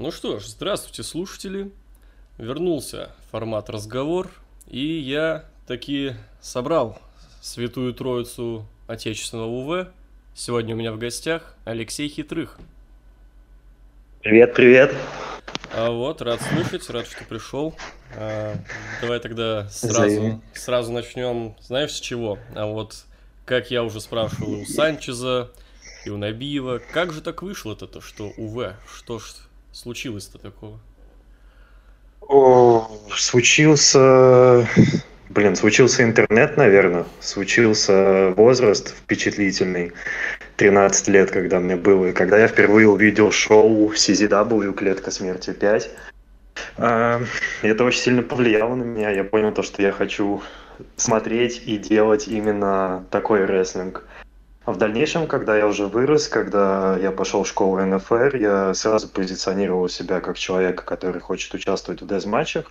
Ну 0.00 0.12
что 0.12 0.38
ж, 0.38 0.46
здравствуйте, 0.46 1.02
слушатели. 1.02 1.72
Вернулся 2.38 3.10
формат 3.32 3.68
разговор, 3.68 4.30
и 4.68 4.78
я 4.78 5.44
таки 5.66 6.12
собрал 6.40 7.00
святую 7.40 7.92
троицу 7.94 8.64
отечественного 8.86 9.48
УВ. 9.48 9.88
Сегодня 10.36 10.76
у 10.76 10.78
меня 10.78 10.92
в 10.92 10.98
гостях 10.98 11.56
Алексей 11.64 12.08
Хитрых. 12.08 12.60
Привет, 14.22 14.54
привет. 14.54 14.94
А 15.74 15.90
вот, 15.90 16.22
рад 16.22 16.40
слышать, 16.42 16.88
рад, 16.90 17.08
что 17.08 17.24
пришел. 17.24 17.74
А, 18.14 18.54
давай 19.00 19.18
тогда 19.18 19.68
сразу, 19.68 20.40
сразу 20.54 20.92
начнем, 20.92 21.56
знаешь, 21.60 21.90
с 21.90 21.98
чего? 21.98 22.38
А 22.54 22.66
вот, 22.66 23.04
как 23.44 23.72
я 23.72 23.82
уже 23.82 24.00
спрашивал 24.00 24.60
у 24.60 24.64
Санчеза, 24.64 25.50
и 26.04 26.10
у 26.10 26.16
Набиева, 26.16 26.80
как 26.92 27.12
же 27.12 27.20
так 27.20 27.42
вышло-то, 27.42 28.00
что 28.00 28.32
УВ? 28.36 28.74
Что 28.86 29.18
ж 29.18 29.34
случилось-то 29.72 30.38
такого? 30.38 30.78
О, 32.20 32.90
случился... 33.16 34.68
Блин, 35.28 35.56
случился 35.56 36.02
интернет, 36.02 36.56
наверное. 36.56 37.04
Случился 37.20 38.30
возраст 38.36 38.88
впечатлительный. 38.88 39.92
13 40.56 41.08
лет, 41.08 41.30
когда 41.30 41.60
мне 41.60 41.76
было. 41.76 42.06
И 42.06 42.12
когда 42.12 42.38
я 42.38 42.48
впервые 42.48 42.88
увидел 42.88 43.30
шоу 43.30 43.92
CZW 43.92 44.72
«Клетка 44.72 45.10
смерти 45.10 45.50
5», 45.50 45.88
а, 46.78 47.20
это 47.62 47.84
очень 47.84 48.00
сильно 48.00 48.22
повлияло 48.22 48.74
на 48.74 48.82
меня. 48.82 49.10
Я 49.10 49.24
понял 49.24 49.52
то, 49.52 49.62
что 49.62 49.82
я 49.82 49.92
хочу 49.92 50.42
смотреть 50.96 51.62
и 51.66 51.76
делать 51.76 52.28
именно 52.28 53.04
такой 53.10 53.44
рестлинг. 53.44 54.07
А 54.68 54.72
в 54.72 54.76
дальнейшем, 54.76 55.26
когда 55.26 55.56
я 55.56 55.66
уже 55.66 55.86
вырос, 55.86 56.28
когда 56.28 56.94
я 56.98 57.10
пошел 57.10 57.42
в 57.42 57.48
школу 57.48 57.80
НФР, 57.80 58.36
я 58.36 58.74
сразу 58.74 59.08
позиционировал 59.08 59.88
себя 59.88 60.20
как 60.20 60.36
человека, 60.36 60.84
который 60.84 61.22
хочет 61.22 61.54
участвовать 61.54 62.02
в 62.02 62.06
дез-матчах. 62.06 62.70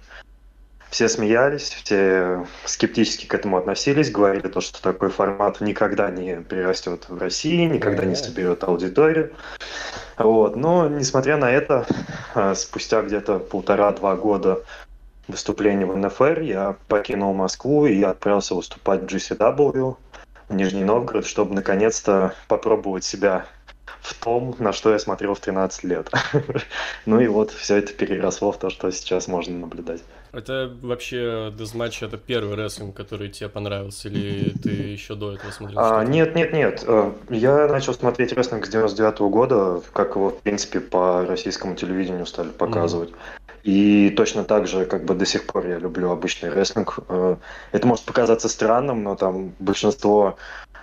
Все 0.92 1.10
смеялись, 1.10 1.72
все 1.72 2.46
скептически 2.66 3.26
к 3.26 3.34
этому 3.34 3.58
относились, 3.58 4.12
говорили 4.12 4.48
то, 4.48 4.62
что 4.62 4.80
такой 4.80 5.10
формат 5.10 5.60
никогда 5.60 6.12
не 6.12 6.36
перерастет 6.44 7.10
в 7.10 7.18
России, 7.18 7.66
никогда 7.66 8.06
не 8.06 8.14
соберет 8.16 8.64
аудиторию. 8.64 9.32
Вот. 10.20 10.56
Но, 10.56 10.88
несмотря 10.88 11.38
на 11.38 11.50
это, 11.50 11.88
а, 12.36 12.54
спустя 12.54 13.02
где-то 13.02 13.40
полтора-два 13.40 14.16
года 14.16 14.62
выступления 15.28 15.88
в 15.88 15.98
НФР 15.98 16.42
я 16.42 16.76
покинул 16.88 17.34
Москву 17.34 17.88
и 17.88 18.04
отправился 18.04 18.54
выступать 18.54 19.02
в 19.02 19.06
GCW, 19.06 19.96
Нижний 20.50 20.84
Новгород, 20.84 21.26
чтобы 21.26 21.54
наконец-то 21.54 22.34
попробовать 22.48 23.04
себя 23.04 23.46
в 24.02 24.14
том, 24.24 24.56
на 24.60 24.72
что 24.72 24.92
я 24.92 25.00
смотрел 25.00 25.34
в 25.34 25.40
13 25.40 25.84
лет. 25.84 26.10
ну 27.06 27.20
и 27.20 27.28
вот 27.28 27.52
все 27.52 27.78
это 27.78 27.94
переросло 27.94 28.52
в 28.52 28.58
то, 28.58 28.70
что 28.70 28.90
сейчас 28.92 29.28
можно 29.28 29.58
наблюдать. 29.58 30.02
Это 30.32 30.72
вообще 30.82 31.52
дезматч, 31.58 32.04
это 32.04 32.18
первый 32.18 32.56
рестлинг, 32.56 32.96
который 32.96 33.30
тебе 33.30 33.50
понравился, 33.50 34.08
или 34.08 34.50
ты 34.50 34.70
еще 34.70 35.16
до 35.16 35.34
этого 35.34 35.52
смотрел? 35.52 35.80
А, 35.80 36.04
нет, 36.06 36.36
нет, 36.36 36.54
нет. 36.54 36.84
Э, 36.86 37.12
я 37.30 37.68
начал 37.68 37.94
смотреть 37.94 38.34
рестлинг 38.34 38.66
с 38.66 38.70
99 38.70 39.20
-го 39.20 39.30
года, 39.30 39.82
как 39.94 40.16
его, 40.16 40.30
в 40.30 40.40
принципе, 40.40 40.80
по 40.80 41.26
российскому 41.26 41.76
телевидению 41.76 42.26
стали 42.26 42.50
показывать. 42.50 43.10
Mm-hmm. 43.10 43.47
И 43.68 44.12
точно 44.12 44.46
так 44.46 44.66
же, 44.66 44.86
как 44.86 45.04
бы 45.04 45.14
до 45.14 45.26
сих 45.26 45.46
пор 45.46 45.68
я 45.68 45.78
люблю 45.78 46.10
обычный 46.10 46.50
рестлинг. 46.50 47.00
Э, 47.10 47.36
это 47.74 47.86
может 47.86 48.06
показаться 48.06 48.48
странным, 48.48 49.04
но 49.04 49.18
там 49.18 49.56
большинство 49.60 50.38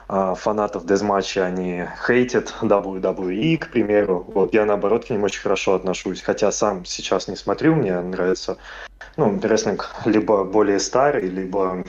а, 0.07 0.35
фанатов 0.35 0.85
дезматча, 0.85 1.47
они 1.47 1.85
хейтят 2.07 2.55
WWE, 2.61 3.57
к 3.57 3.71
примеру. 3.71 4.27
Вот 4.35 4.53
я, 4.53 4.67
наоборот, 4.67 5.07
к 5.07 5.11
ним 5.11 5.23
очень 5.23 5.41
хорошо 5.41 5.77
отношусь. 5.77 6.21
Хотя 6.21 6.53
сам 6.53 6.85
сейчас 6.85 7.27
не 7.27 7.37
смотрю, 7.37 7.75
мне 7.75 7.99
нравится 7.99 8.59
ну, 9.17 9.41
рестлинг 9.43 9.91
либо 10.05 10.45
более 10.45 10.79
старый, 10.79 11.31
либо 11.31 11.85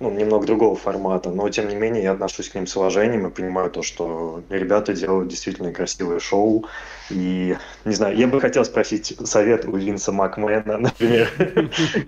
ну, 0.00 0.10
немного 0.10 0.46
другого 0.46 0.76
формата, 0.76 1.30
но 1.30 1.48
тем 1.50 1.68
не 1.68 1.76
менее 1.76 2.02
я 2.02 2.12
отношусь 2.12 2.48
к 2.48 2.54
ним 2.54 2.66
с 2.66 2.74
уважением 2.74 3.26
и 3.26 3.30
понимаю 3.30 3.70
то, 3.70 3.82
что 3.82 4.42
ребята 4.48 4.94
делают 4.94 5.28
действительно 5.28 5.72
красивое 5.72 6.20
шоу. 6.20 6.64
И, 7.10 7.56
не 7.84 7.94
знаю, 7.94 8.16
я 8.16 8.26
бы 8.26 8.40
хотел 8.40 8.64
спросить 8.64 9.14
совет 9.24 9.66
у 9.66 9.76
Винса 9.76 10.10
Макмена, 10.10 10.78
например, 10.78 11.30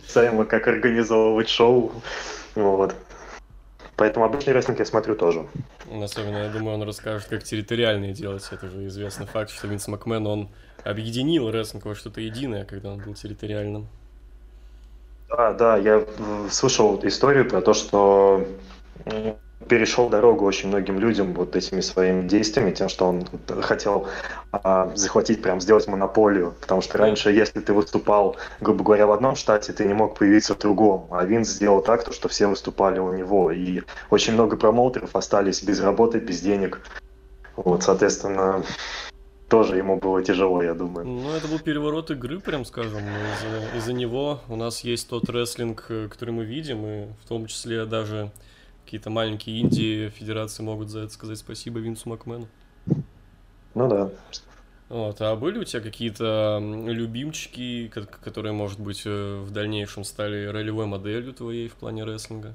касаемо 0.06 0.46
как 0.46 0.66
организовывать 0.68 1.50
шоу. 1.50 1.92
Вот. 2.54 2.94
Поэтому 3.96 4.24
обычный 4.24 4.54
рестлинг 4.54 4.78
я 4.78 4.86
смотрю 4.86 5.14
тоже. 5.14 5.46
Особенно, 6.02 6.44
я 6.44 6.48
думаю, 6.48 6.76
он 6.76 6.82
расскажет, 6.84 7.28
как 7.28 7.44
территориальные 7.44 8.14
делать. 8.14 8.48
Это 8.50 8.68
же 8.68 8.86
известный 8.86 9.26
факт, 9.26 9.50
что 9.50 9.68
Винс 9.68 9.86
Макмен, 9.86 10.26
он 10.26 10.48
объединил 10.82 11.50
рестлинг 11.50 11.84
во 11.84 11.94
что-то 11.94 12.22
единое, 12.22 12.64
когда 12.64 12.90
он 12.90 13.00
был 13.00 13.12
территориальным. 13.12 13.86
Да, 15.36 15.52
да, 15.54 15.76
я 15.78 16.04
слышал 16.50 17.00
историю 17.04 17.48
про 17.48 17.62
то, 17.62 17.72
что 17.72 18.46
перешел 19.66 20.10
дорогу 20.10 20.44
очень 20.44 20.68
многим 20.68 20.98
людям 20.98 21.32
вот 21.32 21.56
этими 21.56 21.80
своими 21.80 22.28
действиями, 22.28 22.72
тем, 22.72 22.90
что 22.90 23.06
он 23.06 23.26
хотел 23.62 24.08
а, 24.50 24.92
захватить, 24.94 25.40
прям 25.40 25.60
сделать 25.60 25.86
монополию. 25.86 26.54
Потому 26.60 26.82
что 26.82 26.98
раньше, 26.98 27.30
если 27.30 27.60
ты 27.60 27.72
выступал, 27.72 28.36
грубо 28.60 28.84
говоря, 28.84 29.06
в 29.06 29.12
одном 29.12 29.34
штате, 29.34 29.72
ты 29.72 29.86
не 29.86 29.94
мог 29.94 30.18
появиться 30.18 30.54
в 30.54 30.58
другом. 30.58 31.08
А 31.10 31.24
Винс 31.24 31.48
сделал 31.48 31.80
так, 31.80 32.04
то, 32.04 32.12
что 32.12 32.28
все 32.28 32.46
выступали 32.46 32.98
у 32.98 33.14
него. 33.14 33.50
И 33.50 33.82
очень 34.10 34.34
много 34.34 34.58
промоутеров 34.58 35.16
остались 35.16 35.62
без 35.62 35.80
работы, 35.80 36.18
без 36.18 36.40
денег. 36.42 36.80
Вот, 37.56 37.82
соответственно, 37.82 38.62
тоже 39.52 39.76
ему 39.76 39.98
было 39.98 40.22
тяжело, 40.22 40.62
я 40.62 40.72
думаю. 40.72 41.06
Ну, 41.06 41.30
это 41.30 41.46
был 41.46 41.58
переворот 41.58 42.10
игры, 42.10 42.40
прям 42.40 42.64
скажем. 42.64 43.00
Из-за, 43.00 43.76
из 43.76 43.86
него 43.94 44.40
у 44.48 44.56
нас 44.56 44.80
есть 44.80 45.10
тот 45.10 45.28
рестлинг, 45.28 45.84
э, 45.90 46.08
который 46.08 46.30
мы 46.30 46.44
видим, 46.44 46.86
и 46.86 47.06
в 47.22 47.28
том 47.28 47.44
числе 47.44 47.84
даже 47.84 48.32
какие-то 48.82 49.10
маленькие 49.10 49.60
Индии 49.60 50.08
федерации 50.08 50.62
могут 50.62 50.88
за 50.88 51.00
это 51.00 51.12
сказать 51.12 51.36
спасибо 51.36 51.80
Винсу 51.80 52.08
Макмену. 52.08 52.48
Ну 53.74 53.88
да. 53.88 54.10
Вот, 54.88 55.20
а 55.20 55.36
были 55.36 55.58
у 55.58 55.64
тебя 55.64 55.82
какие-то 55.82 56.58
любимчики, 56.86 57.92
которые, 58.24 58.54
может 58.54 58.80
быть, 58.80 59.02
э, 59.04 59.42
в 59.46 59.50
дальнейшем 59.50 60.04
стали 60.04 60.46
ролевой 60.46 60.86
моделью 60.86 61.34
твоей 61.34 61.68
в 61.68 61.74
плане 61.74 62.04
рестлинга? 62.04 62.54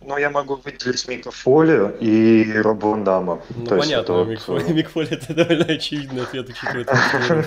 Ну, 0.00 0.16
я 0.16 0.30
могу 0.30 0.56
выделить 0.56 1.08
Мика 1.08 1.30
Фоли 1.30 1.96
и 2.00 2.52
Роба 2.58 2.86
Вандама. 2.86 3.42
Ну, 3.50 3.66
То 3.66 3.78
понятно, 3.78 4.12
это 4.12 4.30
Мик, 4.30 4.40
вот... 4.46 4.68
Мик 4.68 4.90
Фоли 4.90 5.08
это 5.10 5.34
довольно 5.34 5.64
очевидный 5.64 6.22
ответ, 6.22 6.48
учитывая 6.48 7.44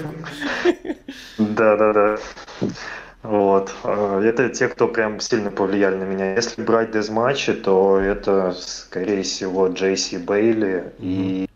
Да-да-да. 1.38 2.18
Вот. 3.24 3.74
А, 3.84 4.22
это 4.22 4.50
те, 4.50 4.68
кто 4.68 4.88
прям 4.88 5.20
сильно 5.20 5.52
повлияли 5.52 5.96
на 5.96 6.04
меня. 6.04 6.34
Если 6.36 6.62
брать 6.62 6.92
дезматчи, 6.92 7.54
то 7.54 8.00
это, 8.00 8.54
скорее 8.58 9.24
всего, 9.24 9.68
Джейси 9.68 10.16
Бейли 10.18 10.92
и 11.00 11.48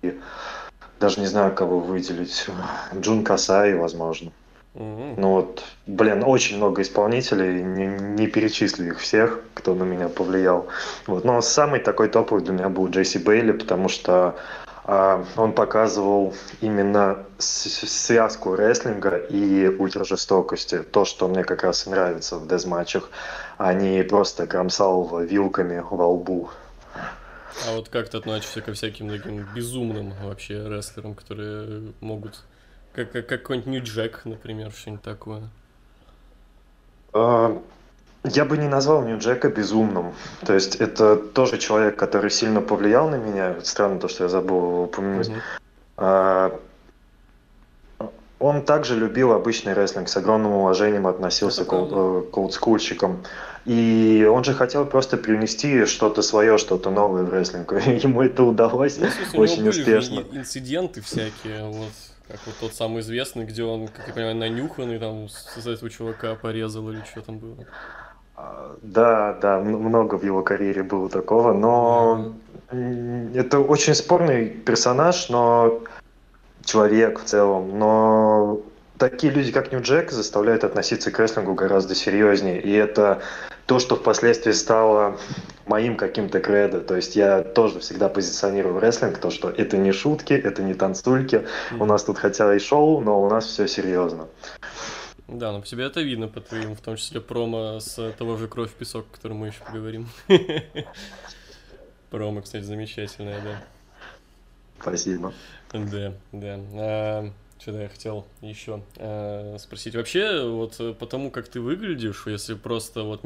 даже 1.00 1.20
не 1.20 1.28
знаю, 1.28 1.54
кого 1.54 1.80
выделить. 1.80 2.48
Джун 2.96 3.24
Касай, 3.24 3.74
возможно. 3.76 4.32
Ну 4.78 5.30
вот, 5.30 5.64
блин, 5.88 6.24
очень 6.26 6.58
много 6.58 6.82
исполнителей, 6.82 7.64
не, 7.64 7.88
не 7.88 8.28
перечислю 8.28 8.88
их 8.88 9.00
всех, 9.00 9.40
кто 9.54 9.74
на 9.74 9.84
меня 9.84 10.10
повлиял. 10.10 10.68
Вот, 11.08 11.24
но 11.24 11.42
самый 11.42 11.80
такой 11.80 12.10
топовый 12.10 12.44
для 12.44 12.54
меня 12.54 12.68
был 12.68 12.90
Джесси 12.90 13.20
Бейли, 13.20 13.54
потому 13.54 13.88
что 13.88 14.36
а, 14.84 15.26
он 15.38 15.54
показывал 15.54 16.34
именно 16.60 17.26
связку 17.38 18.56
рестлинга 18.56 19.16
и 19.16 19.68
ультражестокости. 19.68 20.80
То, 20.80 21.06
что 21.06 21.30
мне 21.30 21.46
как 21.46 21.64
раз 21.64 21.88
и 21.88 21.90
нравится 21.90 22.38
в 22.38 22.46
дезматчах, 22.46 23.10
а 23.58 23.74
не 23.74 24.04
просто 24.04 24.46
кромсал 24.46 25.22
вилками 25.22 25.82
во 25.90 26.08
лбу. 26.08 26.50
А 27.68 27.76
вот 27.76 27.88
как 27.88 28.10
ты 28.10 28.18
относишься 28.18 28.60
ко 28.60 28.74
всяким 28.74 29.10
таким 29.10 29.48
безумным 29.56 30.14
вообще 30.22 30.68
рестлерам, 30.68 31.16
которые 31.16 31.94
могут 32.02 32.44
как, 32.96 33.12
как 33.12 33.28
какой-нибудь 33.28 33.68
Нью 33.68 33.84
Джек, 33.84 34.22
например, 34.26 34.72
что-нибудь 34.72 35.04
такое. 35.04 35.44
А, 37.14 37.62
я 38.24 38.46
бы 38.46 38.58
не 38.58 38.68
назвал 38.68 39.04
Нью 39.04 39.20
Джека 39.20 39.50
безумным. 39.50 40.14
То 40.46 40.54
есть 40.54 40.76
это 40.76 41.16
тоже 41.16 41.58
человек, 41.58 41.98
который 41.98 42.32
сильно 42.32 42.62
повлиял 42.62 43.10
на 43.10 43.16
меня. 43.16 43.56
Странно 43.64 44.00
то, 44.00 44.08
что 44.08 44.24
я 44.24 44.30
забыл 44.30 44.58
его 44.58 44.84
упомянуть. 44.84 45.32
Mm-hmm. 45.98 46.60
Он 48.38 48.64
также 48.64 48.96
любил 48.96 49.32
обычный 49.32 49.74
рестлинг, 49.74 50.10
с 50.10 50.18
огромным 50.18 50.52
уважением 50.52 51.08
относился 51.08 51.64
к, 51.64 51.74
э, 51.74 52.24
к 52.32 52.38
олдскульщикам. 52.38 53.24
И 53.64 54.30
он 54.30 54.44
же 54.44 54.54
хотел 54.54 54.86
просто 54.86 55.16
привнести 55.18 55.86
что-то 55.86 56.22
свое, 56.22 56.58
что-то 56.58 56.92
новое 56.92 57.24
в 57.24 57.34
рестлинг. 57.34 57.72
Ему 57.86 58.22
это 58.22 58.44
удалось 58.44 58.98
ну, 58.98 59.08
очень 59.40 59.68
успешно. 59.68 60.26
инциденты 60.32 61.02
всякие, 61.02 61.64
вот 61.64 61.94
как 62.28 62.40
вот 62.46 62.56
тот 62.60 62.74
самый 62.74 63.02
известный, 63.02 63.46
где 63.46 63.64
он, 63.64 63.88
как 63.88 64.08
я 64.08 64.14
понимаю, 64.14 64.36
нанюханный, 64.36 65.00
там, 65.00 65.30
с 65.30 65.66
этого 65.66 65.90
чувака 65.90 66.36
порезал 66.36 66.90
или 66.90 67.02
что 67.10 67.22
там 67.22 67.38
было. 67.38 67.66
А, 68.36 68.76
да, 68.82 69.34
да, 69.34 69.60
много 69.60 70.16
в 70.18 70.24
его 70.24 70.44
карьере 70.44 70.84
было 70.84 71.10
такого, 71.10 71.54
но 71.54 72.34
это 73.34 73.60
очень 73.60 73.96
спорный 73.96 74.48
персонаж, 74.50 75.30
но 75.30 75.82
человек 76.64 77.20
в 77.20 77.24
целом, 77.24 77.78
но 77.78 78.62
такие 78.98 79.32
люди, 79.32 79.52
как 79.52 79.72
Нью 79.72 79.82
Джек, 79.82 80.12
заставляют 80.12 80.64
относиться 80.64 81.12
к 81.12 81.20
рестлингу 81.20 81.54
гораздо 81.54 81.96
серьезнее. 81.96 82.60
И 82.60 82.72
это 82.72 83.22
то, 83.68 83.80
что 83.80 83.96
впоследствии 83.96 84.52
стало 84.52 85.18
моим 85.66 85.98
каким-то 85.98 86.40
кредо. 86.40 86.82
То 86.82 86.96
есть 86.96 87.16
я 87.16 87.44
тоже 87.44 87.80
всегда 87.80 88.10
позиционирую 88.10 88.80
рестлинг, 88.80 89.18
то, 89.18 89.30
что 89.30 89.50
это 89.50 89.78
не 89.78 89.92
шутки, 89.92 90.34
это 90.34 90.64
не 90.64 90.74
танцульки. 90.74 91.36
Mm-hmm. 91.36 91.78
У 91.80 91.86
нас 91.86 92.04
тут 92.04 92.18
хотя 92.18 92.54
и 92.56 92.60
шоу, 92.60 93.02
но 93.02 93.22
у 93.22 93.30
нас 93.30 93.46
все 93.46 93.68
серьезно. 93.68 94.28
Да, 95.28 95.52
но 95.52 95.62
по 95.62 95.66
тебе 95.66 95.86
это 95.86 96.02
видно 96.02 96.28
по 96.28 96.40
твоим, 96.40 96.76
в 96.76 96.82
том 96.82 96.98
числе 96.98 97.20
промо 97.20 97.80
с 97.80 98.12
того 98.18 98.38
же 98.38 98.48
«Кровь 98.48 98.72
в 98.72 98.76
песок», 98.76 99.08
о 99.12 99.16
котором 99.16 99.38
мы 99.38 99.48
еще 99.48 99.64
поговорим. 99.66 100.08
Промо, 102.12 102.42
кстати, 102.42 102.64
замечательное, 102.64 103.42
да. 103.42 103.64
Спасибо. 104.80 105.34
Да, 105.74 106.14
да. 106.32 107.32
Что-то 107.66 107.82
я 107.82 107.90
хотел 107.90 108.28
еще 108.42 108.84
э, 108.98 109.58
спросить. 109.58 109.96
Вообще, 109.96 110.48
вот 110.48 110.80
потому 111.00 111.32
как 111.32 111.48
ты 111.48 111.60
выглядишь, 111.60 112.28
если 112.28 112.54
просто 112.54 113.02
вот 113.02 113.22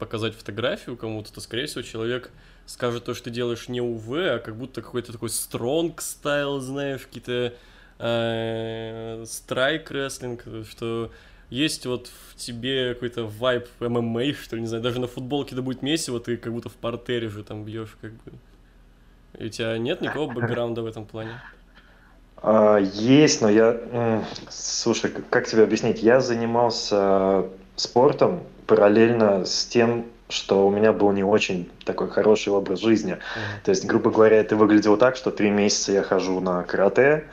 показать 0.00 0.34
фотографию 0.34 0.96
кому-то, 0.96 1.32
то, 1.32 1.40
скорее 1.40 1.66
всего, 1.66 1.82
человек 1.82 2.32
скажет 2.66 3.04
то, 3.04 3.14
что 3.14 3.26
ты 3.26 3.30
делаешь 3.30 3.68
не 3.68 3.80
УВ, 3.80 4.08
а 4.14 4.40
как 4.40 4.56
будто 4.56 4.82
какой-то 4.82 5.12
такой 5.12 5.30
стронг 5.30 6.00
стайл, 6.00 6.58
знаешь, 6.58 7.02
какие-то 7.02 7.54
страйк 9.26 9.92
э, 9.92 9.94
рестлинг, 9.94 10.44
что 10.68 11.12
есть 11.48 11.86
вот 11.86 12.08
в 12.08 12.34
тебе 12.34 12.94
какой-то 12.94 13.26
вайп 13.26 13.68
ММА, 13.78 14.34
что 14.42 14.56
ли, 14.56 14.62
не 14.62 14.66
знаю, 14.66 14.82
даже 14.82 14.98
на 14.98 15.06
футболке 15.06 15.54
да 15.54 15.62
будет 15.62 15.82
месиво, 15.82 16.18
ты 16.18 16.36
как 16.36 16.52
будто 16.52 16.68
в 16.68 16.74
портере 16.74 17.28
же 17.28 17.44
там 17.44 17.64
бьешь, 17.64 17.96
как 18.00 18.10
бы. 18.24 18.32
И 19.38 19.46
у 19.46 19.48
тебя 19.50 19.78
нет 19.78 20.00
никакого 20.00 20.32
бэкграунда 20.32 20.82
в 20.82 20.86
этом 20.86 21.06
плане? 21.06 21.40
А, 22.42 22.78
есть, 22.78 23.40
но 23.40 23.48
я... 23.48 24.24
Слушай, 24.50 25.12
как 25.30 25.46
тебе 25.46 25.62
объяснить? 25.62 26.02
Я 26.02 26.20
занимался 26.20 27.44
спортом 27.76 28.40
параллельно 28.66 29.44
с 29.44 29.64
тем, 29.66 30.06
что 30.28 30.66
у 30.66 30.70
меня 30.70 30.92
был 30.92 31.12
не 31.12 31.22
очень 31.22 31.70
такой 31.84 32.08
хороший 32.08 32.52
образ 32.52 32.80
жизни. 32.80 33.18
То 33.64 33.70
есть, 33.70 33.84
грубо 33.84 34.10
говоря, 34.10 34.38
это 34.38 34.56
выглядело 34.56 34.96
так, 34.96 35.16
что 35.16 35.30
три 35.30 35.50
месяца 35.50 35.92
я 35.92 36.02
хожу 36.02 36.40
на 36.40 36.62
карате, 36.62 37.24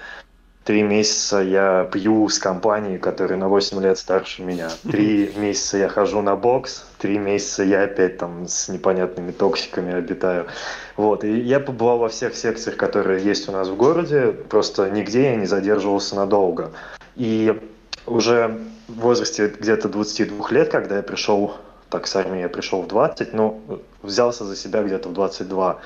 Три 0.63 0.83
месяца 0.83 1.39
я 1.39 1.89
пью 1.91 2.29
с 2.29 2.38
компанией, 2.38 3.00
которая 3.00 3.39
на 3.39 3.47
8 3.47 3.81
лет 3.81 3.97
старше 3.97 4.44
меня. 4.44 4.69
Три 4.89 5.33
месяца 5.35 5.77
я 5.77 5.89
хожу 5.89 6.21
на 6.21 6.35
бокс, 6.35 6.85
три 7.00 7.17
месяца 7.17 7.63
я 7.63 7.83
опять 7.83 8.17
там 8.17 8.47
с 8.47 8.69
непонятными 8.69 9.31
токсиками 9.31 9.94
обитаю. 9.94 10.47
Вот, 10.95 11.23
и 11.23 11.39
я 11.39 11.59
побывал 11.59 12.00
во 12.00 12.09
всех 12.09 12.35
секциях, 12.35 12.77
которые 12.77 13.23
есть 13.23 13.50
у 13.50 13.51
нас 13.51 13.67
в 13.67 13.75
городе, 13.75 14.31
просто 14.50 14.89
нигде 14.89 15.23
я 15.23 15.35
не 15.35 15.45
задерживался 15.47 16.15
надолго. 16.15 16.71
И 17.15 17.59
уже 18.06 18.59
в 18.88 19.00
возрасте 19.00 19.47
где-то 19.47 19.88
22 19.89 20.50
лет, 20.51 20.69
когда 20.69 20.97
я 20.97 21.03
пришел, 21.03 21.56
так 21.89 22.06
с 22.06 22.15
армии 22.15 22.41
я 22.41 22.50
пришел 22.50 22.81
в 22.81 22.88
20, 22.88 23.33
но 23.33 23.59
взялся 24.03 24.45
за 24.45 24.56
себя 24.56 24.83
где-то 24.83 25.09
в 25.09 25.13
22, 25.13 25.71
а, 25.71 25.79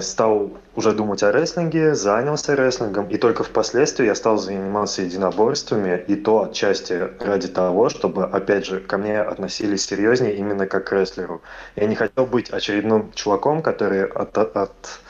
стал 0.00 0.50
уже 0.74 0.92
думать 0.92 1.22
о 1.22 1.32
рестлинге, 1.32 1.94
занялся 1.94 2.54
рестлингом, 2.54 3.08
и 3.08 3.18
только 3.18 3.44
впоследствии 3.44 4.06
я 4.06 4.14
стал 4.14 4.38
заниматься 4.38 5.02
единоборствами, 5.02 6.02
и 6.08 6.16
то 6.16 6.44
отчасти 6.44 7.10
ради 7.20 7.48
того, 7.48 7.88
чтобы, 7.88 8.24
опять 8.24 8.66
же, 8.66 8.80
ко 8.80 8.98
мне 8.98 9.20
относились 9.20 9.84
серьезнее 9.84 10.36
именно 10.36 10.66
как 10.66 10.86
к 10.86 10.92
рестлеру. 10.92 11.42
Я 11.76 11.86
не 11.86 11.94
хотел 11.94 12.26
быть 12.26 12.50
очередным 12.50 13.12
чуваком, 13.14 13.62
который 13.62 14.06
от, 14.06 14.36
от, 14.38 15.00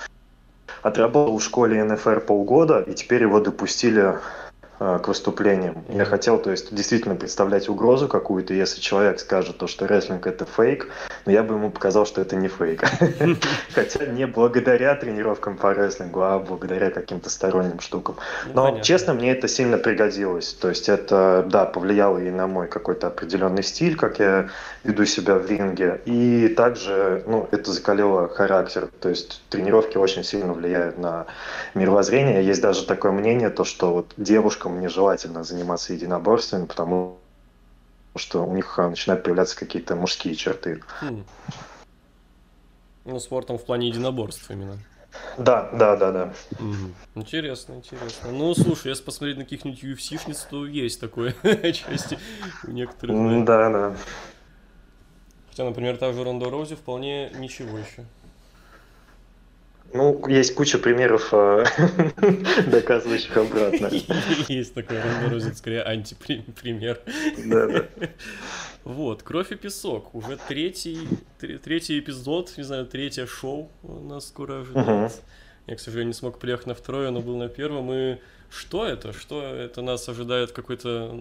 отработал 0.83 1.39
в 1.39 1.43
школе 1.43 1.83
НФР 1.85 2.21
полгода, 2.21 2.81
и 2.81 2.95
теперь 2.95 3.23
его 3.23 3.41
допустили 3.41 4.19
к 4.81 5.09
выступлениям. 5.09 5.85
Я 5.91 6.07
хотел, 6.07 6.39
то 6.39 6.51
есть, 6.51 6.75
действительно 6.75 7.15
представлять 7.15 7.69
угрозу 7.69 8.09
какую-то, 8.09 8.55
если 8.55 8.81
человек 8.81 9.21
скажет 9.21 9.59
то, 9.59 9.67
что 9.67 9.87
рестлинг 9.87 10.27
это 10.27 10.47
фейк, 10.47 10.89
но 11.27 11.33
я 11.33 11.43
бы 11.43 11.55
ему 11.57 11.71
показал, 11.71 12.07
что 12.07 12.23
это 12.23 12.35
не 12.35 12.49
фейк. 12.49 12.83
Хотя 13.75 14.07
не 14.07 14.27
благодаря 14.27 14.95
тренировкам 14.95 15.59
по 15.59 15.75
рестлингу, 15.75 16.23
а 16.23 16.39
благодаря 16.39 16.91
каким-то 16.91 17.29
сторонним 17.29 17.81
штукам. 17.81 18.17
Ну, 18.55 18.55
но, 18.55 18.81
честно, 18.81 19.13
мне 19.13 19.33
это 19.33 19.49
сильно 19.49 19.77
пригодилось. 19.77 20.55
То 20.55 20.71
есть 20.71 20.89
это, 20.89 21.45
да, 21.47 21.67
повлияло 21.67 22.17
и 22.17 22.31
на 22.31 22.47
мой 22.47 22.67
какой-то 22.67 23.09
определенный 23.09 23.63
стиль, 23.63 23.97
как 23.97 24.19
я 24.19 24.49
веду 24.83 25.05
себя 25.05 25.35
в 25.35 25.47
ринге. 25.47 26.01
И 26.07 26.49
также, 26.57 27.23
ну, 27.27 27.47
это 27.51 27.71
закалило 27.71 28.29
характер. 28.29 28.89
То 29.01 29.11
есть 29.11 29.43
тренировки 29.51 29.99
очень 29.99 30.25
сильно 30.25 30.55
влияют 30.55 30.97
на 30.97 31.27
мировоззрение. 31.75 32.43
Есть 32.43 32.63
даже 32.63 32.87
такое 32.87 33.13
мнение, 33.13 33.51
то, 33.51 33.65
что 33.65 33.93
вот 33.93 34.15
девушкам 34.17 34.70
девушкам 34.71 34.81
нежелательно 34.81 35.45
заниматься 35.45 35.93
единоборствами, 35.93 36.67
потому 36.67 37.19
что 38.17 38.45
у 38.45 38.55
них 38.55 38.79
а, 38.79 38.89
начинают 38.89 39.25
появляться 39.25 39.57
какие-то 39.57 39.97
мужские 39.97 40.35
черты. 40.35 40.83
Хм. 41.01 41.25
Ну, 43.05 43.21
спортом 43.21 43.59
в 43.59 43.65
плане 43.65 43.89
единоборств 43.89 44.51
именно. 44.51 44.79
Да, 45.39 45.71
да, 45.73 45.97
да, 45.97 46.13
да. 46.13 46.33
Угу. 46.53 46.95
Интересно, 47.17 47.75
интересно. 47.75 48.31
Ну, 48.31 48.55
слушай, 48.55 48.89
если 48.89 49.05
посмотреть 49.05 49.39
на 49.39 49.45
каких-нибудь 49.45 49.83
UFC-шниц, 49.83 50.47
то 50.49 50.67
есть 50.67 51.01
такое 51.01 51.35
части 51.73 52.19
у 52.67 52.71
некоторых. 52.71 53.45
Да, 53.45 53.71
да. 53.71 53.97
Хотя, 55.51 55.65
например, 55.65 55.97
та 55.97 56.13
же 56.13 56.23
Ронда 56.23 56.49
Роузи 56.49 56.77
вполне 56.77 57.31
ничего 57.31 57.79
еще. 57.79 58.05
Ну, 59.93 60.27
есть 60.29 60.55
куча 60.55 60.79
примеров, 60.79 61.29
э, 61.33 61.65
доказывающих 62.67 63.37
обратно. 63.37 63.91
Есть 64.49 64.75
такой 64.75 65.01
разморозит, 65.01 65.57
скорее, 65.59 65.83
антипример. 65.83 67.01
Да, 67.47 67.67
да. 67.67 67.89
Вот, 68.85 69.23
«Кровь 69.23 69.53
и 69.53 69.57
песок». 69.57 70.15
Уже 70.15 70.39
третий, 70.49 71.09
третий 71.39 71.99
эпизод, 71.99 72.53
не 72.57 72.63
знаю, 72.63 72.87
третье 72.87 73.27
шоу 73.27 73.71
нас 73.83 74.29
скоро 74.29 74.63
ожидает. 74.63 75.13
Я, 75.67 75.77
к 75.77 75.81
сожалению, 75.81 76.09
не 76.09 76.15
смог 76.15 76.39
приехать 76.39 76.67
на 76.67 76.75
второе, 76.75 77.11
но 77.11 77.21
был 77.21 77.37
на 77.37 77.49
первом. 77.49 77.93
И 77.93 78.19
что 78.51 78.87
это? 78.87 79.13
Что 79.13 79.43
это 79.43 79.83
нас 79.83 80.09
ожидает 80.09 80.53
какой-то 80.53 81.13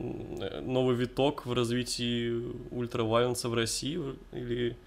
новый 0.61 0.95
виток 0.95 1.45
в 1.45 1.53
развитии 1.53 2.41
ультравайленса 2.71 3.49
в 3.49 3.53
России? 3.53 3.99
Или 4.31 4.77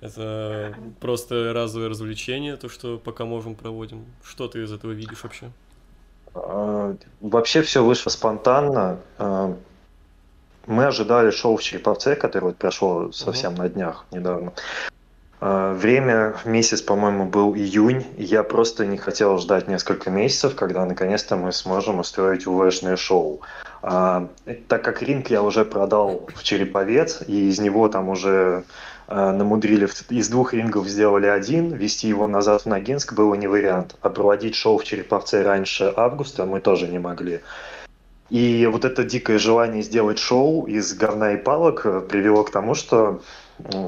это 0.00 0.74
просто 1.00 1.52
разовое 1.52 1.88
развлечение, 1.88 2.56
то, 2.56 2.68
что 2.68 2.98
пока 2.98 3.24
можем 3.24 3.54
проводим. 3.54 4.06
Что 4.22 4.48
ты 4.48 4.62
из 4.62 4.72
этого 4.72 4.92
видишь 4.92 5.22
вообще? 5.22 5.50
А, 6.34 6.94
вообще 7.20 7.62
все 7.62 7.84
вышло 7.84 8.10
спонтанно. 8.10 9.00
А, 9.18 9.56
мы 10.66 10.86
ожидали 10.86 11.30
шоу 11.30 11.56
в 11.56 11.62
Череповце, 11.62 12.16
которое 12.16 12.46
вот 12.46 12.56
прошло 12.56 13.12
совсем 13.12 13.54
угу. 13.54 13.62
на 13.62 13.68
днях 13.68 14.06
недавно. 14.10 14.52
А, 15.40 15.72
время, 15.74 16.36
месяц, 16.44 16.82
по-моему, 16.82 17.26
был 17.26 17.54
июнь. 17.54 18.06
И 18.16 18.24
я 18.24 18.42
просто 18.42 18.86
не 18.86 18.98
хотел 18.98 19.38
ждать 19.38 19.68
несколько 19.68 20.10
месяцев, 20.10 20.54
когда 20.54 20.84
наконец-то 20.84 21.36
мы 21.36 21.52
сможем 21.52 21.98
устроить 21.98 22.46
УВшное 22.46 22.96
шоу. 22.96 23.40
А, 23.82 24.28
так 24.68 24.84
как 24.84 25.02
ринг 25.02 25.30
я 25.30 25.42
уже 25.42 25.64
продал 25.64 26.28
в 26.34 26.42
Череповец, 26.42 27.22
и 27.26 27.48
из 27.48 27.58
него 27.58 27.88
там 27.88 28.10
уже 28.10 28.64
намудрили, 29.10 29.88
из 30.10 30.28
двух 30.28 30.54
рингов 30.54 30.86
сделали 30.86 31.26
один, 31.26 31.74
вести 31.74 32.08
его 32.08 32.28
назад 32.28 32.62
в 32.62 32.66
Ногинск 32.66 33.12
было 33.12 33.34
не 33.34 33.48
вариант, 33.48 33.96
а 34.02 34.08
проводить 34.08 34.54
шоу 34.54 34.78
в 34.78 34.84
Череповце 34.84 35.42
раньше 35.42 35.92
августа 35.96 36.46
мы 36.46 36.60
тоже 36.60 36.86
не 36.86 37.00
могли. 37.00 37.40
И 38.30 38.68
вот 38.70 38.84
это 38.84 39.02
дикое 39.02 39.38
желание 39.38 39.82
сделать 39.82 40.18
шоу 40.18 40.66
из 40.66 40.94
говна 40.94 41.32
и 41.32 41.36
палок 41.36 41.84
э, 41.84 42.00
привело 42.00 42.44
к 42.44 42.52
тому, 42.52 42.74
что, 42.74 43.22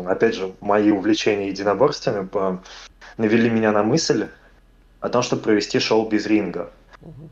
опять 0.05 0.35
же, 0.35 0.53
мои 0.61 0.91
увлечения 0.91 1.49
единоборствами 1.49 2.29
навели 3.17 3.49
меня 3.49 3.71
на 3.71 3.85
мысль 3.85 4.27
о 5.01 5.09
том, 5.09 5.23
чтобы 5.23 5.43
провести 5.43 5.79
шоу 5.79 6.09
без 6.09 6.27
ринга. 6.27 6.71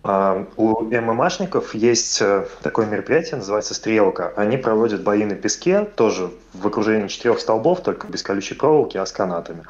А, 0.02 0.46
у 0.56 0.82
ММАшников 0.82 1.74
есть 1.74 2.20
э, 2.20 2.46
такое 2.62 2.86
мероприятие, 2.86 3.36
называется 3.36 3.74
«Стрелка». 3.74 4.32
Они 4.36 4.56
проводят 4.56 5.02
бои 5.02 5.24
на 5.24 5.34
песке, 5.34 5.84
тоже 5.84 6.30
в 6.54 6.66
окружении 6.66 7.06
четырех 7.08 7.38
столбов, 7.38 7.82
только 7.82 8.06
без 8.08 8.22
колючей 8.22 8.54
проволоки, 8.54 8.96
а 8.96 9.06
с 9.06 9.12
канатами. 9.12 9.64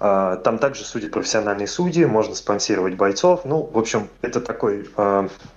А, 0.00 0.36
там 0.36 0.58
также 0.58 0.84
судят 0.84 1.12
профессиональные 1.12 1.68
судьи, 1.68 2.04
можно 2.04 2.34
спонсировать 2.34 2.94
бойцов. 2.94 3.44
Ну, 3.44 3.62
в 3.62 3.78
общем, 3.78 4.08
это 4.22 4.40
такой 4.40 4.90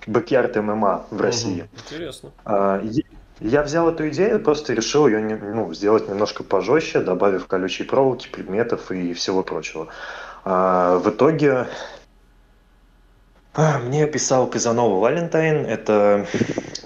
backyard 0.06 0.56
MMA 0.56 1.06
в 1.10 1.20
России. 1.20 1.62
Угу, 1.62 1.70
интересно. 1.84 2.30
А, 2.44 2.82
я 3.40 3.62
взял 3.62 3.88
эту 3.88 4.08
идею, 4.08 4.40
просто 4.40 4.72
решил 4.72 5.06
ее 5.06 5.20
ну, 5.20 5.74
сделать 5.74 6.08
немножко 6.08 6.42
пожестче, 6.42 7.00
добавив 7.00 7.46
колючие 7.46 7.86
проволоки, 7.86 8.28
предметов 8.28 8.90
и 8.90 9.12
всего 9.12 9.42
прочего. 9.42 9.88
В 10.44 11.02
итоге 11.04 11.66
мне 13.56 14.06
писал 14.06 14.46
Casanova 14.46 15.00
Valentine. 15.00 15.66
Это 15.66 16.26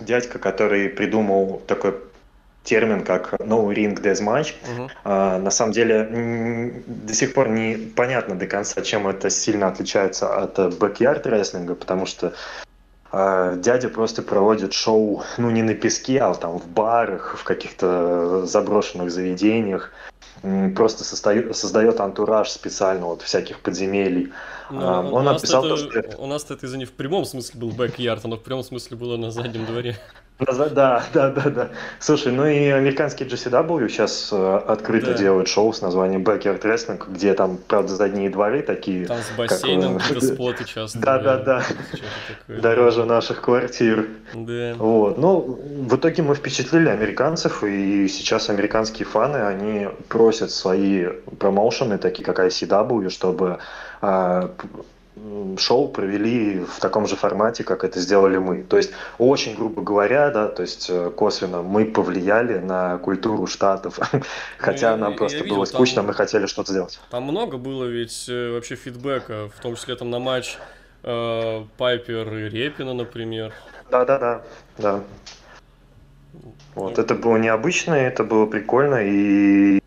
дядька, 0.00 0.38
который 0.38 0.88
придумал 0.88 1.62
такой 1.66 1.94
термин 2.64 3.04
как 3.04 3.34
no 3.40 3.68
ring 3.68 4.00
deathmatch. 4.00 4.54
Uh-huh. 4.64 4.90
А, 5.04 5.38
на 5.38 5.50
самом 5.50 5.72
деле 5.72 6.82
до 6.86 7.14
сих 7.14 7.34
пор 7.34 7.48
не 7.48 7.74
понятно 7.74 8.36
до 8.36 8.46
конца, 8.46 8.82
чем 8.82 9.08
это 9.08 9.30
сильно 9.30 9.68
отличается 9.68 10.34
от 10.36 10.58
backyard 10.58 11.28
рестлинга, 11.28 11.74
потому 11.74 12.06
что 12.06 12.34
а, 13.10 13.56
дядя 13.56 13.88
просто 13.88 14.22
проводит 14.22 14.72
шоу, 14.72 15.24
ну 15.38 15.50
не 15.50 15.62
на 15.62 15.74
песке, 15.74 16.20
а 16.20 16.34
там 16.34 16.58
в 16.58 16.66
барах, 16.66 17.36
в 17.38 17.44
каких-то 17.44 18.46
заброшенных 18.46 19.10
заведениях, 19.10 19.92
просто 20.74 21.04
создает, 21.04 21.54
создает 21.56 22.00
антураж 22.00 22.50
специально 22.50 23.06
вот 23.06 23.22
всяких 23.22 23.60
подземелий. 23.60 24.32
Ну, 24.72 24.80
а, 24.80 25.02
он 25.02 25.24
написал 25.24 25.62
то, 25.62 25.76
что... 25.76 26.02
У 26.18 26.26
нас 26.26 26.44
это, 26.50 26.64
извини, 26.66 26.86
в 26.86 26.92
прямом 26.92 27.24
смысле 27.24 27.60
был 27.60 27.70
бэк-ярд, 27.70 28.24
оно 28.24 28.36
в 28.36 28.42
прямом 28.42 28.64
смысле 28.64 28.96
было 28.96 29.16
на 29.16 29.30
заднем 29.30 29.66
дворе. 29.66 29.96
Да, 30.38 30.68
да, 30.70 31.04
да, 31.12 31.30
да. 31.30 31.70
Слушай, 32.00 32.32
ну 32.32 32.46
и 32.46 32.66
американский 32.68 33.24
GCW 33.24 33.88
сейчас 33.88 34.30
э, 34.32 34.56
открыто 34.66 35.12
да. 35.12 35.18
делают 35.18 35.48
шоу 35.48 35.72
с 35.72 35.82
названием 35.82 36.22
Backyard 36.22 36.62
Wrestling, 36.62 37.02
где 37.08 37.34
там, 37.34 37.58
правда, 37.68 37.94
задние 37.94 38.30
дворы 38.30 38.62
такие. 38.62 39.06
Там 39.06 39.18
с 39.18 39.36
бассейном 39.36 39.98
как, 39.98 40.22
споты 40.22 40.64
часто. 40.64 40.98
Да, 40.98 41.18
да, 41.18 41.36
да. 41.38 41.62
Дороже 42.48 43.04
наших 43.04 43.42
квартир. 43.42 44.08
Да. 44.34 44.74
Вот. 44.78 45.18
Ну, 45.18 45.60
в 45.88 45.96
итоге 45.96 46.22
мы 46.22 46.34
впечатлили 46.34 46.88
американцев, 46.88 47.62
и 47.62 48.08
сейчас 48.08 48.48
американские 48.50 49.06
фаны, 49.06 49.36
они 49.36 49.88
просят 50.08 50.50
свои 50.50 51.06
промоушены, 51.38 51.98
такие 51.98 52.24
как 52.24 52.40
ICW, 52.40 53.10
чтобы 53.10 53.52
а, 53.52 53.58
шоу 55.58 55.88
провели 55.88 56.60
в 56.60 56.80
таком 56.80 57.06
же 57.06 57.16
формате, 57.16 57.64
как 57.64 57.84
это 57.84 58.00
сделали 58.00 58.38
мы. 58.38 58.62
То 58.62 58.76
есть, 58.76 58.92
очень 59.18 59.54
грубо 59.54 59.82
говоря, 59.82 60.30
да, 60.30 60.48
то 60.48 60.62
есть 60.62 60.88
э, 60.88 61.10
косвенно 61.14 61.62
мы 61.62 61.84
повлияли 61.84 62.58
на 62.58 62.98
культуру 62.98 63.46
штатов, 63.46 63.98
хотя 64.58 64.96
ну, 64.96 65.04
нам 65.04 65.16
просто 65.16 65.38
видел, 65.38 65.56
было 65.56 65.64
скучно, 65.66 65.96
там, 65.96 66.06
мы 66.06 66.14
хотели 66.14 66.46
что-то 66.46 66.72
сделать. 66.72 66.98
Там 67.10 67.24
много 67.24 67.58
было 67.58 67.84
ведь 67.84 68.26
э, 68.28 68.52
вообще 68.52 68.74
фидбэка, 68.74 69.50
в 69.54 69.60
том 69.60 69.76
числе 69.76 69.96
там 69.96 70.10
на 70.10 70.18
матч 70.18 70.56
э, 71.02 71.64
Пайпер 71.76 72.34
и 72.34 72.48
Репина, 72.48 72.94
например. 72.94 73.52
Да-да-да, 73.90 74.42
да. 74.78 75.00
Вот, 76.74 76.98
это 76.98 77.14
было 77.14 77.36
необычно, 77.36 77.92
это 77.92 78.24
было 78.24 78.46
прикольно, 78.46 79.02
и 79.02 79.81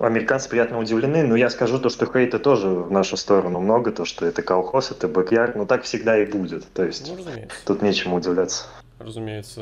американцы 0.00 0.48
приятно 0.48 0.78
удивлены, 0.78 1.22
но 1.22 1.36
я 1.36 1.50
скажу 1.50 1.78
то, 1.78 1.88
что 1.88 2.06
хейта 2.06 2.38
тоже 2.38 2.68
в 2.68 2.90
нашу 2.90 3.16
сторону 3.16 3.60
много, 3.60 3.92
то, 3.92 4.04
что 4.04 4.26
это 4.26 4.42
колхоз, 4.42 4.90
это 4.90 5.08
бэк 5.08 5.54
но 5.54 5.66
так 5.66 5.82
всегда 5.82 6.18
и 6.18 6.26
будет. 6.26 6.64
То 6.72 6.84
есть 6.84 7.08
ну, 7.08 7.24
тут 7.66 7.82
нечему 7.82 8.16
удивляться. 8.16 8.66
Разумеется. 8.98 9.60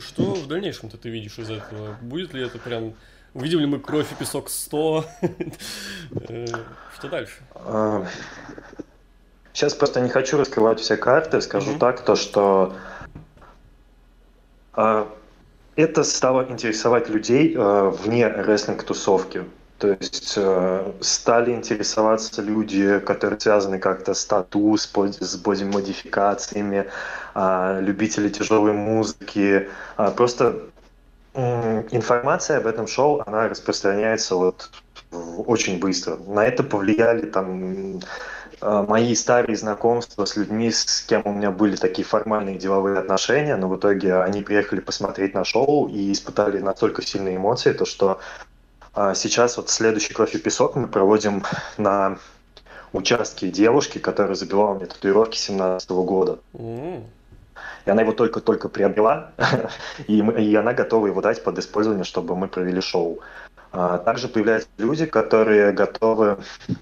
Что 0.00 0.34
в 0.34 0.46
дальнейшем-то 0.46 0.96
ты 0.96 1.08
видишь 1.08 1.38
из 1.38 1.50
этого? 1.50 1.96
Будет 2.00 2.34
ли 2.34 2.44
это 2.44 2.58
прям... 2.58 2.94
Увидим 3.34 3.60
ли 3.60 3.66
мы 3.66 3.78
кровь 3.78 4.12
и 4.12 4.14
песок 4.14 4.50
100? 4.50 5.04
Э, 6.28 6.46
что 6.98 7.08
дальше? 7.08 7.34
Сейчас 9.52 9.74
просто 9.74 10.00
не 10.00 10.08
хочу 10.08 10.36
раскрывать 10.36 10.80
все 10.80 10.96
карты. 10.96 11.40
Скажу 11.40 11.78
так, 11.78 12.04
то 12.04 12.14
что 12.16 12.74
а, 14.74 15.08
это 15.76 16.04
стало 16.04 16.46
интересовать 16.48 17.08
людей 17.08 17.54
э, 17.56 17.92
вне 18.02 18.28
рестлинг-тусовки. 18.28 19.44
То 19.78 19.88
есть 19.88 20.34
э, 20.36 20.92
стали 21.00 21.52
интересоваться 21.52 22.40
люди, 22.42 23.00
которые 23.00 23.40
связаны 23.40 23.78
как-то 23.78 24.14
с 24.14 24.24
тату, 24.24 24.76
с, 24.76 24.88
с 25.20 25.36
бодимодификациями, 25.36 26.86
э, 27.34 27.80
любители 27.80 28.28
тяжелой 28.28 28.72
музыки. 28.74 29.68
Э, 29.98 30.10
просто 30.14 30.60
э, 31.34 31.82
информация 31.90 32.58
об 32.58 32.66
этом 32.66 32.86
шоу, 32.86 33.22
она 33.26 33.48
распространяется 33.48 34.36
вот 34.36 34.70
очень 35.46 35.80
быстро. 35.80 36.16
На 36.28 36.44
это 36.46 36.62
повлияли 36.62 37.26
там 37.26 38.00
мои 38.62 39.14
старые 39.14 39.56
знакомства 39.56 40.24
с 40.24 40.36
людьми, 40.36 40.70
с 40.70 41.02
кем 41.02 41.22
у 41.24 41.32
меня 41.32 41.50
были 41.50 41.76
такие 41.76 42.04
формальные 42.04 42.58
деловые 42.58 42.98
отношения, 42.98 43.56
но 43.56 43.68
в 43.68 43.76
итоге 43.76 44.16
они 44.16 44.42
приехали 44.42 44.80
посмотреть 44.80 45.34
на 45.34 45.44
шоу 45.44 45.88
и 45.88 46.12
испытали 46.12 46.58
настолько 46.58 47.02
сильные 47.02 47.36
эмоции, 47.36 47.72
то 47.72 47.84
что 47.84 48.20
э, 48.94 49.14
сейчас 49.16 49.56
вот 49.56 49.68
следующий 49.68 50.14
«Кровь 50.14 50.34
и 50.34 50.38
песок» 50.38 50.76
мы 50.76 50.86
проводим 50.86 51.42
на 51.76 52.18
участке 52.92 53.50
девушки, 53.50 53.98
которая 53.98 54.34
забивала 54.34 54.74
мне 54.74 54.86
татуировки 54.86 55.36
17 55.36 55.90
года. 55.90 56.38
Mm. 56.54 57.04
И 57.84 57.90
она 57.90 58.02
его 58.02 58.12
только-только 58.12 58.68
приобрела, 58.68 59.32
и, 60.06 60.18
и 60.18 60.54
она 60.54 60.72
готова 60.72 61.08
его 61.08 61.20
дать 61.20 61.42
под 61.42 61.58
использование, 61.58 62.04
чтобы 62.04 62.36
мы 62.36 62.48
провели 62.48 62.80
шоу. 62.80 63.20
А 63.72 63.98
также 63.98 64.28
появляются 64.28 64.68
люди, 64.78 65.06
которые 65.06 65.72
готовы 65.72 66.38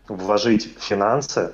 вложить 0.09 0.77
финансы 0.79 1.53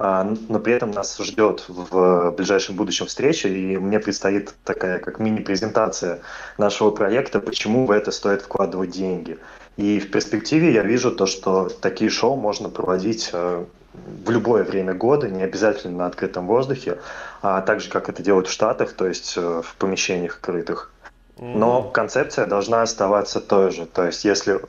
но 0.00 0.58
при 0.58 0.72
этом 0.72 0.92
нас 0.92 1.18
ждет 1.18 1.64
в 1.68 2.30
ближайшем 2.30 2.74
будущем 2.74 3.06
встреча, 3.06 3.48
и 3.48 3.76
мне 3.76 4.00
предстоит 4.00 4.54
такая 4.64 4.98
как 4.98 5.18
мини-презентация 5.18 6.20
нашего 6.56 6.90
проекта, 6.90 7.38
почему 7.38 7.84
в 7.84 7.90
это 7.90 8.10
стоит 8.10 8.40
вкладывать 8.40 8.90
деньги. 8.90 9.38
И 9.76 10.00
в 10.00 10.10
перспективе 10.10 10.72
я 10.72 10.82
вижу 10.82 11.10
то, 11.12 11.26
что 11.26 11.68
такие 11.68 12.10
шоу 12.10 12.36
можно 12.36 12.70
проводить 12.70 13.30
э, 13.34 13.64
в 14.24 14.30
любое 14.30 14.64
время 14.64 14.94
года, 14.94 15.28
не 15.28 15.42
обязательно 15.42 15.98
на 15.98 16.06
открытом 16.06 16.46
воздухе, 16.46 16.98
а 17.42 17.60
так 17.60 17.80
же, 17.80 17.90
как 17.90 18.08
это 18.08 18.22
делают 18.22 18.48
в 18.48 18.52
Штатах, 18.52 18.94
то 18.94 19.06
есть 19.06 19.34
э, 19.36 19.62
в 19.62 19.76
помещениях 19.76 20.40
крытых. 20.40 20.92
Но 21.38 21.82
концепция 21.82 22.46
должна 22.46 22.82
оставаться 22.82 23.40
той 23.40 23.70
же. 23.70 23.86
То 23.86 24.06
есть 24.06 24.24
если 24.24 24.60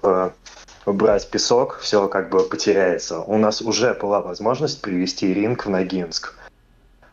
убрать 0.86 1.30
песок, 1.30 1.80
все 1.80 2.08
как 2.08 2.30
бы 2.30 2.44
потеряется. 2.44 3.20
У 3.20 3.38
нас 3.38 3.62
уже 3.62 3.94
была 3.94 4.22
возможность 4.22 4.82
привести 4.82 5.34
ринг 5.34 5.66
в 5.66 5.70
Ногинск. 5.70 6.36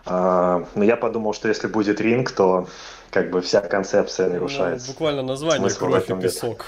А, 0.07 0.67
но 0.75 0.85
я 0.85 0.97
подумал, 0.97 1.35
что 1.35 1.49
если 1.49 1.67
будет 1.67 2.01
ринг, 2.01 2.31
то 2.31 2.69
как 3.11 3.31
бы 3.31 3.41
вся 3.41 3.61
концепция 3.61 4.29
ну, 4.29 4.35
нарушается. 4.35 4.87
Ну, 4.87 4.93
буквально 4.93 5.23
название 5.23 5.71
«Кровь 5.71 6.11
и 6.11 6.15
песок». 6.15 6.65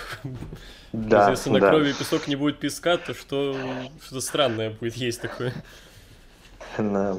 Да, 0.93 1.31
Если 1.31 1.51
на 1.51 1.61
да. 1.61 1.69
крови 1.69 1.91
и 1.91 1.93
песок 1.93 2.27
не 2.27 2.35
будет 2.35 2.59
песка, 2.59 2.97
то 2.97 3.15
что, 3.15 3.57
что-то 4.03 4.21
странное 4.21 4.71
будет 4.71 4.97
есть 4.97 5.21
такое. 5.21 5.55
Да. 6.77 7.17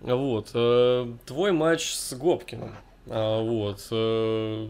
Вот. 0.00 0.50
Э, 0.52 1.06
твой 1.24 1.52
матч 1.52 1.94
с 1.94 2.12
Гопкиным. 2.12 2.76
А, 3.08 3.42
вот. 3.42 3.86
Э, 3.90 4.68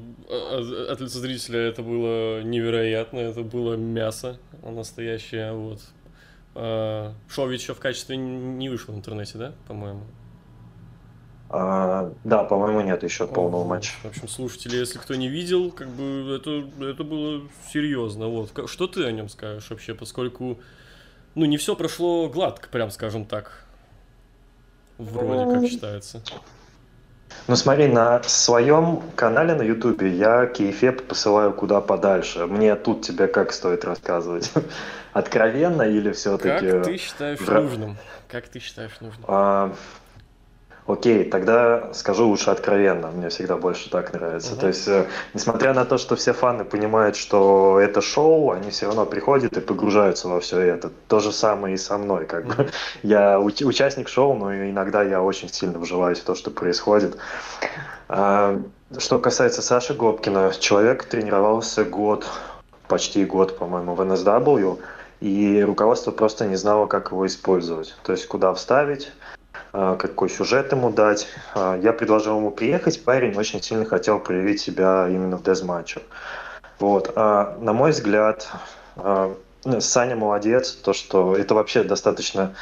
от 0.90 1.00
лица 1.00 1.18
зрителя 1.18 1.60
это 1.60 1.82
было 1.82 2.42
невероятно, 2.42 3.18
это 3.18 3.42
было 3.42 3.74
мясо 3.74 4.38
настоящее, 4.62 5.52
вот. 5.52 5.80
А, 6.54 7.14
шоу 7.28 7.48
ведь 7.48 7.60
еще 7.60 7.74
в 7.74 7.80
качестве 7.80 8.16
не 8.16 8.68
вышло 8.68 8.92
в 8.92 8.96
интернете, 8.96 9.38
да, 9.38 9.52
по-моему? 9.68 10.02
А, 11.54 12.10
да, 12.24 12.44
по-моему, 12.44 12.80
нет 12.80 13.02
еще 13.02 13.26
полного 13.26 13.64
матча. 13.64 13.92
В 14.02 14.06
общем, 14.06 14.26
слушатели, 14.26 14.76
если 14.76 14.98
кто 14.98 15.14
не 15.14 15.28
видел, 15.28 15.70
как 15.70 15.88
бы 15.88 16.34
это, 16.34 16.64
это 16.82 17.04
было 17.04 17.42
серьезно. 17.70 18.28
Вот. 18.28 18.50
Что 18.70 18.86
ты 18.86 19.04
о 19.04 19.12
нем 19.12 19.28
скажешь 19.28 19.68
вообще, 19.68 19.94
поскольку 19.94 20.58
ну, 21.34 21.44
не 21.44 21.58
все 21.58 21.76
прошло 21.76 22.30
гладко, 22.30 22.70
прям 22.70 22.90
скажем 22.90 23.26
так. 23.26 23.64
Вроде 24.96 25.54
как 25.54 25.68
считается. 25.68 26.22
Ну 27.48 27.56
смотри, 27.56 27.88
на 27.88 28.22
своем 28.22 29.02
канале 29.16 29.54
на 29.54 29.62
Ютубе 29.62 30.08
я 30.10 30.46
кейфеп 30.46 31.02
посылаю 31.08 31.52
куда 31.52 31.80
подальше. 31.80 32.46
Мне 32.46 32.76
тут 32.76 33.02
тебе 33.02 33.26
как 33.26 33.52
стоит 33.52 33.84
рассказывать? 33.84 34.52
Откровенно 35.12 35.82
или 35.82 36.12
все-таки... 36.12 36.70
Как 36.70 36.84
ты 36.84 36.96
считаешь 36.96 37.40
нужным? 37.40 37.96
Как 38.28 38.48
ты 38.48 38.60
считаешь 38.60 38.92
нужным? 39.00 39.24
А, 39.26 39.74
Окей, 40.86 41.24
тогда 41.24 41.92
скажу 41.92 42.26
лучше 42.26 42.50
откровенно, 42.50 43.12
мне 43.12 43.28
всегда 43.28 43.56
больше 43.56 43.88
так 43.88 44.12
нравится. 44.12 44.54
Uh-huh. 44.54 44.60
То 44.60 44.66
есть, 44.66 44.88
э, 44.88 45.06
несмотря 45.32 45.74
на 45.74 45.84
то, 45.84 45.96
что 45.96 46.16
все 46.16 46.32
фаны 46.32 46.64
понимают, 46.64 47.14
что 47.14 47.78
это 47.80 48.00
шоу, 48.00 48.50
они 48.50 48.70
все 48.70 48.86
равно 48.86 49.06
приходят 49.06 49.56
и 49.56 49.60
погружаются 49.60 50.26
во 50.28 50.40
все 50.40 50.58
это. 50.58 50.90
То 51.06 51.20
же 51.20 51.30
самое 51.30 51.76
и 51.76 51.78
со 51.78 51.98
мной. 51.98 52.26
Как 52.26 52.46
бы. 52.46 52.68
Я 53.04 53.38
уч- 53.38 53.64
участник 53.64 54.08
шоу, 54.08 54.34
но 54.34 54.52
иногда 54.52 55.04
я 55.04 55.22
очень 55.22 55.48
сильно 55.48 55.78
вживаюсь 55.78 56.18
в 56.18 56.24
то, 56.24 56.34
что 56.34 56.50
происходит. 56.50 57.16
А, 58.08 58.60
что 58.98 59.18
касается 59.20 59.62
Саши 59.62 59.94
Гопкина, 59.94 60.52
человек 60.58 61.04
тренировался 61.04 61.84
год, 61.84 62.26
почти 62.88 63.24
год, 63.24 63.56
по-моему, 63.56 63.94
в 63.94 64.00
NSW, 64.00 64.80
и 65.20 65.62
руководство 65.62 66.10
просто 66.10 66.46
не 66.46 66.56
знало, 66.56 66.86
как 66.86 67.12
его 67.12 67.24
использовать. 67.26 67.94
То 68.02 68.12
есть, 68.12 68.26
куда 68.26 68.52
вставить, 68.52 69.12
какой 69.72 70.28
сюжет 70.28 70.70
ему 70.72 70.90
дать. 70.90 71.28
А, 71.54 71.78
я 71.78 71.92
предложил 71.92 72.36
ему 72.36 72.50
приехать, 72.50 73.02
парень 73.04 73.36
очень 73.36 73.62
сильно 73.62 73.86
хотел 73.86 74.20
проявить 74.20 74.60
себя 74.60 75.08
именно 75.08 75.38
в 75.38 75.42
дезматче. 75.42 76.02
Вот. 76.78 77.12
А, 77.16 77.56
на 77.60 77.72
мой 77.72 77.92
взгляд, 77.92 78.48
ну, 78.96 79.80
Саня 79.80 80.16
молодец, 80.16 80.72
то, 80.72 80.92
что 80.92 81.34
это 81.36 81.54
вообще 81.54 81.82
достаточно 81.84 82.54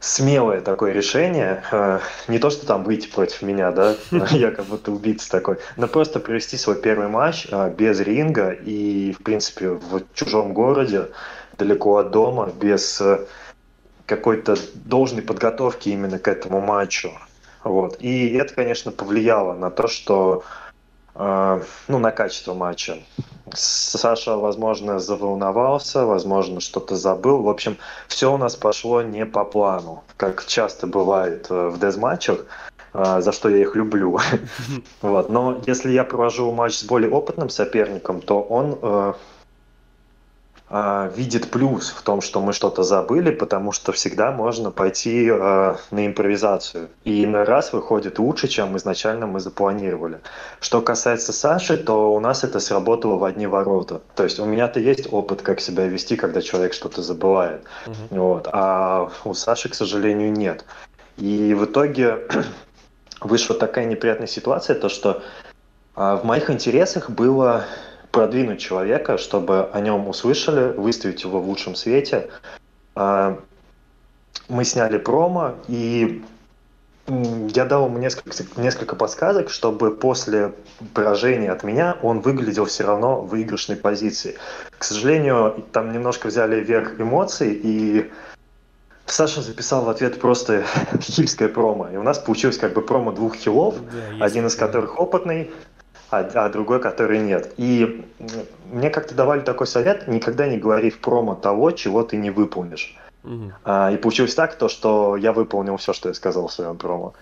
смелое 0.00 0.60
такое 0.60 0.92
решение. 0.92 1.62
Не 2.26 2.38
то, 2.40 2.50
что 2.50 2.66
там 2.66 2.82
выйти 2.82 3.08
против 3.08 3.42
меня, 3.42 3.70
да, 3.70 3.94
я 4.30 4.50
как 4.50 4.64
будто 4.66 4.90
убийца 4.90 5.30
такой, 5.30 5.58
но 5.76 5.86
просто 5.86 6.18
провести 6.18 6.56
свой 6.56 6.80
первый 6.80 7.06
матч 7.06 7.46
без 7.76 8.00
ринга 8.00 8.50
и, 8.50 9.12
в 9.12 9.22
принципе, 9.22 9.68
в 9.68 10.02
чужом 10.14 10.52
городе, 10.52 11.08
далеко 11.58 11.98
от 11.98 12.10
дома, 12.10 12.50
без 12.60 13.00
какой-то 14.06 14.56
должной 14.74 15.22
подготовки 15.22 15.88
именно 15.88 16.18
к 16.18 16.28
этому 16.28 16.60
матчу. 16.60 17.10
Вот. 17.64 17.96
И 18.00 18.34
это, 18.34 18.54
конечно, 18.54 18.92
повлияло 18.92 19.52
на 19.54 19.70
то, 19.70 19.88
что 19.88 20.44
ну, 21.18 21.98
на 21.98 22.10
качество 22.10 22.52
матча. 22.52 22.98
Саша, 23.54 24.36
возможно, 24.36 24.98
заволновался, 24.98 26.04
возможно, 26.04 26.60
что-то 26.60 26.96
забыл. 26.96 27.42
В 27.42 27.48
общем, 27.48 27.78
все 28.08 28.32
у 28.32 28.36
нас 28.36 28.54
пошло 28.54 29.00
не 29.00 29.24
по 29.24 29.44
плану, 29.44 30.04
как 30.18 30.44
часто 30.44 30.86
бывает 30.86 31.46
э, 31.48 31.68
в 31.68 31.78
дезматчах, 31.78 32.44
э, 32.92 33.20
за 33.20 33.32
что 33.32 33.48
я 33.48 33.58
их 33.58 33.74
люблю. 33.74 34.18
вот. 35.00 35.30
Но 35.30 35.62
если 35.66 35.92
я 35.92 36.04
провожу 36.04 36.52
матч 36.52 36.74
с 36.74 36.84
более 36.84 37.10
опытным 37.10 37.48
соперником, 37.48 38.20
то 38.20 38.42
он 38.42 39.14
э, 40.68 40.72
а, 40.74 41.10
видит 41.14 41.50
плюс 41.50 41.90
в 41.90 42.02
том, 42.02 42.20
что 42.20 42.40
мы 42.40 42.52
что-то 42.52 42.82
забыли, 42.82 43.30
потому 43.30 43.72
что 43.72 43.92
всегда 43.92 44.32
можно 44.32 44.70
пойти 44.70 45.28
э, 45.30 45.74
на 45.90 46.06
импровизацию. 46.06 46.88
И 47.04 47.24
на 47.26 47.44
раз 47.44 47.72
выходит 47.72 48.18
лучше, 48.18 48.48
чем 48.48 48.76
изначально 48.76 49.26
мы 49.26 49.40
запланировали. 49.40 50.20
Что 50.60 50.80
касается 50.82 51.32
Саши, 51.32 51.76
то 51.76 52.12
у 52.14 52.20
нас 52.20 52.44
это 52.44 52.60
сработало 52.60 53.16
в 53.16 53.24
одни 53.24 53.46
ворота. 53.46 54.00
То 54.14 54.24
есть 54.24 54.40
у 54.40 54.44
меня-то 54.44 54.80
есть 54.80 55.12
опыт, 55.12 55.42
как 55.42 55.60
себя 55.60 55.86
вести, 55.86 56.16
когда 56.16 56.42
человек 56.42 56.72
что-то 56.72 57.02
забывает. 57.02 57.62
Uh-huh. 57.86 57.94
Вот. 58.10 58.48
А 58.52 59.10
у 59.24 59.34
Саши, 59.34 59.68
к 59.68 59.74
сожалению, 59.74 60.32
нет. 60.32 60.64
И 61.16 61.54
в 61.54 61.64
итоге 61.64 62.26
вышла 63.20 63.56
такая 63.56 63.84
неприятная 63.84 64.26
ситуация, 64.26 64.74
то 64.74 64.88
что 64.88 65.22
э, 65.96 66.18
в 66.22 66.24
моих 66.24 66.50
интересах 66.50 67.10
было 67.10 67.64
продвинуть 68.16 68.60
человека, 68.60 69.18
чтобы 69.18 69.68
о 69.74 69.80
нем 69.80 70.08
услышали, 70.08 70.72
выставить 70.72 71.22
его 71.22 71.38
в 71.38 71.46
лучшем 71.46 71.74
свете. 71.74 72.30
А, 72.94 73.38
мы 74.48 74.64
сняли 74.64 74.96
промо, 74.96 75.56
и 75.68 76.24
я 77.08 77.66
дал 77.66 77.84
ему 77.84 77.98
несколько, 77.98 78.30
несколько 78.56 78.96
подсказок, 78.96 79.50
чтобы 79.50 79.94
после 79.94 80.54
поражения 80.94 81.52
от 81.52 81.62
меня 81.62 81.98
он 82.00 82.20
выглядел 82.20 82.64
все 82.64 82.84
равно 82.84 83.20
в 83.20 83.28
выигрышной 83.28 83.76
позиции. 83.76 84.38
К 84.78 84.84
сожалению, 84.84 85.62
там 85.72 85.92
немножко 85.92 86.28
взяли 86.28 86.64
вверх 86.64 86.98
эмоции, 86.98 87.52
и 87.52 88.10
Саша 89.04 89.42
записал 89.42 89.84
в 89.84 89.90
ответ 89.90 90.18
просто 90.18 90.64
хильское 91.02 91.50
промо. 91.50 91.90
И 91.90 91.96
у 91.96 92.02
нас 92.02 92.18
получилось 92.18 92.56
как 92.56 92.72
бы 92.72 92.80
промо 92.80 93.12
двух 93.12 93.36
хилов, 93.36 93.74
да, 93.76 94.24
один 94.24 94.46
из 94.46 94.56
которых 94.56 94.98
опытный, 94.98 95.50
а, 96.18 96.46
а 96.46 96.48
другой, 96.48 96.80
который 96.80 97.18
нет. 97.18 97.52
И 97.56 98.04
мне 98.72 98.90
как-то 98.90 99.14
давали 99.14 99.40
такой 99.40 99.66
совет, 99.66 100.08
никогда 100.08 100.46
не 100.46 100.58
говори 100.58 100.90
в 100.90 100.98
промо 100.98 101.34
того, 101.34 101.70
чего 101.70 102.02
ты 102.02 102.16
не 102.16 102.30
выполнишь. 102.30 102.96
А, 103.64 103.90
и 103.90 103.96
получилось 103.96 104.34
так, 104.34 104.54
то, 104.54 104.68
что 104.68 105.16
я 105.16 105.32
выполнил 105.32 105.76
все, 105.76 105.92
что 105.92 106.08
я 106.08 106.14
сказал 106.14 106.46
в 106.46 106.52
своем 106.52 106.76
промо. 106.76 107.14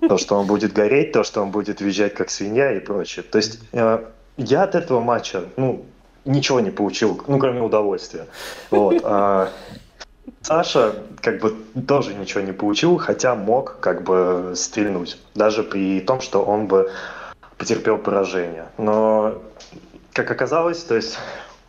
То, 0.00 0.18
что 0.18 0.36
он 0.36 0.46
будет 0.46 0.72
гореть, 0.72 1.12
то, 1.12 1.24
что 1.24 1.42
он 1.42 1.50
будет 1.50 1.80
визжать 1.80 2.14
как 2.14 2.30
свинья 2.30 2.72
и 2.72 2.80
прочее. 2.80 3.22
То 3.22 3.38
есть 3.38 3.60
э, 3.72 4.04
я 4.36 4.62
от 4.62 4.74
этого 4.74 5.00
матча, 5.00 5.44
ну, 5.56 5.86
ничего 6.26 6.60
не 6.60 6.70
получил, 6.70 7.20
ну, 7.26 7.38
кроме 7.38 7.62
удовольствия. 7.62 8.26
Вот. 8.70 9.00
А, 9.04 9.48
Саша 10.42 10.94
как 11.22 11.40
бы 11.40 11.56
тоже 11.88 12.14
ничего 12.14 12.42
не 12.42 12.52
получил, 12.52 12.98
хотя 12.98 13.34
мог 13.34 13.78
как 13.80 14.02
бы 14.02 14.52
стрельнуть. 14.54 15.18
Даже 15.34 15.62
при 15.62 16.00
том, 16.00 16.20
что 16.20 16.44
он 16.44 16.66
бы 16.66 16.90
потерпел 17.58 17.98
поражение. 17.98 18.66
Но, 18.78 19.42
как 20.12 20.30
оказалось, 20.30 20.82
то 20.82 20.94
есть 20.94 21.18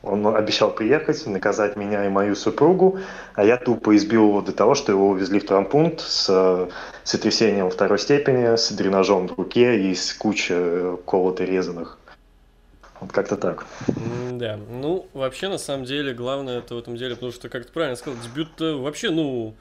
он 0.03 0.25
обещал 0.27 0.71
приехать, 0.71 1.25
наказать 1.25 1.75
меня 1.75 2.05
и 2.05 2.09
мою 2.09 2.35
супругу, 2.35 2.99
а 3.33 3.43
я 3.43 3.57
тупо 3.57 3.95
избил 3.95 4.27
его 4.27 4.41
до 4.41 4.51
того, 4.51 4.75
что 4.75 4.91
его 4.91 5.09
увезли 5.09 5.39
в 5.39 5.45
травмпункт 5.45 6.01
с 6.01 6.69
сотрясением 7.03 7.69
второй 7.69 7.99
степени, 7.99 8.55
с 8.55 8.71
дренажом 8.71 9.27
в 9.27 9.37
руке 9.37 9.79
и 9.89 9.95
с 9.95 10.13
кучей 10.13 10.97
колот 11.05 11.41
и 11.41 11.45
резаных. 11.45 11.97
Вот 12.99 13.11
как-то 13.11 13.37
так. 13.37 13.65
Да, 14.31 14.57
ну, 14.69 15.07
вообще, 15.13 15.49
на 15.49 15.59
самом 15.59 15.85
деле, 15.85 16.13
главное 16.13 16.59
это 16.59 16.73
в 16.73 16.79
этом 16.79 16.95
деле, 16.95 17.15
потому 17.15 17.31
что, 17.31 17.47
как 17.47 17.65
ты 17.65 17.71
правильно 17.71 17.95
сказал, 17.95 18.19
дебют 18.23 18.59
вообще, 18.59 19.11
ну, 19.11 19.53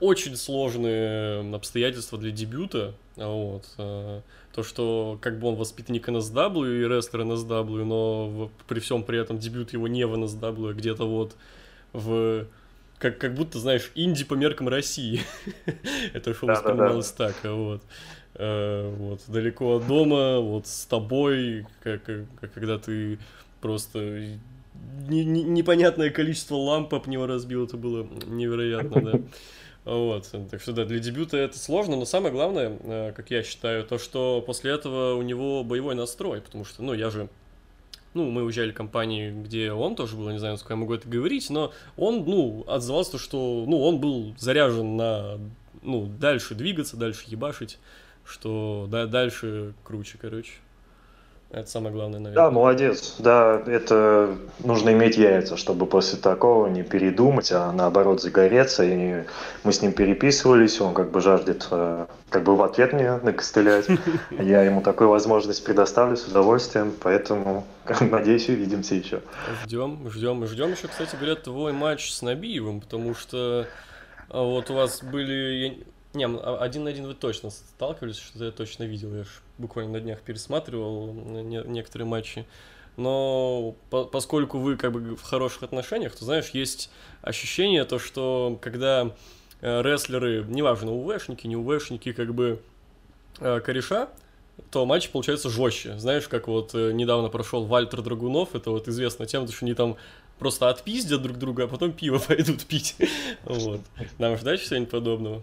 очень 0.00 0.36
сложные 0.36 1.54
обстоятельства 1.54 2.18
для 2.18 2.30
дебюта, 2.30 2.94
вот, 3.16 3.64
э, 3.78 4.20
то, 4.52 4.62
что 4.62 5.18
как 5.20 5.38
бы 5.38 5.48
он 5.48 5.54
воспитанник 5.54 6.08
NSW 6.08 6.80
и 6.80 6.88
рестлер 6.88 7.20
NSW, 7.20 7.84
но 7.84 8.50
при 8.66 8.80
всем 8.80 9.04
при 9.04 9.20
этом 9.20 9.38
дебют 9.38 9.72
его 9.72 9.86
не 9.86 10.04
в 10.06 10.14
NSW, 10.14 10.70
а 10.70 10.72
где-то 10.72 11.06
вот 11.06 11.36
в... 11.92 12.46
Как, 12.98 13.18
как 13.18 13.34
будто, 13.34 13.58
знаешь, 13.58 13.92
инди 13.94 14.24
по 14.24 14.32
меркам 14.32 14.68
России. 14.68 15.20
Это 16.14 16.32
шоу 16.32 16.54
вспоминалось 16.54 17.12
так, 17.12 17.36
а 17.44 17.52
вот. 17.52 17.82
Э, 18.34 18.90
вот, 18.96 19.20
далеко 19.28 19.76
от 19.76 19.86
дома, 19.86 20.40
вот 20.40 20.66
с 20.66 20.86
тобой, 20.86 21.66
как 21.82 22.02
когда 22.54 22.78
ты 22.78 23.18
просто 23.60 24.38
непонятное 25.08 26.10
количество 26.10 26.56
ламп 26.56 26.94
об 26.94 27.06
него 27.06 27.26
разбил, 27.26 27.64
это 27.64 27.76
было 27.76 28.06
невероятно, 28.26 29.00
да. 29.00 29.20
Вот, 29.84 30.28
так 30.50 30.60
что 30.60 30.72
да, 30.72 30.84
для 30.84 30.98
дебюта 30.98 31.36
это 31.36 31.56
сложно, 31.56 31.94
но 31.94 32.04
самое 32.04 32.32
главное, 32.32 32.76
э, 32.82 33.12
как 33.14 33.30
я 33.30 33.44
считаю, 33.44 33.84
то, 33.84 33.98
что 33.98 34.42
после 34.44 34.72
этого 34.72 35.14
у 35.14 35.22
него 35.22 35.62
боевой 35.62 35.94
настрой, 35.94 36.40
потому 36.40 36.64
что, 36.64 36.82
ну, 36.82 36.92
я 36.92 37.08
же 37.08 37.28
ну, 38.16 38.30
мы 38.30 38.42
уезжали 38.42 38.72
в 38.72 38.74
компании, 38.74 39.30
где 39.30 39.70
он 39.70 39.94
тоже 39.94 40.16
был, 40.16 40.30
не 40.30 40.38
знаю, 40.38 40.54
насколько 40.54 40.72
я 40.72 40.78
могу 40.78 40.94
это 40.94 41.08
говорить, 41.08 41.50
но 41.50 41.72
он, 41.96 42.24
ну, 42.24 42.64
отзывался, 42.66 43.18
что, 43.18 43.64
ну, 43.68 43.80
он 43.80 44.00
был 44.00 44.34
заряжен 44.38 44.96
на, 44.96 45.38
ну, 45.82 46.06
дальше 46.06 46.54
двигаться, 46.54 46.96
дальше 46.96 47.24
ебашить, 47.26 47.78
что 48.24 48.88
да, 48.90 49.06
дальше 49.06 49.74
круче, 49.84 50.18
короче. 50.20 50.52
Это 51.52 51.70
самое 51.70 51.94
главное, 51.94 52.18
наверное. 52.18 52.44
Да, 52.44 52.50
молодец. 52.50 53.14
Да, 53.18 53.62
это 53.66 54.36
нужно 54.64 54.90
иметь 54.90 55.16
яйца, 55.16 55.56
чтобы 55.56 55.86
после 55.86 56.18
такого 56.18 56.66
не 56.66 56.82
передумать, 56.82 57.52
а 57.52 57.72
наоборот 57.72 58.20
загореться. 58.20 58.82
И 58.82 59.24
мы 59.62 59.72
с 59.72 59.80
ним 59.80 59.92
переписывались, 59.92 60.80
он 60.80 60.92
как 60.92 61.12
бы 61.12 61.20
жаждет 61.20 61.68
э, 61.70 62.06
как 62.30 62.42
бы 62.42 62.56
в 62.56 62.62
ответ 62.62 62.92
мне 62.92 63.12
накостылять. 63.18 63.86
Я 64.30 64.62
ему 64.62 64.82
такую 64.82 65.08
возможность 65.08 65.64
предоставлю 65.64 66.16
с 66.16 66.26
удовольствием, 66.26 66.92
поэтому 67.00 67.64
надеюсь, 68.00 68.48
увидимся 68.48 68.96
еще. 68.96 69.20
Ждем, 69.64 70.10
ждем. 70.10 70.44
Ждем 70.46 70.72
еще, 70.72 70.88
кстати 70.88 71.14
говоря, 71.14 71.36
твой 71.36 71.72
матч 71.72 72.10
с 72.10 72.22
Набиевым, 72.22 72.80
потому 72.80 73.14
что 73.14 73.66
а, 74.28 74.42
вот 74.42 74.70
у 74.70 74.74
вас 74.74 75.02
были... 75.02 75.86
Не, 76.16 76.26
а, 76.26 76.58
один 76.60 76.84
на 76.84 76.90
один 76.90 77.06
вы 77.06 77.14
точно 77.14 77.50
сталкивались, 77.50 78.16
что 78.16 78.42
я 78.42 78.50
точно 78.50 78.84
видел. 78.84 79.14
Я 79.14 79.24
буквально 79.58 79.92
на 79.92 80.00
днях 80.00 80.22
пересматривал 80.22 81.12
не, 81.12 81.62
некоторые 81.66 82.08
матчи. 82.08 82.46
Но 82.96 83.76
по, 83.90 84.04
поскольку 84.04 84.58
вы 84.58 84.76
как 84.76 84.92
бы 84.92 85.16
в 85.16 85.22
хороших 85.22 85.62
отношениях, 85.62 86.16
то 86.16 86.24
знаешь, 86.24 86.50
есть 86.50 86.90
ощущение 87.20 87.84
то, 87.84 87.98
что 87.98 88.58
когда 88.62 89.14
э, 89.60 89.82
рестлеры, 89.82 90.44
неважно, 90.48 90.92
УВшники, 90.92 91.46
не 91.46 91.56
УВшники, 91.56 92.12
как 92.12 92.34
бы 92.34 92.62
э, 93.40 93.60
кореша, 93.60 94.08
то 94.70 94.86
матч 94.86 95.10
получается 95.10 95.50
жестче. 95.50 95.98
Знаешь, 95.98 96.26
как 96.28 96.48
вот 96.48 96.74
э, 96.74 96.92
недавно 96.92 97.28
прошел 97.28 97.66
Вальтер 97.66 98.00
Драгунов, 98.00 98.54
это 98.54 98.70
вот 98.70 98.88
известно 98.88 99.26
тем, 99.26 99.46
что 99.46 99.66
они 99.66 99.74
там 99.74 99.98
просто 100.38 100.70
отпиздят 100.70 101.20
друг 101.20 101.36
друга, 101.36 101.64
а 101.64 101.68
потом 101.68 101.92
пиво 101.92 102.18
пойдут 102.26 102.64
пить. 102.64 102.96
Вот. 103.44 103.82
Нам 104.16 104.38
ждать 104.38 104.60
что-нибудь 104.60 104.88
подобного? 104.88 105.42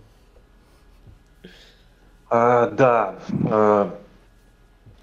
А, 2.36 2.66
да. 2.66 3.14
А, 3.52 3.92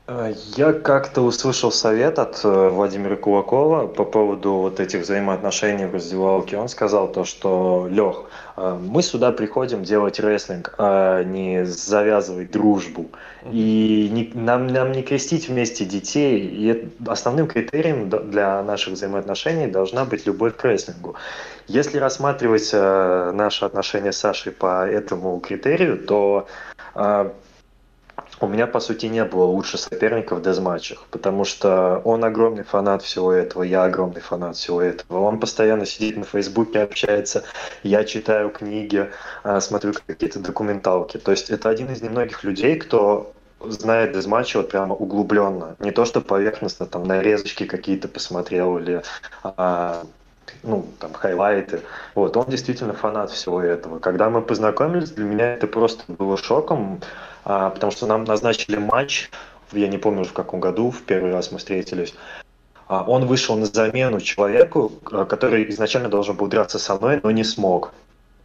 а, 0.09 0.33
я 0.57 0.73
как-то 0.73 1.21
услышал 1.21 1.71
совет 1.71 2.19
от 2.19 2.40
э, 2.43 2.69
Владимира 2.71 3.14
Кулакова 3.14 3.87
по 3.87 4.05
поводу 4.05 4.55
вот 4.55 4.81
этих 4.81 5.03
взаимоотношений 5.03 5.87
в 5.87 5.95
раздевалке. 5.95 6.57
Он 6.57 6.69
сказал 6.69 7.07
то, 7.07 7.25
что 7.25 7.87
Лех, 7.88 8.25
а, 8.57 8.77
мы 8.77 9.01
сюда 9.03 9.31
приходим 9.31 9.85
делать 9.85 10.19
рестлинг, 10.19 10.75
а 10.79 11.23
не 11.23 11.64
завязывать 11.64 12.51
дружбу. 12.51 13.07
И 13.53 14.09
не, 14.11 14.33
нам, 14.35 14.66
нам 14.66 14.90
не 14.90 15.03
крестить 15.03 15.49
вместе 15.49 15.85
детей. 15.85 16.40
И 16.40 16.88
основным 17.07 17.47
критерием 17.47 18.11
для 18.11 18.64
наших 18.64 18.95
взаимоотношений 18.95 19.69
должна 19.69 20.05
быть 20.05 20.27
любовь 20.27 20.57
к 20.57 20.64
рестлингу. 20.64 21.14
Если 21.69 21.99
рассматривать 21.99 22.71
э, 22.73 23.31
наши 23.33 23.64
отношения 23.64 24.11
с 24.11 24.19
Сашей 24.19 24.51
по 24.51 24.85
этому 24.85 25.38
критерию, 25.38 25.99
то 25.99 26.49
у 28.40 28.46
меня, 28.46 28.66
по 28.66 28.81
сути, 28.81 29.07
не 29.07 29.24
было 29.24 29.44
лучше 29.44 29.79
соперников 29.79 30.38
в 30.38 30.42
дезматчах, 30.42 31.07
потому 31.11 31.44
что 31.44 32.00
он 32.05 32.24
огромный 32.24 32.64
фанат 32.64 33.03
всего 33.03 33.33
этого, 33.33 33.62
я 33.62 33.85
огромный 33.85 34.20
фанат 34.20 34.57
всего 34.57 34.81
этого. 34.81 35.20
Он 35.20 35.38
постоянно 35.38 35.87
сидит 35.87 36.16
на 36.16 36.24
Фейсбуке, 36.24 36.81
общается, 36.81 37.44
я 37.83 38.05
читаю 38.05 38.50
книги, 38.50 39.11
а, 39.42 39.61
смотрю 39.61 39.92
какие-то 40.07 40.40
документалки. 40.40 41.18
То 41.18 41.31
есть 41.31 41.50
это 41.50 41.68
один 41.68 41.90
из 41.92 42.03
немногих 42.03 42.44
людей, 42.44 42.76
кто 42.76 43.33
знает 43.61 44.12
дезматчи 44.12 44.57
вот 44.57 44.70
прямо 44.70 44.94
углубленно. 44.94 45.76
Не 45.79 45.90
то, 45.90 46.05
что 46.07 46.20
поверхностно, 46.20 46.87
там, 46.87 47.05
нарезочки 47.05 47.66
какие-то 47.66 48.09
посмотрел 48.09 48.79
или 48.79 49.03
а, 49.42 50.05
ну, 50.62 50.87
там, 50.99 51.12
хайлайты. 51.12 51.83
Вот, 52.14 52.37
он 52.37 52.46
действительно 52.49 52.92
фанат 52.92 53.31
всего 53.31 53.61
этого. 53.61 53.99
Когда 53.99 54.31
мы 54.31 54.42
познакомились, 54.42 55.11
для 55.11 55.25
меня 55.25 55.55
это 55.55 55.66
просто 55.66 56.05
было 56.12 56.37
шоком, 56.37 57.01
а, 57.44 57.70
потому 57.70 57.92
что 57.92 58.07
нам 58.07 58.25
назначили 58.25 58.77
матч, 58.77 59.31
я 59.73 59.88
не 59.88 59.99
помню 59.99 60.25
в 60.25 60.33
каком 60.33 60.61
году, 60.61 60.90
в 60.90 61.03
первый 61.03 61.33
раз 61.33 61.53
мы 61.53 61.59
встретились. 61.59 62.14
А, 62.88 63.05
он 63.07 63.27
вышел 63.27 63.57
на 63.57 63.66
замену 63.66 64.20
человеку, 64.20 64.92
а, 65.11 65.25
который 65.25 65.68
изначально 65.70 66.09
должен 66.09 66.37
был 66.37 66.49
драться 66.49 66.79
со 66.79 66.96
мной, 66.96 67.20
но 67.23 67.31
не 67.31 67.44
смог. 67.44 67.92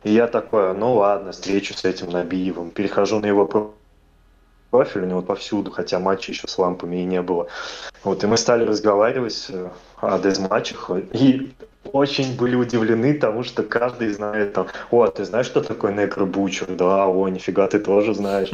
И 0.03 0.11
я 0.11 0.27
такой, 0.27 0.75
ну 0.75 0.93
ладно, 0.93 1.31
встречу 1.31 1.73
с 1.73 1.83
этим 1.83 2.11
Набиевым, 2.11 2.69
перехожу 2.69 3.19
на 3.19 3.25
его 3.25 3.73
профиль, 4.69 5.01
у 5.01 5.05
него 5.05 5.21
повсюду, 5.21 5.71
хотя 5.71 5.99
матча 5.99 6.31
еще 6.31 6.47
с 6.47 6.57
лампами 6.57 6.97
и 6.97 7.05
не 7.05 7.21
было. 7.21 7.47
Вот, 8.03 8.23
и 8.23 8.27
мы 8.27 8.37
стали 8.37 8.63
разговаривать 8.65 9.47
э, 9.49 9.69
о 10.01 10.19
дезматчах, 10.19 10.91
и 11.13 11.53
очень 11.91 12.35
были 12.35 12.55
удивлены 12.55 13.13
тому, 13.13 13.43
что 13.43 13.63
каждый 13.63 14.09
знает 14.09 14.53
там, 14.53 14.67
о, 14.91 15.07
ты 15.07 15.25
знаешь, 15.25 15.45
что 15.45 15.61
такое 15.61 15.93
некробучер? 15.93 16.67
Да, 16.67 17.07
о, 17.07 17.27
нифига, 17.29 17.67
ты 17.67 17.79
тоже 17.79 18.13
знаешь. 18.13 18.51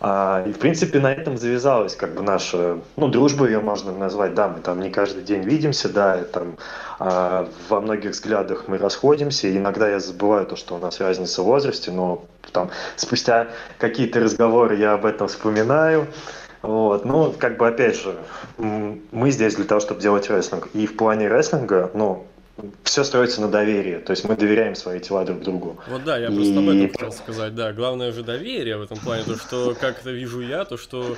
А, 0.00 0.44
и, 0.46 0.52
в 0.52 0.58
принципе, 0.58 0.98
на 0.98 1.12
этом 1.12 1.36
завязалась 1.38 1.94
как 1.94 2.14
бы 2.14 2.22
наша, 2.22 2.78
ну, 2.96 3.08
дружба 3.08 3.46
ее 3.46 3.60
можно 3.60 3.92
назвать, 3.92 4.34
да, 4.34 4.48
мы 4.48 4.60
там 4.60 4.80
не 4.80 4.90
каждый 4.90 5.22
день 5.22 5.42
видимся, 5.42 5.88
да, 5.88 6.20
и, 6.20 6.24
там 6.24 6.56
а, 6.98 7.48
во 7.68 7.80
многих 7.80 8.10
взглядах 8.10 8.64
мы 8.66 8.78
расходимся, 8.78 9.46
и 9.46 9.56
иногда 9.56 9.88
я 9.88 10.00
забываю 10.00 10.46
то, 10.46 10.56
что 10.56 10.74
у 10.74 10.78
нас 10.78 11.00
разница 11.00 11.42
в 11.42 11.46
возрасте, 11.46 11.92
но 11.92 12.24
там 12.52 12.70
спустя 12.96 13.48
какие-то 13.78 14.20
разговоры 14.20 14.76
я 14.76 14.94
об 14.94 15.06
этом 15.06 15.28
вспоминаю, 15.28 16.08
вот, 16.62 17.04
ну, 17.04 17.34
как 17.36 17.56
бы, 17.56 17.66
опять 17.66 17.96
же, 17.96 18.16
мы 18.56 19.30
здесь 19.32 19.56
для 19.56 19.64
того, 19.64 19.80
чтобы 19.80 20.00
делать 20.00 20.30
рестлинг. 20.30 20.68
И 20.74 20.86
в 20.86 20.96
плане 20.96 21.28
рестлинга, 21.28 21.90
ну, 21.92 22.24
все 22.84 23.04
строится 23.04 23.40
на 23.40 23.48
доверии. 23.48 23.98
То 23.98 24.12
есть 24.12 24.24
мы 24.24 24.36
доверяем 24.36 24.74
свои 24.74 25.00
тела 25.00 25.24
друг 25.24 25.40
другу. 25.40 25.78
Вот 25.88 26.04
да, 26.04 26.18
я 26.18 26.28
и... 26.28 26.34
просто 26.34 26.58
об 26.58 26.68
этом 26.68 26.90
хотел 26.90 27.12
сказать. 27.12 27.54
Да, 27.54 27.72
главное 27.72 28.12
же 28.12 28.22
доверие 28.22 28.76
в 28.76 28.82
этом 28.82 28.98
плане. 28.98 29.24
То, 29.24 29.36
что 29.36 29.76
как 29.78 30.00
это 30.00 30.10
вижу 30.10 30.40
я, 30.40 30.64
то, 30.64 30.76
что 30.76 31.16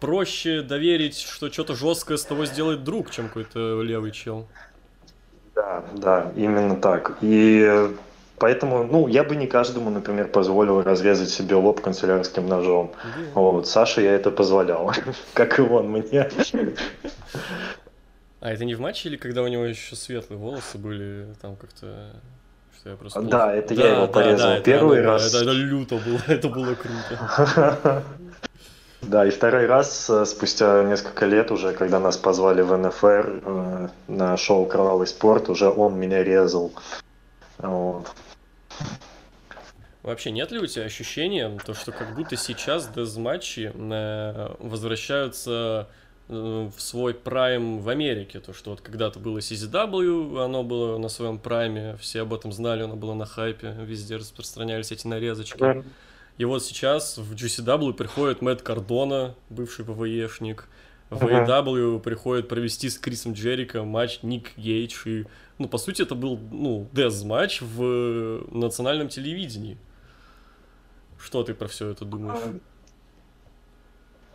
проще 0.00 0.62
доверить, 0.62 1.18
что 1.18 1.50
что-то 1.50 1.74
жесткое 1.74 2.16
с 2.16 2.24
того 2.24 2.46
сделает 2.46 2.84
друг, 2.84 3.10
чем 3.10 3.28
какой-то 3.28 3.82
левый 3.82 4.12
чел. 4.12 4.46
Да, 5.54 5.84
да, 5.94 6.32
именно 6.36 6.76
так. 6.76 7.16
И 7.22 7.88
Поэтому, 8.38 8.84
ну, 8.84 9.08
я 9.08 9.24
бы 9.24 9.34
не 9.34 9.46
каждому, 9.46 9.90
например, 9.90 10.28
позволил 10.28 10.82
разрезать 10.82 11.30
себе 11.30 11.54
лоб 11.54 11.80
канцелярским 11.80 12.46
ножом. 12.46 12.92
Yeah. 12.94 13.30
Вот, 13.34 13.66
Саше 13.66 14.02
я 14.02 14.12
это 14.12 14.30
позволял, 14.30 14.92
как 15.34 15.58
и 15.58 15.62
он 15.62 15.88
мне. 15.88 16.30
А 18.40 18.52
это 18.52 18.64
не 18.64 18.74
в 18.74 18.80
матче 18.80 19.08
или 19.08 19.16
когда 19.16 19.42
у 19.42 19.48
него 19.48 19.64
еще 19.64 19.96
светлые 19.96 20.38
волосы 20.38 20.78
были, 20.78 21.34
там 21.40 21.56
как-то... 21.56 22.12
Что 22.78 22.90
я 22.90 22.96
просто... 22.96 23.22
Да, 23.22 23.54
это 23.54 23.74
да, 23.74 23.82
я 23.82 23.94
его 23.94 24.08
порезал 24.08 24.50
да, 24.50 24.60
первый 24.60 24.98
это, 24.98 25.06
раз. 25.06 25.28
Это, 25.28 25.38
это, 25.38 25.50
это 25.50 25.52
люто 25.52 25.96
было, 25.96 26.20
это 26.26 26.48
было 26.48 26.74
круто. 26.74 28.04
Да, 29.02 29.26
и 29.26 29.30
второй 29.30 29.66
раз, 29.66 30.10
э, 30.10 30.24
спустя 30.24 30.82
несколько 30.82 31.26
лет 31.26 31.50
уже, 31.50 31.72
когда 31.74 32.00
нас 32.00 32.16
позвали 32.16 32.62
в 32.62 32.76
НФР 32.76 33.42
э, 33.44 33.88
на 34.08 34.36
шоу 34.36 34.66
«Кровавый 34.66 35.06
спорт», 35.06 35.48
уже 35.48 35.68
он 35.68 35.98
меня 35.98 36.24
резал. 36.24 36.72
Вот. 37.58 38.06
Вообще, 40.02 40.30
нет 40.30 40.50
ли 40.50 40.58
у 40.58 40.66
тебя 40.66 40.84
ощущения, 40.84 41.56
то, 41.64 41.74
что 41.74 41.92
как 41.92 42.14
будто 42.14 42.36
сейчас 42.36 42.88
дезматчи 42.88 43.72
э, 43.74 44.56
возвращаются 44.58 45.88
в 46.28 46.74
свой 46.78 47.14
прайм 47.14 47.78
в 47.80 47.88
Америке. 47.88 48.40
То, 48.40 48.52
что 48.52 48.70
вот 48.70 48.80
когда-то 48.80 49.18
было 49.18 49.38
CZW, 49.38 50.44
оно 50.44 50.62
было 50.62 50.98
на 50.98 51.08
своем 51.08 51.38
прайме, 51.38 51.96
все 52.00 52.22
об 52.22 52.34
этом 52.34 52.52
знали, 52.52 52.82
оно 52.82 52.96
было 52.96 53.14
на 53.14 53.26
хайпе, 53.26 53.76
везде 53.80 54.16
распространялись 54.16 54.92
эти 54.92 55.06
нарезочки. 55.06 55.84
И 56.38 56.44
вот 56.44 56.62
сейчас 56.64 57.16
в 57.16 57.34
GCW 57.34 57.94
приходит 57.94 58.42
Мэтт 58.42 58.62
Кардона, 58.62 59.34
бывший 59.48 59.84
ПВЕшник, 59.84 60.68
в 61.08 61.22
AEW 61.22 62.00
приходит 62.00 62.48
провести 62.48 62.90
с 62.90 62.98
Крисом 62.98 63.32
Джерика 63.32 63.84
матч 63.84 64.20
Ник 64.22 64.52
Гейдж. 64.56 65.06
И, 65.06 65.24
ну, 65.58 65.68
по 65.68 65.78
сути, 65.78 66.02
это 66.02 66.16
был, 66.16 66.36
ну, 66.50 66.88
дез-матч 66.92 67.62
в 67.62 68.44
национальном 68.50 69.08
телевидении. 69.08 69.78
Что 71.18 71.44
ты 71.44 71.54
про 71.54 71.68
все 71.68 71.90
это 71.90 72.04
думаешь? 72.04 72.60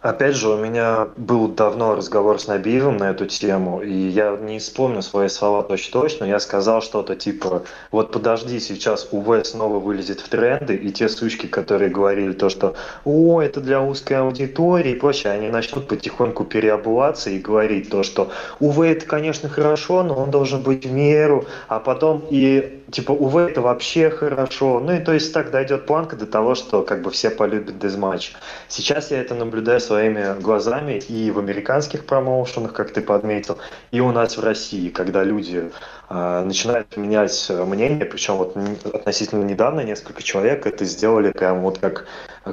Опять 0.02 0.36
же, 0.36 0.50
у 0.50 0.58
меня 0.58 1.10
был 1.16 1.48
давно 1.48 1.94
разговор 1.94 2.40
с 2.40 2.48
Набиевым 2.48 2.98
на 2.98 3.12
эту 3.12 3.28
тему, 3.28 3.84
и 3.84 3.94
я 3.94 4.36
не 4.36 4.58
вспомню 4.58 5.04
свои 5.04 5.28
слова 5.28 5.62
точно-точно, 5.62 6.26
я 6.26 6.40
сказал 6.40 6.82
что-то 6.82 7.16
типа, 7.16 7.62
вот 7.92 8.12
подожди, 8.12 8.60
сейчас 8.60 9.08
УВ 9.12 9.46
снова 9.46 9.78
вылезет 9.78 10.20
в 10.20 10.28
тренды, 10.28 10.76
и 10.76 10.92
те 10.92 11.08
сучки, 11.08 11.46
которые 11.46 11.92
говорили 11.92 12.34
то, 12.34 12.50
что 12.50 12.74
«О, 13.06 13.42
это 13.42 13.62
для 13.62 13.80
узкой 13.80 14.14
аудитории» 14.14 14.94
и 14.94 14.96
прочее, 14.96 15.34
они 15.34 15.50
начнут 15.50 15.88
потихоньку 15.88 16.46
переобуваться 16.46 17.30
и 17.30 17.38
говорить 17.38 17.92
то, 17.92 18.02
что 18.02 18.32
УВ 18.60 18.80
это, 18.80 19.06
конечно, 19.06 19.50
хорошо, 19.50 20.02
но 20.02 20.16
он 20.16 20.32
должен 20.32 20.64
быть 20.64 20.84
в 20.84 20.92
меру, 20.92 21.46
а 21.68 21.80
потом 21.80 22.24
и 22.32 22.82
типа 22.92 23.12
УВ 23.12 23.36
это 23.38 23.62
вообще 23.62 24.10
хорошо. 24.10 24.80
Ну 24.80 24.94
и 24.94 25.00
то 25.00 25.14
есть 25.14 25.34
так 25.34 25.52
дойдет 25.52 25.86
планка 25.86 26.16
до 26.16 26.26
того, 26.26 26.56
что 26.56 26.84
как 26.84 27.02
бы 27.02 27.12
все 27.12 27.30
полюбят 27.30 27.80
дезматч. 27.80 28.34
Сейчас 28.68 29.12
я 29.12 29.22
это 29.22 29.34
наблюдаю 29.34 29.80
своими 29.92 30.40
глазами 30.40 31.00
и 31.10 31.32
в 31.32 31.40
американских 31.40 32.06
промоушенах, 32.06 32.72
как 32.72 32.94
ты 32.94 33.02
подметил, 33.02 33.58
и 33.92 34.00
у 34.00 34.12
нас 34.14 34.38
в 34.38 34.44
России, 34.44 34.88
когда 34.88 35.22
люди 35.26 35.70
э, 36.10 36.44
начинают 36.46 36.96
менять 36.96 37.50
мнение, 37.50 38.06
причем 38.06 38.38
вот 38.38 38.56
относительно 38.86 39.44
недавно 39.44 39.82
несколько 39.82 40.24
человек 40.24 40.66
это 40.66 40.86
сделали 40.86 41.32
прям 41.32 41.60
вот 41.60 41.80
как 41.80 42.06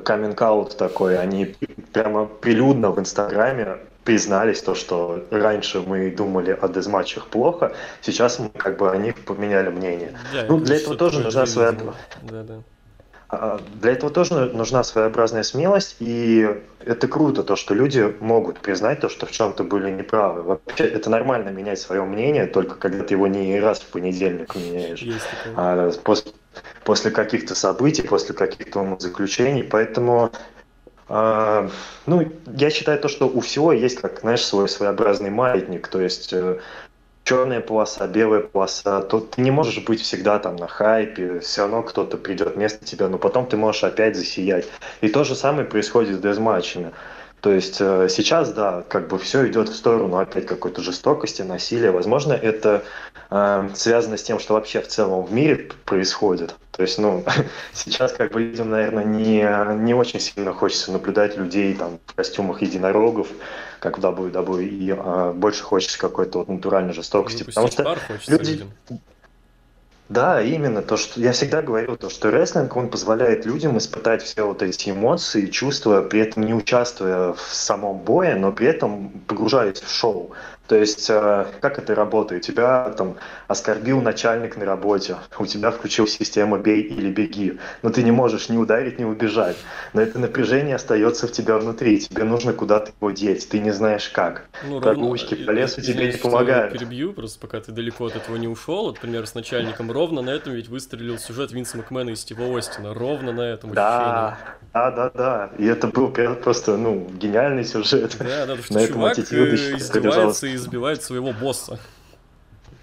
каминг 0.03 0.43
такой, 0.77 1.17
они 1.17 1.55
прямо 1.93 2.27
прилюдно 2.27 2.91
в 2.91 2.99
Инстаграме 2.99 3.79
признались 4.03 4.61
то, 4.63 4.75
что 4.75 5.23
раньше 5.31 5.81
мы 5.81 6.11
думали 6.11 6.59
о 6.61 6.69
дезматчах 6.69 7.27
плохо, 7.29 7.73
сейчас 8.01 8.41
мы 8.41 8.49
как 8.49 8.79
бы 8.79 8.91
о 8.91 8.97
них 8.97 9.15
поменяли 9.15 9.69
мнение. 9.69 10.19
Да, 10.33 10.45
ну, 10.49 10.59
для 10.59 10.77
этого 10.77 10.97
тоже 10.97 11.21
нужна 11.21 11.47
своя... 11.47 11.73
Да, 11.73 12.43
да. 12.43 12.55
А, 13.31 13.61
для 13.81 13.93
этого 13.93 14.11
тоже 14.11 14.35
нужна 14.35 14.83
своеобразная 14.83 15.43
смелость, 15.43 15.97
и 16.01 16.49
это 16.85 17.09
круто, 17.09 17.43
то, 17.43 17.57
что 17.57 17.75
люди 17.75 18.15
могут 18.21 18.61
признать 18.61 19.01
то, 19.01 19.11
что 19.11 19.27
в 19.27 19.31
чем-то 19.31 19.65
были 19.65 19.91
неправы. 19.91 20.43
Вообще, 20.43 20.85
это 20.85 21.11
нормально 21.11 21.51
менять 21.51 21.79
свое 21.79 22.03
мнение, 22.05 22.47
только 22.47 22.77
когда 22.77 23.05
ты 23.05 23.15
его 23.15 23.27
не 23.27 23.61
раз 23.61 23.81
в 23.81 23.87
понедельник 23.87 24.55
меняешь, 24.55 25.05
а 25.57 25.91
после, 26.05 26.33
после 26.85 27.11
каких-то 27.11 27.55
событий, 27.55 28.03
после 28.03 28.35
каких-то 28.35 28.97
заключений. 28.99 29.63
Поэтому 29.63 30.31
а, 31.09 31.71
ну, 32.07 32.33
я 32.47 32.71
считаю 32.71 32.99
то, 32.99 33.09
что 33.09 33.29
у 33.29 33.41
всего 33.41 33.73
есть, 33.73 34.01
как, 34.01 34.21
знаешь, 34.21 34.45
свой 34.45 34.69
своеобразный 34.69 35.31
маятник, 35.31 35.89
то 35.89 36.01
есть 36.01 36.33
э, 36.33 36.61
черная 37.29 37.61
полоса, 37.61 38.07
белая 38.07 38.41
полоса, 38.41 39.03
то 39.03 39.21
ты 39.21 39.43
не 39.43 39.51
можешь 39.51 39.85
быть 39.85 40.01
всегда 40.01 40.39
там 40.39 40.57
на 40.57 40.67
хайпе, 40.67 41.41
все 41.41 41.63
равно 41.63 41.83
кто-то 41.83 42.17
придет 42.17 42.57
вместо 42.57 42.87
тебя, 42.87 43.09
но 43.09 43.19
потом 43.19 43.45
ты 43.45 43.59
можешь 43.59 43.85
опять 43.85 44.17
засиять. 44.17 44.67
И 45.03 45.09
то 45.09 45.25
же 45.25 45.35
самое 45.35 45.67
происходит 45.67 46.17
с 46.17 46.21
дезматчами. 46.21 46.93
То 47.43 47.53
есть 47.53 47.77
э, 47.81 48.09
сейчас, 48.09 48.53
да, 48.55 48.83
как 48.89 49.09
бы 49.09 49.19
все 49.19 49.47
идет 49.47 49.69
в 49.69 49.77
сторону 49.77 50.17
опять 50.17 50.47
какой-то 50.47 50.81
жестокости, 50.81 51.43
насилия. 51.43 51.91
Возможно, 51.91 52.33
это 52.33 52.83
э, 53.31 53.69
связано 53.75 54.17
с 54.17 54.23
тем, 54.23 54.39
что 54.39 54.55
вообще 54.55 54.81
в 54.81 54.89
целом 54.89 55.23
в 55.23 55.31
мире 55.31 55.69
происходит. 55.85 56.55
То 56.79 56.83
есть, 56.83 56.97
ну, 56.97 57.25
сейчас 57.73 58.13
как 58.13 58.31
бы 58.31 58.41
людям, 58.41 58.71
наверное, 58.71 59.03
не, 59.03 59.45
не 59.83 59.95
очень 59.95 60.21
сильно 60.21 60.53
хочется 60.55 60.93
наблюдать 60.93 61.37
людей 61.37 61.75
там 61.75 61.99
в 62.07 62.15
костюмах 62.15 62.63
единорогов, 62.63 63.27
как 63.81 63.99
в 63.99 64.01
WWE, 64.01 64.65
и 64.65 64.95
э, 64.97 65.33
больше 65.33 65.65
хочется 65.65 65.99
какой-то 65.99 66.39
вот 66.39 66.49
натуральной 66.49 66.93
жестокости. 66.93 67.43
Ну, 67.45 67.47
потому 67.47 67.67
что 67.67 67.97
люди... 68.29 68.51
Людям. 68.51 68.71
Да, 70.09 70.41
именно 70.41 70.81
то, 70.81 70.97
что 70.97 71.21
я 71.21 71.33
всегда 71.33 71.63
говорил, 71.63 71.97
то, 71.97 72.11
что 72.11 72.31
рестлинг, 72.31 72.77
он 72.77 72.89
позволяет 72.89 73.45
людям 73.45 73.77
испытать 73.77 74.23
все 74.23 74.47
вот 74.47 74.63
эти 74.63 74.91
эмоции, 74.91 75.47
чувства, 75.47 76.03
при 76.03 76.21
этом 76.21 76.45
не 76.45 76.55
участвуя 76.55 77.33
в 77.33 77.41
самом 77.41 77.99
бое, 77.99 78.37
но 78.37 78.53
при 78.53 78.69
этом 78.69 79.11
погружаясь 79.27 79.81
в 79.81 79.91
шоу. 79.91 80.31
То 80.69 80.77
есть, 80.77 81.09
э, 81.09 81.47
как 81.63 81.79
это 81.79 81.95
работает? 81.95 82.43
Тебя 82.43 82.91
там 82.91 83.17
оскорбил 83.47 84.03
начальник 84.03 84.59
на 84.59 84.67
работе, 84.67 85.17
у 85.39 85.47
тебя 85.47 85.71
включилась 85.71 86.13
система 86.13 86.59
«бей 86.59 86.83
или 86.83 87.11
беги», 87.11 87.59
но 87.81 87.89
ты 87.89 88.03
не 88.03 88.11
можешь 88.11 88.51
ни 88.51 88.59
ударить, 88.59 88.99
ни 88.99 89.05
убежать. 89.05 89.57
Но 89.95 90.03
это 90.03 90.19
напряжение 90.19 90.77
остается 90.77 91.27
в 91.27 91.33
тебя 91.33 91.57
внутри, 91.57 92.01
тебе 92.01 92.25
нужно 92.25 92.53
куда-то 92.53 92.93
его 93.01 93.11
деть, 93.11 93.49
ты 93.49 93.61
не 93.61 93.71
знаешь 93.71 94.11
как. 94.11 94.45
Ну, 94.69 94.79
Прогулочки 94.81 95.35
по 95.37 95.53
лесу 95.53 95.81
тебе 95.81 96.13
не 96.13 96.19
помогают. 96.19 96.75
перебью, 96.75 97.15
просто 97.15 97.41
пока 97.41 97.61
ты 97.61 97.73
далеко 97.73 98.05
от 98.05 98.17
этого 98.17 98.37
не 98.37 98.47
ушел, 98.47 98.89
например, 98.89 99.27
с 99.27 99.35
начальником, 99.35 99.91
ровно 99.91 100.21
на 100.21 100.31
этом 100.31 100.53
ведь 100.53 100.69
выстрелил 100.69 101.19
сюжет 101.19 101.51
Винса 101.51 101.79
Макмена 101.79 102.11
и 102.11 102.15
Стива 102.15 102.59
Остина, 102.59 102.93
ровно 102.93 103.33
на 103.33 103.41
этом 103.41 103.73
Да, 103.73 104.37
да, 104.75 104.91
да, 104.91 105.11
да, 105.15 105.51
и 105.57 105.65
это 105.65 105.87
был 105.87 106.09
просто, 106.09 106.77
ну, 106.77 107.09
гениальный 107.19 107.65
сюжет. 107.65 108.17
Да, 108.19 108.45
да, 108.45 108.57
потому 108.57 108.81
что 108.81 108.87
чувак 108.87 109.19
э, 109.19 109.77
издевается 109.77 110.47
и 110.47 110.58
избивает 110.59 111.03
своего 111.03 111.33
босса. 111.33 111.79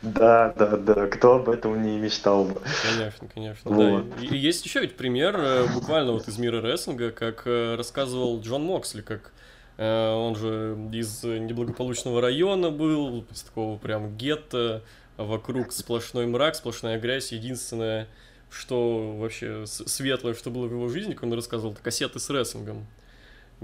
Да, 0.02 0.54
да, 0.58 0.78
да, 0.78 1.08
кто 1.08 1.36
об 1.36 1.50
этом 1.50 1.82
не 1.82 1.98
мечтал 1.98 2.46
бы. 2.46 2.62
Конечно, 2.84 3.28
конечно, 3.34 3.72
вот. 3.72 4.10
да. 4.10 4.22
И, 4.22 4.28
и 4.28 4.38
есть 4.38 4.64
еще 4.66 4.82
ведь 4.82 4.96
пример 4.98 5.36
э, 5.38 5.66
буквально 5.74 6.12
вот 6.12 6.28
из 6.28 6.38
мира 6.38 6.62
рестлинга, 6.62 7.12
как 7.12 7.44
э, 7.46 7.76
рассказывал 7.76 8.40
Джон 8.40 8.64
Моксли, 8.64 9.02
как 9.02 9.32
э, 9.78 10.14
он 10.14 10.36
же 10.36 10.78
из 10.92 11.24
неблагополучного 11.24 12.22
района 12.22 12.70
был, 12.70 13.26
из 13.32 13.42
такого 13.42 13.78
прям 13.78 14.16
гетто, 14.16 14.84
вокруг 15.18 15.72
сплошной 15.72 16.28
мрак, 16.28 16.56
сплошная 16.56 17.00
грязь, 17.00 17.32
единственное, 17.32 18.08
что 18.52 19.16
вообще 19.18 19.66
светлое, 19.66 20.36
что 20.36 20.52
было 20.52 20.68
в 20.68 20.72
его 20.72 20.88
жизни, 20.88 21.14
как 21.14 21.24
он 21.24 21.34
рассказывал, 21.34 21.74
это 21.74 21.82
кассеты 21.82 22.20
с 22.20 22.30
рестлингом 22.30 22.86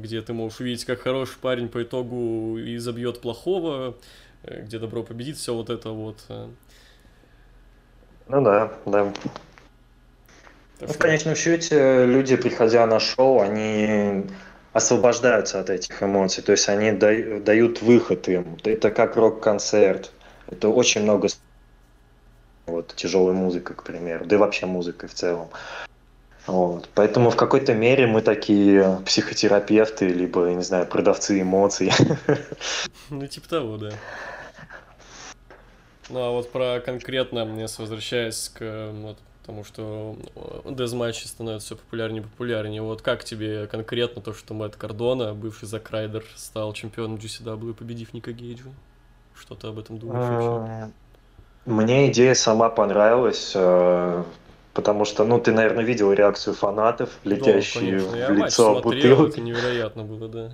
где 0.01 0.21
ты 0.21 0.33
можешь 0.33 0.59
увидеть, 0.59 0.85
как 0.85 1.01
хороший 1.01 1.37
парень 1.39 1.69
по 1.69 1.83
итогу 1.83 2.57
и 2.57 2.77
забьет 2.77 3.21
плохого, 3.21 3.97
э, 4.43 4.63
где 4.63 4.79
добро 4.79 5.03
победит, 5.03 5.37
все 5.37 5.53
вот 5.53 5.69
это 5.69 5.89
вот. 5.89 6.17
Э. 6.29 6.47
Ну 8.27 8.41
да, 8.41 8.71
да. 8.85 9.13
Ну, 10.79 10.87
в 10.87 10.97
конечном 10.97 11.35
счете, 11.35 12.05
люди, 12.05 12.35
приходя 12.35 12.87
на 12.87 12.99
шоу, 12.99 13.41
они 13.41 14.25
освобождаются 14.73 15.59
от 15.59 15.69
этих 15.69 16.01
эмоций, 16.01 16.43
то 16.43 16.53
есть 16.53 16.67
они 16.69 16.91
дают 16.91 17.81
выход 17.81 18.27
им. 18.27 18.57
Это 18.63 18.89
как 18.89 19.15
рок-концерт. 19.15 20.11
Это 20.47 20.69
очень 20.69 21.03
много 21.03 21.27
вот 22.65 22.93
тяжелой 22.95 23.33
музыка, 23.33 23.73
к 23.73 23.83
примеру, 23.83 24.25
да 24.25 24.35
и 24.35 24.39
вообще 24.39 24.65
музыкой 24.65 25.09
в 25.09 25.13
целом. 25.13 25.49
Вот. 26.47 26.89
Поэтому 26.95 27.29
в 27.29 27.35
какой-то 27.35 27.73
мере 27.73 28.07
мы 28.07 28.21
такие 28.21 28.99
психотерапевты, 29.05 30.07
либо, 30.07 30.49
не 30.49 30.63
знаю, 30.63 30.87
продавцы 30.87 31.41
эмоций. 31.41 31.91
Ну, 33.09 33.27
типа 33.27 33.49
того, 33.49 33.77
да. 33.77 33.91
Ну, 36.09 36.19
а 36.19 36.31
вот 36.31 36.51
про 36.51 36.79
конкретно, 36.79 37.39
если 37.59 37.81
возвращаясь 37.81 38.49
к 38.49 38.91
вот, 38.93 39.17
тому, 39.45 39.63
что 39.63 40.17
дезматчи 40.65 41.25
становятся 41.25 41.67
все 41.67 41.75
популярнее 41.75 42.21
и 42.21 42.25
популярнее, 42.25 42.81
вот 42.81 43.01
как 43.01 43.23
тебе 43.23 43.67
конкретно 43.67 44.21
то, 44.21 44.33
что 44.33 44.53
Мэтт 44.53 44.75
Кардона, 44.75 45.33
бывший 45.33 45.67
Зак 45.67 45.89
Райдер, 45.91 46.23
стал 46.35 46.73
чемпионом 46.73 47.17
GCW, 47.17 47.73
победив 47.73 48.13
Ника 48.13 48.31
Гейджа? 48.31 48.69
Что 49.35 49.55
ты 49.55 49.67
об 49.67 49.79
этом 49.79 49.97
думаешь 49.97 50.27
вообще? 50.27 50.91
Мне 51.65 52.11
идея 52.11 52.33
сама 52.33 52.69
понравилась. 52.69 53.53
Потому 54.73 55.05
что, 55.05 55.25
ну, 55.25 55.39
ты, 55.39 55.51
наверное, 55.51 55.83
видел 55.83 56.13
реакцию 56.13 56.53
фанатов, 56.53 57.09
летящие 57.25 57.99
ну, 57.99 58.33
в 58.33 58.37
лицо 58.37 58.79
бутылки. 58.81 59.31
Это 59.31 59.41
невероятно 59.41 60.03
было, 60.03 60.27
да. 60.29 60.51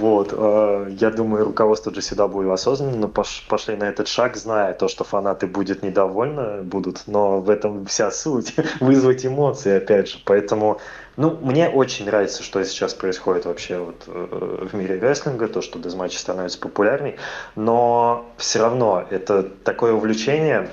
Вот, 0.00 0.34
э, 0.36 0.88
я 0.98 1.10
думаю, 1.10 1.44
руководство 1.44 1.92
GCW 1.92 2.52
осознанно 2.52 3.08
пошли 3.08 3.76
на 3.76 3.84
этот 3.84 4.08
шаг, 4.08 4.36
зная 4.36 4.72
то, 4.72 4.88
что 4.88 5.04
фанаты 5.04 5.46
будут 5.46 5.84
недовольны, 5.84 6.62
будут, 6.62 7.04
но 7.06 7.40
в 7.40 7.48
этом 7.48 7.86
вся 7.86 8.10
суть, 8.10 8.54
вызвать 8.80 9.24
эмоции, 9.24 9.76
опять 9.76 10.08
же, 10.08 10.18
поэтому, 10.24 10.80
ну, 11.16 11.38
мне 11.40 11.68
очень 11.68 12.06
нравится, 12.06 12.42
что 12.42 12.64
сейчас 12.64 12.94
происходит 12.94 13.44
вообще 13.44 13.78
вот 13.78 14.02
э, 14.08 14.66
в 14.72 14.74
мире 14.74 14.98
рестлинга, 14.98 15.46
то, 15.46 15.62
что 15.62 15.78
дезматчи 15.78 16.16
становятся 16.16 16.58
популярней, 16.58 17.14
но 17.54 18.26
все 18.38 18.58
равно 18.58 19.04
это 19.08 19.44
такое 19.44 19.92
увлечение, 19.92 20.68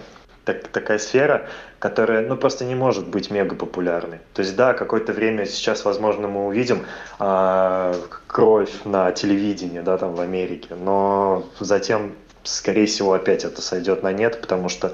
так, 0.45 0.67
такая 0.67 0.97
сфера, 0.97 1.47
которая, 1.80 2.27
ну, 2.27 2.38
просто 2.38 2.65
не 2.65 2.75
может 2.75 3.08
быть 3.08 3.32
мега 3.32 3.56
популярной. 3.56 4.19
То 4.34 4.41
есть, 4.41 4.56
да, 4.56 4.73
какое-то 4.73 5.13
время 5.13 5.45
сейчас, 5.45 5.86
возможно, 5.86 6.27
мы 6.27 6.47
увидим 6.47 6.86
э, 7.19 7.93
кровь 8.27 8.71
на 8.86 9.12
телевидении, 9.12 9.82
да, 9.82 9.97
там 9.97 10.13
в 10.13 10.21
Америке, 10.21 10.75
но 10.75 11.45
затем, 11.60 12.13
скорее 12.43 12.86
всего, 12.86 13.13
опять 13.13 13.43
это 13.43 13.62
сойдет 13.62 14.04
на 14.04 14.12
нет, 14.12 14.41
потому 14.41 14.69
что 14.69 14.93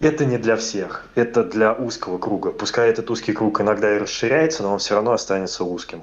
это 0.00 0.24
не 0.24 0.36
для 0.36 0.56
всех, 0.56 1.06
это 1.14 1.44
для 1.44 1.72
узкого 1.72 2.18
круга. 2.18 2.50
Пускай 2.50 2.90
этот 2.90 3.08
узкий 3.10 3.32
круг 3.32 3.60
иногда 3.60 3.94
и 3.94 3.98
расширяется, 3.98 4.64
но 4.64 4.72
он 4.72 4.78
все 4.78 4.94
равно 4.94 5.12
останется 5.12 5.62
узким. 5.62 6.02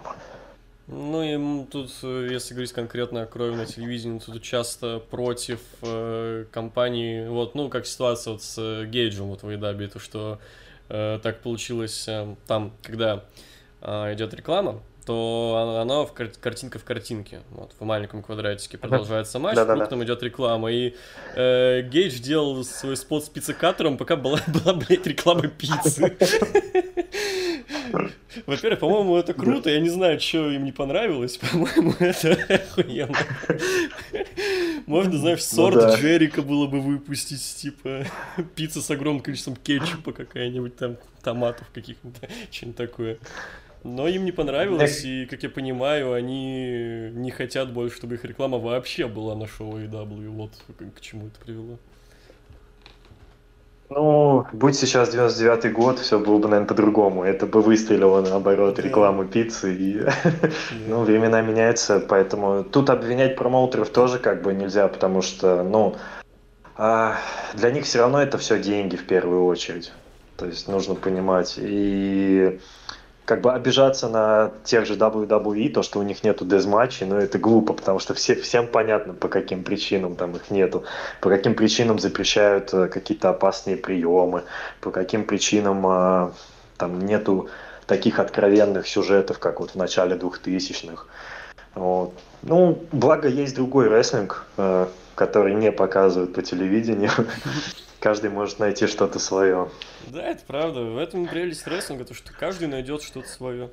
Ну 0.91 1.21
и 1.21 1.65
тут, 1.67 1.91
э, 2.01 2.29
если 2.31 2.55
говорить 2.55 2.73
конкретно 2.73 3.21
о 3.21 3.25
крови 3.27 3.55
на 3.55 3.67
телевидении, 3.67 4.17
тут 4.17 4.41
часто 4.41 4.99
против 4.99 5.59
э, 5.83 6.45
компании, 6.51 7.27
вот, 7.27 7.53
ну, 7.53 7.69
как 7.69 7.85
ситуация 7.85 8.33
вот 8.33 8.41
с 8.41 8.57
э, 8.57 8.85
Гейджем 8.87 9.27
вот 9.27 9.43
в 9.43 9.49
Эйдабе, 9.49 9.87
то, 9.87 9.99
что 9.99 10.39
э, 10.89 11.19
так 11.21 11.41
получилось 11.41 12.07
э, 12.07 12.35
там, 12.47 12.73
когда 12.81 13.23
э, 13.81 14.15
идет 14.15 14.33
реклама, 14.33 14.81
то 15.05 15.79
она 15.81 16.03
в 16.03 16.13
кар- 16.13 16.31
картинка 16.39 16.79
в 16.79 16.83
картинке, 16.83 17.41
вот, 17.51 17.73
в 17.79 17.83
маленьком 17.83 18.21
квадратике 18.21 18.77
продолжается 18.77 19.39
матч, 19.39 19.55
да, 19.55 19.65
да, 19.65 19.85
там 19.85 20.03
идет 20.03 20.21
реклама, 20.23 20.71
и 20.71 20.95
э, 21.35 21.81
Гейдж 21.81 22.19
делал 22.19 22.63
свой 22.63 22.97
спот 22.97 23.25
с 23.25 23.29
пиццекатором, 23.29 23.97
пока 23.97 24.15
была, 24.15 24.39
была 24.47 24.73
блядь, 24.73 25.07
реклама 25.07 25.47
пиццы. 25.47 26.15
Во-первых, 28.45 28.79
по-моему, 28.79 29.17
это 29.17 29.33
круто. 29.33 29.69
Я 29.69 29.79
не 29.79 29.89
знаю, 29.89 30.19
что 30.19 30.51
им 30.51 30.63
не 30.63 30.71
понравилось. 30.71 31.37
По-моему, 31.37 31.95
это 31.99 32.37
охуенно. 32.53 33.17
Можно, 34.85 35.17
знаешь, 35.17 35.39
ну 35.51 35.55
сорт 35.55 35.75
ну, 35.75 35.81
да. 35.81 35.95
Джерика 35.95 36.41
было 36.41 36.67
бы 36.67 36.81
выпустить, 36.81 37.41
типа, 37.57 38.05
пицца 38.55 38.81
с 38.81 38.89
огромным 38.89 39.21
количеством 39.21 39.55
кетчупа 39.55 40.13
какая-нибудь 40.13 40.75
там, 40.75 40.97
томатов 41.23 41.67
каких-то, 41.73 42.09
что-нибудь 42.51 42.77
такое. 42.77 43.17
Но 43.83 44.07
им 44.07 44.25
не 44.25 44.31
понравилось, 44.31 45.05
и, 45.05 45.25
как 45.25 45.41
я 45.43 45.49
понимаю, 45.49 46.13
они 46.13 47.11
не 47.13 47.31
хотят 47.31 47.71
больше, 47.71 47.97
чтобы 47.97 48.15
их 48.15 48.25
реклама 48.25 48.57
вообще 48.57 49.07
была 49.07 49.35
на 49.35 49.47
шоу 49.47 49.79
AW. 49.79 50.29
Вот 50.29 50.51
к 50.95 51.01
чему 51.01 51.27
это 51.27 51.39
привело. 51.39 51.77
Ну, 53.89 54.45
будь 54.53 54.75
сейчас 54.75 55.15
99-й 55.15 55.69
год, 55.71 55.97
все 55.97 56.19
было 56.19 56.37
бы, 56.37 56.47
наверное, 56.47 56.67
по-другому. 56.67 57.23
Это 57.23 57.47
бы 57.47 57.61
выстрелило, 57.61 58.21
наоборот, 58.21 58.77
рекламу 58.77 59.25
пиццы. 59.25 59.73
И... 59.73 60.05
ну, 60.87 61.03
времена 61.03 61.41
меняются, 61.41 61.99
поэтому 61.99 62.63
тут 62.63 62.91
обвинять 62.91 63.35
промоутеров 63.35 63.89
тоже 63.89 64.19
как 64.19 64.43
бы 64.43 64.53
нельзя, 64.53 64.87
потому 64.89 65.23
что, 65.23 65.63
ну, 65.63 65.95
а, 66.77 67.17
для 67.55 67.71
них 67.71 67.85
все 67.85 67.99
равно 67.99 68.21
это 68.21 68.37
все 68.37 68.59
деньги 68.59 68.95
в 68.95 69.07
первую 69.07 69.45
очередь. 69.45 69.91
То 70.37 70.45
есть 70.45 70.67
нужно 70.67 70.93
понимать. 70.93 71.55
И 71.57 72.59
как 73.29 73.41
бы 73.41 73.53
обижаться 73.53 74.09
на 74.09 74.53
тех 74.63 74.87
же 74.87 74.95
WWE, 74.95 75.69
то, 75.69 75.83
что 75.83 75.99
у 75.99 76.01
них 76.01 76.23
нету 76.23 76.45
дезматчей, 76.45 77.05
но 77.05 77.19
это 77.19 77.37
глупо, 77.37 77.73
потому 77.73 77.99
что 77.99 78.15
все, 78.15 78.33
всем 78.33 78.65
понятно, 78.65 79.13
по 79.13 79.27
каким 79.27 79.63
причинам 79.63 80.15
там 80.15 80.35
их 80.35 80.49
нету, 80.49 80.83
по 81.21 81.29
каким 81.29 81.53
причинам 81.53 81.99
запрещают 81.99 82.73
э, 82.73 82.87
какие-то 82.87 83.29
опасные 83.29 83.77
приемы, 83.77 84.45
по 84.81 84.89
каким 84.89 85.25
причинам 85.25 85.85
э, 85.85 86.31
там 86.77 87.05
нету 87.05 87.49
таких 87.85 88.17
откровенных 88.17 88.87
сюжетов, 88.87 89.37
как 89.37 89.59
вот 89.59 89.71
в 89.71 89.75
начале 89.75 90.15
2000-х. 90.15 91.03
Вот. 91.75 92.13
Ну, 92.41 92.83
благо 92.91 93.27
есть 93.27 93.53
другой 93.53 93.89
рестлинг, 93.89 94.47
э, 94.57 94.87
который 95.13 95.53
не 95.53 95.71
показывают 95.71 96.33
по 96.33 96.41
телевидению. 96.41 97.11
Каждый 97.99 98.29
может 98.29 98.59
найти 98.59 98.87
что-то 98.87 99.19
свое. 99.19 99.69
Да, 100.07 100.23
это 100.23 100.43
правда. 100.45 100.81
В 100.81 100.97
этом 100.97 101.27
прелесть 101.27 101.67
рестлинга, 101.67 102.05
то 102.05 102.13
что 102.13 102.31
каждый 102.31 102.69
найдет 102.69 103.03
что-то 103.03 103.27
свое. 103.27 103.69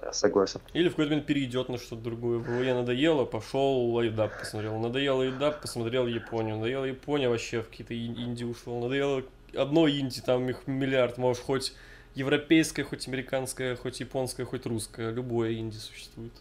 Я 0.00 0.12
согласен. 0.12 0.60
Или 0.72 0.88
в 0.88 0.92
какой-то 0.92 1.10
момент 1.10 1.26
перейдет 1.26 1.68
на 1.68 1.78
что-то 1.78 2.02
другое. 2.02 2.40
Я 2.62 2.74
надоело, 2.74 3.24
пошел 3.24 3.92
лайдап 3.92 4.38
посмотрел. 4.38 4.78
Надоело 4.78 5.18
лайдап, 5.18 5.60
посмотрел 5.60 6.06
Японию. 6.06 6.56
Надоело 6.56 6.84
Япония, 6.84 7.28
вообще 7.28 7.62
в 7.62 7.68
какие-то 7.68 7.94
инди 7.94 8.44
ушел. 8.44 8.80
Надоело 8.80 9.22
одно 9.56 9.88
инди, 9.88 10.20
там 10.20 10.48
их 10.48 10.66
миллиард. 10.66 11.18
Можешь 11.18 11.42
хоть 11.42 11.74
европейское, 12.14 12.84
хоть 12.84 13.08
американское, 13.08 13.74
хоть 13.76 14.00
японское, 14.00 14.44
хоть 14.44 14.66
русское. 14.66 15.10
Любое 15.10 15.54
инди 15.54 15.76
существует. 15.76 16.32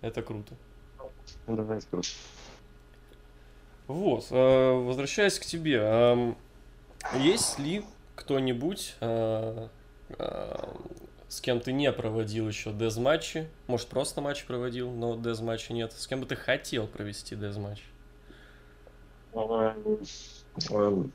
Это 0.00 0.22
круто. 0.22 0.54
Давай, 1.46 1.80
круто. 1.90 2.08
Вот, 3.86 4.26
э, 4.30 4.72
возвращаясь 4.72 5.38
к 5.38 5.44
тебе, 5.44 6.34
есть 7.14 7.58
ли 7.58 7.84
кто-нибудь 8.16 8.96
э, 9.00 9.68
э, 10.18 10.56
с 11.28 11.40
кем 11.40 11.60
ты 11.60 11.72
не 11.72 11.92
проводил 11.92 12.48
еще 12.48 12.72
дез-матчи, 12.72 13.46
может, 13.68 13.88
просто 13.88 14.20
матч 14.20 14.44
проводил, 14.44 14.90
но 14.90 15.16
дез-матча 15.16 15.72
нет, 15.72 15.92
с 15.92 16.06
кем 16.06 16.20
бы 16.20 16.26
ты 16.26 16.34
хотел 16.34 16.86
провести 16.86 17.36
дез-матч? 17.36 17.82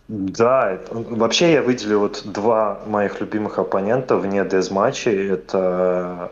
Да, 0.07 0.79
вообще 0.87 1.53
я 1.53 1.61
выделил 1.63 2.01
вот 2.01 2.21
два 2.25 2.83
моих 2.85 3.19
любимых 3.19 3.57
оппонента 3.57 4.15
вне 4.15 4.45
дез-матчей. 4.45 5.31
Это 5.31 6.31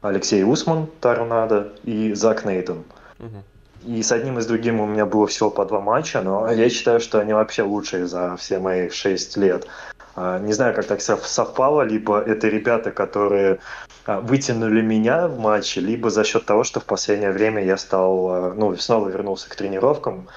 Алексей 0.00 0.42
Усман, 0.44 0.88
Торнадо, 1.00 1.74
и 1.84 2.14
Зак 2.14 2.46
Нейтон. 2.46 2.84
Угу. 3.18 3.42
И 3.88 4.02
с 4.02 4.12
одним 4.12 4.38
и 4.38 4.42
с 4.42 4.46
другим 4.46 4.80
у 4.80 4.86
меня 4.86 5.06
было 5.06 5.26
всего 5.26 5.50
по 5.50 5.64
два 5.64 5.80
матча, 5.80 6.20
но 6.20 6.52
я 6.52 6.68
считаю, 6.68 7.00
что 7.00 7.20
они 7.20 7.32
вообще 7.32 7.62
лучшие 7.62 8.06
за 8.06 8.36
все 8.36 8.58
мои 8.58 8.90
шесть 8.90 9.38
лет. 9.38 9.66
А, 10.14 10.38
не 10.38 10.52
знаю, 10.52 10.74
как 10.74 10.84
так 10.84 11.00
совпало, 11.00 11.80
либо 11.80 12.20
это 12.20 12.48
ребята, 12.48 12.90
которые 12.90 13.60
а, 14.04 14.20
вытянули 14.20 14.82
меня 14.82 15.26
в 15.26 15.38
матче, 15.38 15.80
либо 15.80 16.10
за 16.10 16.24
счет 16.24 16.44
того, 16.44 16.64
что 16.64 16.80
в 16.80 16.84
последнее 16.84 17.30
время 17.30 17.64
я 17.64 17.78
стал, 17.78 18.28
а, 18.28 18.54
ну, 18.54 18.76
снова 18.76 19.08
вернулся 19.08 19.48
к 19.48 19.56
тренировкам, 19.56 20.28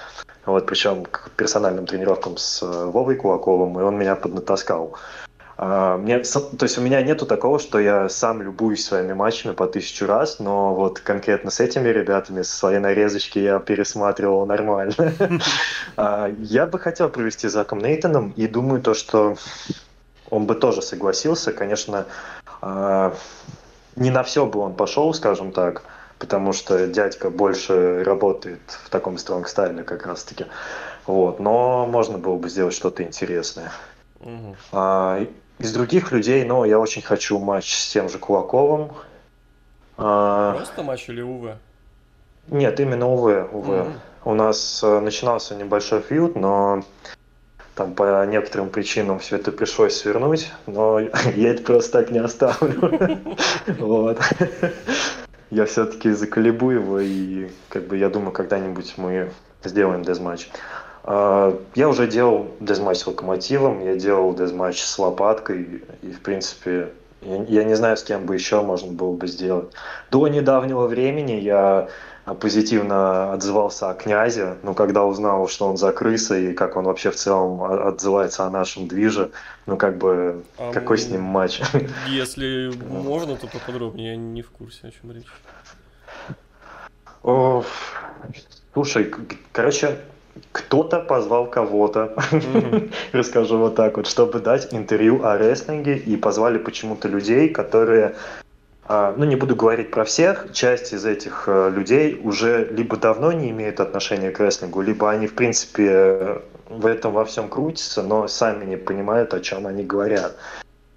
вот, 0.46 0.66
причем 0.66 1.04
к 1.04 1.32
персональным 1.36 1.86
тренировкам 1.86 2.38
с 2.38 2.62
Вовой 2.62 3.18
Кулаковым, 3.18 3.78
и 3.78 3.84
он 3.84 3.98
меня 3.98 4.16
поднатаскал. 4.16 4.96
Мне, 5.62 6.18
то 6.18 6.64
есть 6.64 6.80
у 6.80 6.82
меня 6.82 7.04
нету 7.04 7.28
такого, 7.28 7.60
что 7.60 7.80
я 7.80 8.10
сам 8.10 8.42
любуюсь 8.42 8.84
своими 8.84 9.14
матчами 9.14 9.54
по 9.54 9.68
тысячу 9.68 10.08
раз, 10.08 10.40
но 10.40 10.74
вот 10.74 11.00
конкретно 11.00 11.52
с 11.52 11.60
этими 11.60 11.88
ребятами, 11.90 12.42
со 12.42 12.58
своей 12.58 12.80
нарезочки 12.80 13.38
я 13.38 13.60
пересматривал 13.60 14.48
нормально. 14.48 15.14
Я 16.40 16.66
бы 16.66 16.80
хотел 16.80 17.10
провести 17.10 17.48
с 17.48 17.52
Заком 17.52 17.78
Нейтаном 17.78 18.34
и 18.36 18.48
думаю 18.48 18.82
то, 18.82 18.96
что 18.96 19.36
он 20.32 20.48
бы 20.48 20.56
тоже 20.56 20.82
согласился. 20.82 21.54
Конечно, 21.54 22.08
не 22.64 24.10
на 24.10 24.24
все 24.24 24.48
бы 24.48 24.62
он 24.62 24.74
пошел, 24.74 25.14
скажем 25.14 25.52
так, 25.52 25.84
потому 26.18 26.54
что 26.54 26.88
дядька 26.88 27.30
больше 27.30 28.04
работает 28.04 28.62
в 28.68 28.90
таком 28.90 29.20
стронг-стайле 29.20 29.84
как 29.84 30.08
раз-таки. 30.08 30.48
Вот, 31.06 31.40
но 31.40 31.86
можно 31.86 32.18
было 32.18 32.38
бы 32.38 32.50
сделать 32.50 32.74
что-то 32.74 33.04
интересное. 33.04 33.72
Угу. 34.22 34.56
А, 34.72 35.24
из 35.62 35.74
других 35.74 36.12
людей, 36.12 36.44
ну, 36.44 36.66
я 36.66 36.80
очень 36.80 37.02
хочу 37.02 37.40
матч 37.40 37.74
с 37.74 37.92
тем 37.92 38.10
же 38.10 38.18
Кулаковым. 38.18 38.92
А, 39.98 40.56
Просто 40.56 40.84
матч 40.84 41.10
или 41.10 41.22
УВ? 41.22 41.52
Нет, 42.48 42.80
именно 42.80 43.08
УВ. 43.08 43.54
УВ. 43.54 43.68
Mm-hmm. 43.68 43.94
У 44.26 44.34
нас 44.34 44.82
э, 44.84 45.00
начинался 45.00 45.56
небольшой 45.56 46.02
фьюд, 46.02 46.36
но 46.36 46.84
там 47.76 47.94
по 47.94 48.26
некоторым 48.26 48.70
причинам 48.70 49.20
все 49.20 49.38
это 49.38 49.52
пришлось 49.52 49.96
свернуть, 49.96 50.52
но 50.68 51.00
я 51.36 51.52
это 51.52 51.64
просто 51.64 51.92
так 51.92 52.12
не 52.12 52.20
оставлю. 52.20 53.00
Вот. 53.80 54.20
Я 55.50 55.66
все-таки 55.66 56.12
заколебу 56.12 56.72
его, 56.72 57.00
и 57.00 57.50
как 57.68 57.88
бы 57.88 57.98
я 57.98 58.10
думаю, 58.10 58.32
когда-нибудь 58.32 58.94
мы 58.98 59.32
сделаем 59.66 60.02
дезматч. 60.04 60.50
А, 60.50 60.91
я 61.04 61.90
уже 61.90 62.08
делал 62.08 62.48
дезматч 62.60 63.00
с 63.00 63.08
локомотивом, 63.08 63.84
я 63.84 63.96
делал 63.96 64.36
дезматч 64.36 64.82
с 64.82 65.00
лопаткой, 65.00 65.84
и, 66.02 66.12
в 66.12 66.22
принципе, 66.22 66.90
я, 67.22 67.44
я 67.44 67.64
не 67.64 67.76
знаю, 67.76 67.98
с 67.98 68.04
кем 68.04 68.26
бы 68.26 68.36
еще 68.36 68.62
можно 68.62 68.92
было 68.92 69.16
бы 69.16 69.28
сделать. 69.28 69.72
До 70.12 70.28
недавнего 70.28 70.88
времени 70.88 71.34
я 71.34 71.88
позитивно 72.40 73.34
отзывался 73.34 73.90
о 73.90 73.94
князе, 73.94 74.56
но 74.64 74.74
когда 74.74 75.06
узнал, 75.06 75.48
что 75.48 75.68
он 75.68 75.78
за 75.78 75.92
крыса 75.92 76.38
и 76.38 76.54
как 76.54 76.78
он 76.78 76.86
вообще 76.86 77.10
в 77.10 77.16
целом 77.16 77.64
отзывается 77.64 78.46
о 78.46 78.50
нашем 78.50 78.88
движе, 78.88 79.32
ну 79.66 79.78
как 79.78 79.98
бы, 79.98 80.44
а 80.58 80.72
какой 80.72 80.98
с 80.98 81.10
ним 81.10 81.22
матч? 81.22 81.62
Если 82.08 82.72
можно, 82.88 83.36
то 83.36 83.48
поподробнее, 83.48 84.12
я 84.12 84.18
не 84.18 84.42
в 84.42 84.50
курсе, 84.52 84.88
о 84.88 84.92
чем 84.92 85.12
речь. 85.12 85.26
О, 87.24 87.64
слушай, 88.74 89.12
короче, 89.52 90.00
кто-то 90.52 91.00
позвал 91.00 91.48
кого-то, 91.48 92.14
mm-hmm. 92.32 92.92
расскажу 93.12 93.58
вот 93.58 93.76
так 93.76 93.98
вот, 93.98 94.08
чтобы 94.08 94.40
дать 94.40 94.74
интервью 94.74 95.24
о 95.24 95.38
рестлинге, 95.38 95.98
и 95.98 96.16
позвали 96.18 96.58
почему-то 96.58 97.08
людей, 97.08 97.50
которые, 97.50 98.16
а, 98.88 99.14
ну 99.18 99.26
не 99.26 99.36
буду 99.36 99.56
говорить 99.56 99.92
про 99.92 100.04
всех, 100.04 100.52
часть 100.54 100.94
из 100.94 101.06
этих 101.06 101.44
э, 101.48 101.72
людей 101.74 102.20
уже 102.24 102.68
либо 102.72 102.98
давно 102.98 103.32
не 103.32 103.50
имеют 103.52 103.80
отношения 103.80 104.32
к 104.32 104.40
рестлингу, 104.40 104.82
либо 104.82 105.10
они 105.10 105.28
в 105.28 105.36
принципе 105.36 106.42
в 106.70 106.86
этом 106.86 107.14
во 107.14 107.26
всем 107.26 107.50
крутятся, 107.50 108.02
но 108.02 108.28
сами 108.28 108.66
не 108.66 108.78
понимают, 108.78 109.34
о 109.34 109.42
чем 109.42 109.68
они 109.68 109.84
говорят. 109.84 110.36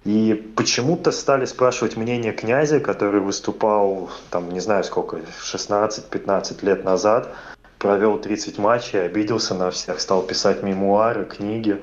И 0.05 0.35
почему-то 0.55 1.11
стали 1.11 1.45
спрашивать 1.45 1.97
мнение 1.97 2.31
князя, 2.31 2.79
который 2.79 3.19
выступал, 3.19 4.11
там, 4.29 4.51
не 4.51 4.59
знаю 4.59 4.83
сколько, 4.83 5.17
16-15 5.41 6.63
лет 6.63 6.83
назад, 6.83 7.33
провел 7.79 8.17
30 8.17 8.57
матчей, 8.57 9.05
обиделся 9.05 9.53
на 9.53 9.71
всех, 9.71 9.99
стал 9.99 10.23
писать 10.23 10.63
мемуары, 10.63 11.25
книги. 11.25 11.81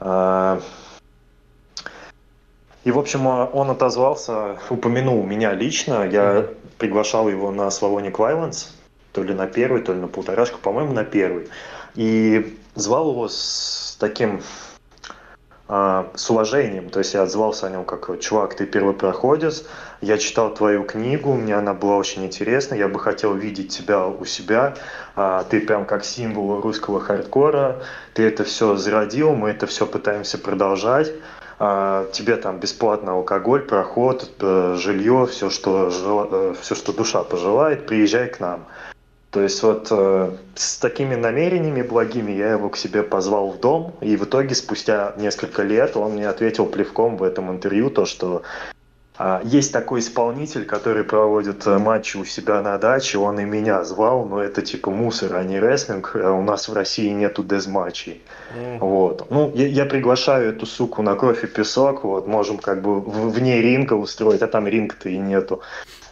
А, 0.00 0.60
и, 2.84 2.90
в 2.90 2.98
общем, 2.98 3.26
он 3.26 3.70
отозвался, 3.70 4.58
упомянул 4.68 5.22
меня 5.24 5.52
лично. 5.52 6.06
Я 6.06 6.46
приглашал 6.78 7.28
его 7.28 7.50
на 7.50 7.70
Славоник 7.70 8.18
Вайланс, 8.18 8.74
то 9.12 9.22
ли 9.22 9.32
на 9.32 9.46
первый, 9.46 9.82
то 9.82 9.92
ли 9.92 10.00
на 10.00 10.08
полторашку, 10.08 10.58
по-моему, 10.58 10.92
на 10.92 11.04
первый. 11.04 11.48
И 11.94 12.58
звал 12.74 13.10
его 13.10 13.28
с 13.28 13.96
таким 13.98 14.36
а, 14.36 14.42
с 15.66 16.30
уважением. 16.30 16.90
То 16.90 16.98
есть 16.98 17.14
я 17.14 17.22
отзывался 17.22 17.66
о 17.66 17.70
нем 17.70 17.84
как 17.84 18.20
«Чувак, 18.20 18.54
ты 18.54 18.66
первый 18.66 18.94
проходец, 18.94 19.64
я 20.02 20.18
читал 20.18 20.52
твою 20.52 20.84
книгу, 20.84 21.32
мне 21.32 21.56
она 21.56 21.72
была 21.72 21.96
очень 21.96 22.26
интересна, 22.26 22.74
я 22.74 22.88
бы 22.88 23.00
хотел 23.00 23.32
видеть 23.34 23.74
тебя 23.74 24.06
у 24.06 24.26
себя, 24.26 24.74
а, 25.16 25.44
ты 25.44 25.60
прям 25.60 25.86
как 25.86 26.04
символ 26.04 26.60
русского 26.60 27.00
хардкора, 27.00 27.82
ты 28.12 28.24
это 28.24 28.44
все 28.44 28.76
зародил, 28.76 29.32
мы 29.34 29.48
это 29.50 29.66
все 29.66 29.86
пытаемся 29.86 30.36
продолжать, 30.36 31.10
а, 31.58 32.06
тебе 32.12 32.36
там 32.36 32.58
бесплатно 32.58 33.12
алкоголь, 33.12 33.62
проход, 33.62 34.30
э, 34.40 34.76
жилье, 34.78 35.26
все 35.30 35.48
что, 35.48 35.88
э, 35.88 36.54
все, 36.60 36.74
что 36.74 36.92
душа 36.92 37.22
пожелает, 37.22 37.86
приезжай 37.86 38.28
к 38.28 38.40
нам». 38.40 38.66
То 39.34 39.42
есть 39.42 39.60
вот 39.64 39.88
э, 39.90 40.30
с 40.54 40.78
такими 40.78 41.16
намерениями 41.16 41.82
благими 41.82 42.30
я 42.30 42.52
его 42.52 42.68
к 42.68 42.76
себе 42.76 43.02
позвал 43.02 43.50
в 43.50 43.58
дом, 43.58 43.92
и 44.00 44.16
в 44.16 44.22
итоге 44.22 44.54
спустя 44.54 45.12
несколько 45.16 45.64
лет 45.64 45.96
он 45.96 46.12
мне 46.12 46.28
ответил 46.28 46.66
плевком 46.66 47.16
в 47.16 47.24
этом 47.24 47.50
интервью 47.50 47.90
то, 47.90 48.04
что 48.04 48.42
э, 49.18 49.40
есть 49.42 49.72
такой 49.72 49.98
исполнитель, 49.98 50.64
который 50.64 51.02
проводит 51.02 51.66
э, 51.66 51.78
матчи 51.78 52.16
у 52.16 52.24
себя 52.24 52.62
на 52.62 52.78
даче, 52.78 53.18
он 53.18 53.40
и 53.40 53.44
меня 53.44 53.82
звал, 53.82 54.24
но 54.24 54.40
это 54.40 54.62
типа 54.62 54.92
мусор, 54.92 55.34
а 55.34 55.42
не 55.42 55.58
рестлинг, 55.58 56.14
а 56.14 56.30
у 56.30 56.42
нас 56.42 56.68
в 56.68 56.72
России 56.72 57.08
нету 57.08 57.42
дезматчей. 57.42 58.22
Mm. 58.56 58.78
Вот. 58.78 59.26
Ну, 59.30 59.50
я, 59.56 59.66
я 59.66 59.84
приглашаю 59.84 60.50
эту 60.50 60.64
суку 60.64 61.02
на 61.02 61.16
кровь 61.16 61.42
и 61.42 61.48
песок, 61.48 62.04
вот, 62.04 62.28
можем 62.28 62.58
как 62.58 62.82
бы 62.82 63.00
вне 63.00 63.60
ринга 63.60 63.94
устроить, 63.94 64.42
а 64.42 64.46
там 64.46 64.68
ринга-то 64.68 65.08
и 65.08 65.18
нету. 65.18 65.60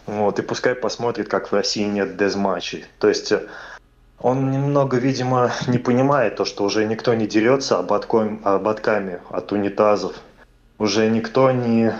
Вот, 0.06 0.38
и 0.38 0.42
пускай 0.42 0.74
посмотрит, 0.74 1.28
как 1.28 1.50
в 1.50 1.54
России 1.54 1.84
нет 1.84 2.16
дезматчей. 2.16 2.86
То 2.98 3.08
есть 3.08 3.30
э, 3.32 3.46
он 4.22 4.50
немного, 4.50 4.98
видимо, 4.98 5.50
не 5.66 5.78
понимает 5.78 6.36
то, 6.36 6.44
что 6.44 6.64
уже 6.64 6.84
никто 6.84 7.14
не 7.14 7.26
дерется 7.26 7.78
ободком, 7.78 8.40
ободками 8.44 9.20
от 9.30 9.52
унитазов. 9.52 10.16
Уже 10.78 11.08
никто 11.08 11.50
не 11.50 11.92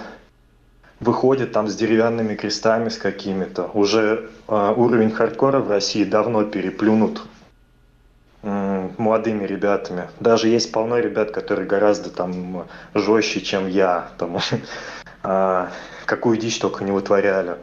выходит 1.00 1.52
там 1.52 1.68
с 1.68 1.74
деревянными 1.74 2.36
крестами 2.36 2.88
с 2.88 2.96
какими-то. 2.96 3.64
Уже 3.74 4.30
э, 4.46 4.74
уровень 4.76 5.10
хардкора 5.10 5.58
в 5.58 5.68
России 5.68 6.04
давно 6.04 6.44
переплюнут 6.44 7.22
э, 8.42 8.88
молодыми 8.98 9.44
ребятами. 9.44 10.08
Даже 10.20 10.48
есть 10.48 10.70
полно 10.70 10.98
ребят, 10.98 11.32
которые 11.32 11.66
гораздо 11.66 12.10
там 12.10 12.66
жестче, 12.94 13.40
чем 13.40 13.68
я. 13.68 14.10
Там, 14.16 14.38
э, 15.24 15.68
какую 16.06 16.36
дичь 16.36 16.58
только 16.60 16.84
не 16.84 16.92
вытворяли. 16.92 17.56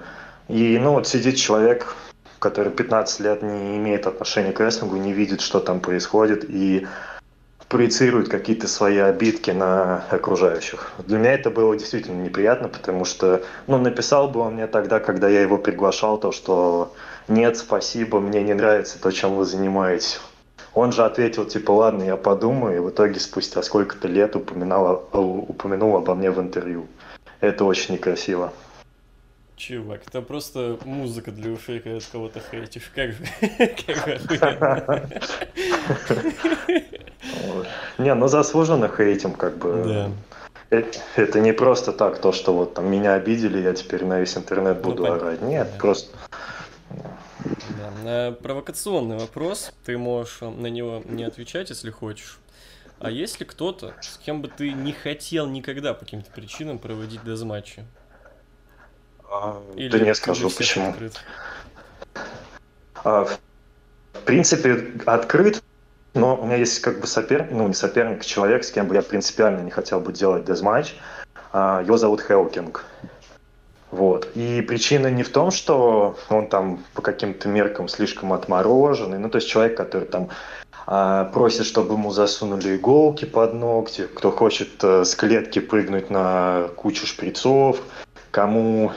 И, 0.50 0.80
ну, 0.80 0.94
вот 0.94 1.08
сидит 1.08 1.38
человек, 1.38 1.96
который 2.40 2.72
15 2.72 3.20
лет 3.20 3.44
не 3.44 3.78
имеет 3.78 4.08
отношения 4.08 4.52
к 4.52 4.60
рестлингу, 4.60 4.98
не 4.98 5.14
видит, 5.14 5.42
что 5.42 5.60
там 5.60 5.80
происходит, 5.80 6.44
и 6.50 6.88
проецирует 7.68 8.30
какие-то 8.30 8.68
свои 8.68 8.98
обидки 8.98 9.52
на 9.52 10.06
окружающих. 10.10 10.92
Для 11.06 11.20
меня 11.20 11.34
это 11.34 11.52
было 11.52 11.78
действительно 11.78 12.24
неприятно, 12.24 12.68
потому 12.68 13.06
что, 13.06 13.44
ну, 13.68 13.78
написал 13.78 14.28
бы 14.28 14.40
он 14.40 14.56
мне 14.56 14.66
тогда, 14.66 15.00
когда 15.00 15.30
я 15.30 15.42
его 15.42 15.60
приглашал, 15.60 16.18
то, 16.18 16.32
что 16.32 16.94
нет, 17.28 17.58
спасибо, 17.58 18.20
мне 18.20 18.42
не 18.42 18.56
нравится 18.56 19.00
то, 19.00 19.12
чем 19.12 19.36
вы 19.36 19.46
занимаетесь. 19.46 20.20
Он 20.74 20.92
же 20.92 21.06
ответил, 21.06 21.46
типа, 21.46 21.72
ладно, 21.72 22.02
я 22.02 22.18
подумаю, 22.18 22.78
и 22.78 22.80
в 22.80 22.90
итоге 22.90 23.20
спустя 23.20 23.62
сколько-то 23.62 24.08
лет 24.08 24.36
упоминал, 24.36 25.08
упомянул 25.14 25.96
обо 25.96 26.16
мне 26.16 26.32
в 26.32 26.40
интервью. 26.40 26.88
Это 27.40 27.66
очень 27.66 27.94
некрасиво. 27.94 28.52
Чувак, 29.60 30.02
это 30.08 30.22
просто 30.22 30.80
музыка 30.86 31.32
для 31.32 31.52
ушей, 31.52 31.82
когда 31.82 32.00
ты 32.00 32.06
кого-то 32.10 32.40
хейтишь. 32.40 32.90
Как 32.96 33.12
же, 33.12 33.18
Не, 37.98 38.14
ну 38.14 38.30
заслуженно 38.30 38.88
хейтим, 38.88 39.34
как 39.34 39.58
бы. 39.58 40.10
Да. 40.70 40.82
это, 41.18 41.42
не 41.42 41.52
просто 41.52 41.92
так, 41.92 42.22
то, 42.22 42.32
что 42.32 42.54
вот 42.54 42.76
там 42.76 42.90
меня 42.90 43.16
обидели, 43.16 43.60
я 43.60 43.74
теперь 43.74 44.06
на 44.06 44.22
весь 44.22 44.38
интернет 44.38 44.78
ну, 44.82 44.92
буду 44.92 45.12
орать. 45.12 45.42
Нет, 45.42 45.68
просто... 45.78 46.16
Да. 48.06 48.32
Провокационный 48.42 49.18
вопрос, 49.18 49.74
ты 49.84 49.98
можешь 49.98 50.40
на 50.40 50.68
него 50.68 51.04
не 51.06 51.26
отвечать, 51.26 51.70
если 51.70 51.90
хочешь. 51.90 52.40
А 53.00 53.12
есть 53.12 53.42
ли 53.42 53.46
кто-то, 53.46 53.94
с 54.00 54.18
кем 54.20 54.42
бы 54.42 54.48
ты 54.48 54.72
не 54.72 54.94
хотел 54.94 55.48
никогда 55.48 55.94
по 55.94 56.06
каким-то 56.06 56.32
причинам 56.32 56.80
проводить 56.80 57.26
дезматчи? 57.26 57.84
А, 59.32 59.62
Или 59.76 59.90
да 59.90 60.00
не 60.00 60.16
скажу, 60.16 60.50
почему. 60.50 60.96
А, 63.04 63.26
в 63.26 64.22
принципе, 64.26 64.92
открыт, 65.06 65.64
но 66.14 66.36
у 66.36 66.46
меня 66.46 66.58
есть 66.58 66.80
как 66.82 67.00
бы 67.00 67.08
соперник, 67.08 67.52
ну 67.52 67.68
не 67.68 67.74
соперник, 67.74 68.26
человек, 68.26 68.64
с 68.64 68.72
кем 68.72 68.88
бы 68.88 68.96
я 68.96 69.02
принципиально 69.02 69.62
не 69.62 69.72
хотел 69.72 70.00
бы 70.00 70.12
делать 70.12 70.46
дезматч. 70.46 70.96
А, 71.52 71.82
его 71.84 71.98
зовут 71.98 72.22
Хелкинг. 72.22 72.86
Вот. 73.92 74.30
И 74.36 74.62
причина 74.62 75.08
не 75.08 75.24
в 75.24 75.30
том, 75.30 75.50
что 75.52 76.16
он 76.30 76.48
там 76.48 76.84
по 76.94 77.02
каким-то 77.02 77.48
меркам 77.48 77.88
слишком 77.88 78.34
отмороженный. 78.34 79.18
Ну, 79.18 79.30
то 79.30 79.38
есть 79.38 79.48
человек, 79.48 79.76
который 79.76 80.06
там 80.06 80.30
а, 80.86 81.26
просит, 81.26 81.66
чтобы 81.66 81.94
ему 81.94 82.12
засунули 82.12 82.76
иголки 82.76 83.26
под 83.26 83.54
ногти, 83.54 84.08
кто 84.14 84.32
хочет 84.32 84.84
а, 84.84 85.04
с 85.06 85.16
клетки 85.16 85.60
прыгнуть 85.60 86.10
на 86.12 86.70
кучу 86.76 87.08
шприцов, 87.08 87.82
кому 88.32 88.92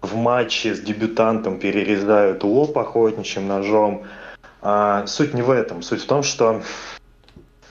в 0.00 0.14
матче 0.16 0.74
с 0.74 0.80
дебютантом 0.80 1.58
перерезают 1.58 2.44
лоб 2.44 2.76
охотничьим 2.78 3.46
ножом. 3.46 4.04
А, 4.60 5.06
суть 5.06 5.34
не 5.34 5.42
в 5.42 5.50
этом. 5.50 5.82
Суть 5.82 6.02
в 6.02 6.06
том, 6.06 6.22
что 6.22 6.62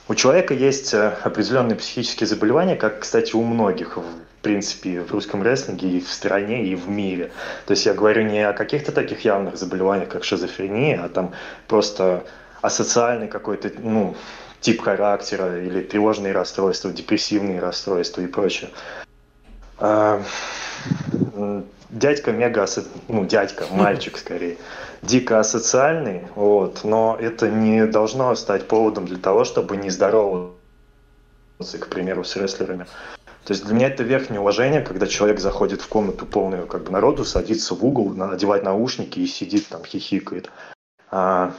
у 0.08 0.14
человека 0.14 0.54
есть 0.54 0.94
э, 0.94 1.18
определенные 1.22 1.76
психические 1.76 2.26
заболевания, 2.26 2.76
как, 2.76 3.00
кстати, 3.00 3.34
у 3.36 3.42
многих, 3.42 3.98
в 3.98 4.04
принципе, 4.42 5.02
в 5.02 5.12
русском 5.12 5.42
рестлинге 5.42 5.98
и 5.98 6.00
в 6.00 6.10
стране, 6.10 6.64
и 6.64 6.74
в 6.74 6.88
мире. 6.88 7.30
То 7.66 7.72
есть 7.72 7.84
я 7.84 7.92
говорю 7.92 8.22
не 8.22 8.40
о 8.46 8.54
каких-то 8.54 8.92
таких 8.92 9.24
явных 9.24 9.58
заболеваниях, 9.58 10.08
как 10.08 10.24
шизофрения, 10.24 11.02
а 11.04 11.08
там 11.08 11.32
просто 11.66 12.24
асоциальный 12.62 13.28
какой-то, 13.28 13.70
ну, 13.78 14.16
тип 14.60 14.80
характера 14.80 15.62
или 15.62 15.82
тревожные 15.82 16.32
расстройства, 16.32 16.90
депрессивные 16.90 17.60
расстройства 17.60 18.22
и 18.22 18.26
прочее. 18.26 18.70
А, 19.78 20.22
дядька 21.90 22.32
мега, 22.32 22.66
ну, 23.08 23.24
дядька, 23.24 23.66
мальчик 23.70 24.18
скорее, 24.18 24.58
дико 25.02 25.38
асоциальный, 25.38 26.26
вот, 26.34 26.84
но 26.84 27.16
это 27.18 27.48
не 27.48 27.86
должно 27.86 28.34
стать 28.34 28.68
поводом 28.68 29.06
для 29.06 29.18
того, 29.18 29.44
чтобы 29.44 29.76
не 29.76 29.90
здороваться, 29.90 30.52
к 31.78 31.88
примеру, 31.88 32.24
с 32.24 32.36
рестлерами. 32.36 32.86
То 33.44 33.52
есть 33.54 33.64
для 33.64 33.74
меня 33.74 33.86
это 33.86 34.02
верхнее 34.02 34.40
уважение, 34.40 34.82
когда 34.82 35.06
человек 35.06 35.40
заходит 35.40 35.80
в 35.80 35.88
комнату 35.88 36.26
полную 36.26 36.66
как 36.66 36.84
бы 36.84 36.90
народу, 36.90 37.24
садится 37.24 37.74
в 37.74 37.82
угол, 37.84 38.10
надевает 38.10 38.62
наушники 38.62 39.20
и 39.20 39.26
сидит 39.26 39.68
там, 39.68 39.84
хихикает. 39.84 40.50
А, 41.10 41.54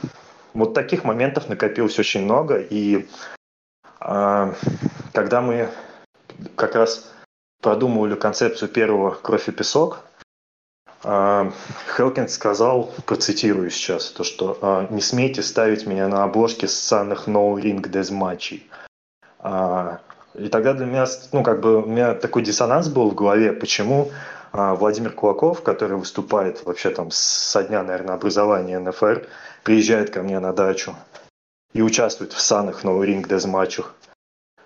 вот 0.54 0.74
таких 0.74 1.02
моментов 1.02 1.48
накопилось 1.48 1.98
очень 1.98 2.22
много, 2.22 2.58
и 2.58 3.08
а, 3.98 4.54
когда 5.12 5.40
мы 5.40 5.68
как 6.54 6.76
раз 6.76 7.10
продумывали 7.60 8.14
концепцию 8.14 8.68
первого 8.68 9.10
«Кровь 9.10 9.48
и 9.48 9.52
песок», 9.52 10.00
а, 11.02 11.50
Хелкинс 11.96 12.34
сказал, 12.34 12.92
процитирую 13.06 13.70
сейчас, 13.70 14.10
то, 14.10 14.22
что 14.22 14.58
а, 14.60 14.86
«Не 14.90 15.00
смейте 15.00 15.42
ставить 15.42 15.86
меня 15.86 16.08
на 16.08 16.24
обложке 16.24 16.68
ссаных 16.68 17.26
no-ring 17.26 17.86
дезматчей». 17.88 18.68
И 20.34 20.48
тогда 20.48 20.74
для 20.74 20.86
меня, 20.86 21.06
ну, 21.32 21.42
как 21.42 21.60
бы, 21.60 21.82
у 21.82 21.86
меня 21.86 22.14
такой 22.14 22.42
диссонанс 22.42 22.88
был 22.88 23.10
в 23.10 23.14
голове, 23.14 23.52
почему 23.52 24.10
Владимир 24.52 25.12
Кулаков, 25.12 25.62
который 25.62 25.96
выступает 25.96 26.64
вообще 26.64 26.90
там 26.90 27.10
со 27.10 27.64
дня, 27.64 27.82
наверное, 27.82 28.14
образования 28.14 28.78
НФР, 28.78 29.26
приезжает 29.64 30.10
ко 30.10 30.22
мне 30.22 30.38
на 30.38 30.52
дачу 30.52 30.94
и 31.72 31.82
участвует 31.82 32.32
в 32.32 32.40
санных 32.40 32.84
no-ring 32.84 33.26
дезматчах. 33.26 33.94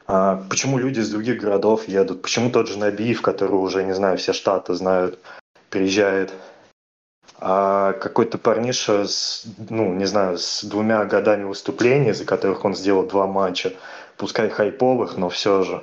А 0.06 0.42
почему 0.50 0.78
люди 0.78 1.00
из 1.00 1.10
других 1.10 1.40
городов 1.40 1.88
едут? 1.88 2.22
Почему 2.22 2.50
тот 2.50 2.68
же 2.68 2.78
Набиев, 2.78 3.22
который 3.22 3.54
уже, 3.54 3.84
не 3.84 3.94
знаю, 3.94 4.18
все 4.18 4.32
штаты 4.32 4.74
знают, 4.74 5.18
приезжает. 5.70 6.32
А 7.40 7.94
какой-то 7.94 8.38
парниша 8.38 9.06
с, 9.06 9.44
ну, 9.68 9.92
не 9.94 10.04
знаю, 10.04 10.38
с 10.38 10.62
двумя 10.64 11.04
годами 11.04 11.44
выступлений, 11.44 12.12
за 12.12 12.24
которых 12.24 12.64
он 12.64 12.74
сделал 12.74 13.06
два 13.06 13.26
матча, 13.26 13.72
пускай 14.16 14.48
хайповых, 14.48 15.16
но 15.16 15.28
все 15.30 15.62
же, 15.62 15.82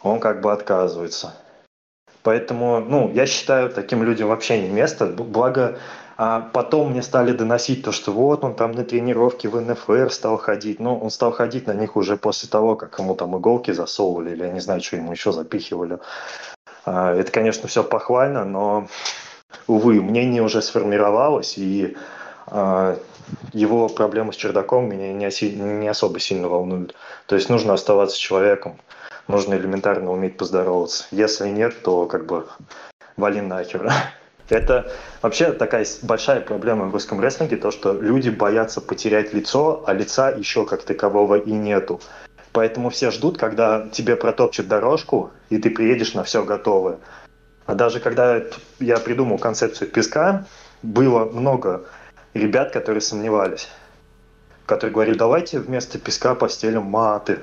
он 0.00 0.20
как 0.20 0.40
бы 0.40 0.52
отказывается. 0.52 1.34
Поэтому, 2.22 2.80
ну, 2.80 3.12
я 3.12 3.26
считаю, 3.26 3.68
таким 3.68 4.02
людям 4.02 4.28
вообще 4.28 4.62
не 4.62 4.68
место. 4.68 5.06
Благо, 5.06 5.78
а 6.16 6.40
потом 6.52 6.90
мне 6.90 7.02
стали 7.02 7.32
доносить 7.32 7.82
то, 7.82 7.92
что 7.92 8.12
вот 8.12 8.44
он 8.44 8.54
там 8.54 8.72
на 8.72 8.84
тренировке 8.84 9.48
в 9.48 9.60
НФР 9.60 10.12
стал 10.12 10.36
ходить. 10.38 10.78
Ну, 10.78 10.96
он 10.98 11.10
стал 11.10 11.32
ходить 11.32 11.66
на 11.66 11.74
них 11.74 11.96
уже 11.96 12.16
после 12.16 12.48
того, 12.48 12.76
как 12.76 12.98
ему 12.98 13.14
там 13.14 13.36
иголки 13.36 13.72
засовывали, 13.72 14.30
или 14.30 14.44
я 14.44 14.52
не 14.52 14.60
знаю, 14.60 14.80
что 14.80 14.96
ему 14.96 15.12
еще 15.12 15.32
запихивали. 15.32 15.98
А, 16.84 17.14
это, 17.14 17.32
конечно, 17.32 17.68
все 17.68 17.82
похвально, 17.82 18.44
но, 18.44 18.88
увы, 19.66 20.00
мнение 20.00 20.42
уже 20.42 20.62
сформировалось, 20.62 21.58
и 21.58 21.96
а, 22.46 22.96
его 23.52 23.88
проблемы 23.88 24.32
с 24.32 24.36
чердаком 24.36 24.88
меня 24.88 25.12
не, 25.12 25.50
не 25.50 25.88
особо 25.88 26.20
сильно 26.20 26.48
волнуют. 26.48 26.94
То 27.26 27.34
есть 27.34 27.48
нужно 27.48 27.74
оставаться 27.74 28.18
человеком, 28.18 28.78
нужно 29.26 29.54
элементарно 29.54 30.12
уметь 30.12 30.36
поздороваться. 30.36 31.06
Если 31.10 31.48
нет, 31.48 31.82
то 31.82 32.06
как 32.06 32.26
бы 32.26 32.46
вали 33.16 33.40
нахер. 33.40 33.90
Это 34.48 34.92
вообще 35.22 35.52
такая 35.52 35.86
большая 36.02 36.40
проблема 36.40 36.86
в 36.86 36.92
русском 36.92 37.20
рестлинге, 37.20 37.56
то, 37.56 37.70
что 37.70 37.92
люди 37.92 38.28
боятся 38.28 38.80
потерять 38.80 39.32
лицо, 39.32 39.84
а 39.86 39.94
лица 39.94 40.30
еще 40.30 40.66
как 40.66 40.82
такового 40.82 41.36
и 41.36 41.50
нету. 41.50 42.00
Поэтому 42.52 42.90
все 42.90 43.10
ждут, 43.10 43.38
когда 43.38 43.88
тебе 43.90 44.16
протопчут 44.16 44.68
дорожку, 44.68 45.30
и 45.48 45.58
ты 45.58 45.70
приедешь 45.70 46.14
на 46.14 46.24
все 46.24 46.44
готовое. 46.44 46.98
А 47.66 47.74
даже 47.74 48.00
когда 48.00 48.42
я 48.78 48.98
придумал 48.98 49.38
концепцию 49.38 49.90
песка, 49.90 50.46
было 50.82 51.24
много 51.24 51.84
ребят, 52.34 52.70
которые 52.72 53.00
сомневались. 53.00 53.68
Которые 54.66 54.92
говорили, 54.92 55.16
давайте 55.16 55.58
вместо 55.58 55.98
песка 55.98 56.34
постелим 56.34 56.82
маты. 56.82 57.40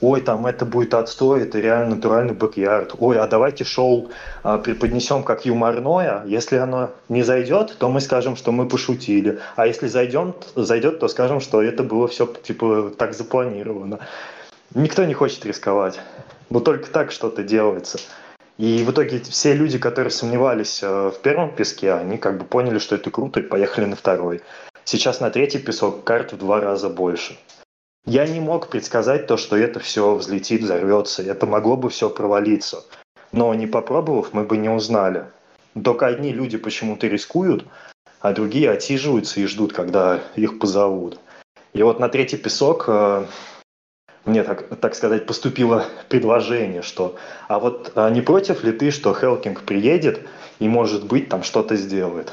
Ой, 0.00 0.20
там 0.20 0.46
это 0.46 0.66
будет 0.66 0.92
отстой, 0.92 1.42
это 1.42 1.58
реально 1.58 1.96
натуральный 1.96 2.34
бэк 2.34 2.96
Ой, 2.98 3.18
а 3.18 3.26
давайте 3.26 3.64
шоу 3.64 4.10
а, 4.42 4.58
преподнесем 4.58 5.22
как 5.22 5.46
юморное. 5.46 6.22
Если 6.26 6.56
оно 6.56 6.90
не 7.08 7.22
зайдет, 7.22 7.76
то 7.78 7.88
мы 7.88 8.00
скажем, 8.00 8.36
что 8.36 8.52
мы 8.52 8.68
пошутили. 8.68 9.38
А 9.56 9.66
если 9.66 9.88
зайдем, 9.88 10.34
зайдет, 10.54 10.98
то 10.98 11.08
скажем, 11.08 11.40
что 11.40 11.62
это 11.62 11.82
было 11.82 12.08
все 12.08 12.26
типа 12.26 12.92
так 12.98 13.14
запланировано. 13.14 14.00
Никто 14.74 15.04
не 15.04 15.14
хочет 15.14 15.46
рисковать. 15.46 15.98
Но 16.50 16.60
только 16.60 16.90
так 16.90 17.10
что-то 17.10 17.42
делается. 17.42 17.98
И 18.58 18.84
в 18.84 18.90
итоге 18.90 19.20
все 19.20 19.54
люди, 19.54 19.78
которые 19.78 20.10
сомневались 20.10 20.80
э, 20.82 21.10
в 21.10 21.20
первом 21.20 21.54
песке, 21.54 21.92
они 21.92 22.16
как 22.16 22.38
бы 22.38 22.44
поняли, 22.44 22.78
что 22.78 22.94
это 22.94 23.10
круто, 23.10 23.40
и 23.40 23.42
поехали 23.42 23.84
на 23.84 23.96
второй. 23.96 24.40
Сейчас 24.84 25.20
на 25.20 25.30
третий 25.30 25.58
песок 25.58 26.04
карт 26.04 26.32
в 26.32 26.38
два 26.38 26.60
раза 26.60 26.88
больше. 26.88 27.36
Я 28.06 28.24
не 28.28 28.38
мог 28.38 28.68
предсказать 28.68 29.26
то, 29.26 29.36
что 29.36 29.56
это 29.56 29.80
все 29.80 30.14
взлетит, 30.14 30.62
взорвется. 30.62 31.24
Это 31.24 31.44
могло 31.44 31.76
бы 31.76 31.90
все 31.90 32.08
провалиться. 32.08 32.84
Но 33.32 33.52
не 33.54 33.66
попробовав, 33.66 34.32
мы 34.32 34.44
бы 34.44 34.56
не 34.56 34.68
узнали. 34.68 35.24
Только 35.82 36.06
одни 36.06 36.32
люди 36.32 36.56
почему-то 36.56 37.08
рискуют, 37.08 37.66
а 38.20 38.32
другие 38.32 38.70
отсиживаются 38.70 39.40
и 39.40 39.46
ждут, 39.46 39.72
когда 39.72 40.20
их 40.36 40.60
позовут. 40.60 41.18
И 41.72 41.82
вот 41.82 41.98
на 41.98 42.08
третий 42.08 42.36
песок 42.36 42.84
э, 42.86 43.26
мне, 44.24 44.44
так, 44.44 44.76
так 44.80 44.94
сказать, 44.94 45.26
поступило 45.26 45.84
предложение, 46.08 46.82
что 46.82 47.16
а 47.48 47.58
вот 47.58 47.92
а 47.96 48.08
не 48.10 48.22
против 48.22 48.62
ли 48.62 48.72
ты, 48.72 48.92
что 48.92 49.14
Хелкинг 49.14 49.62
приедет 49.62 50.20
и, 50.60 50.68
может 50.68 51.04
быть, 51.04 51.28
там 51.28 51.42
что-то 51.42 51.74
сделает? 51.74 52.32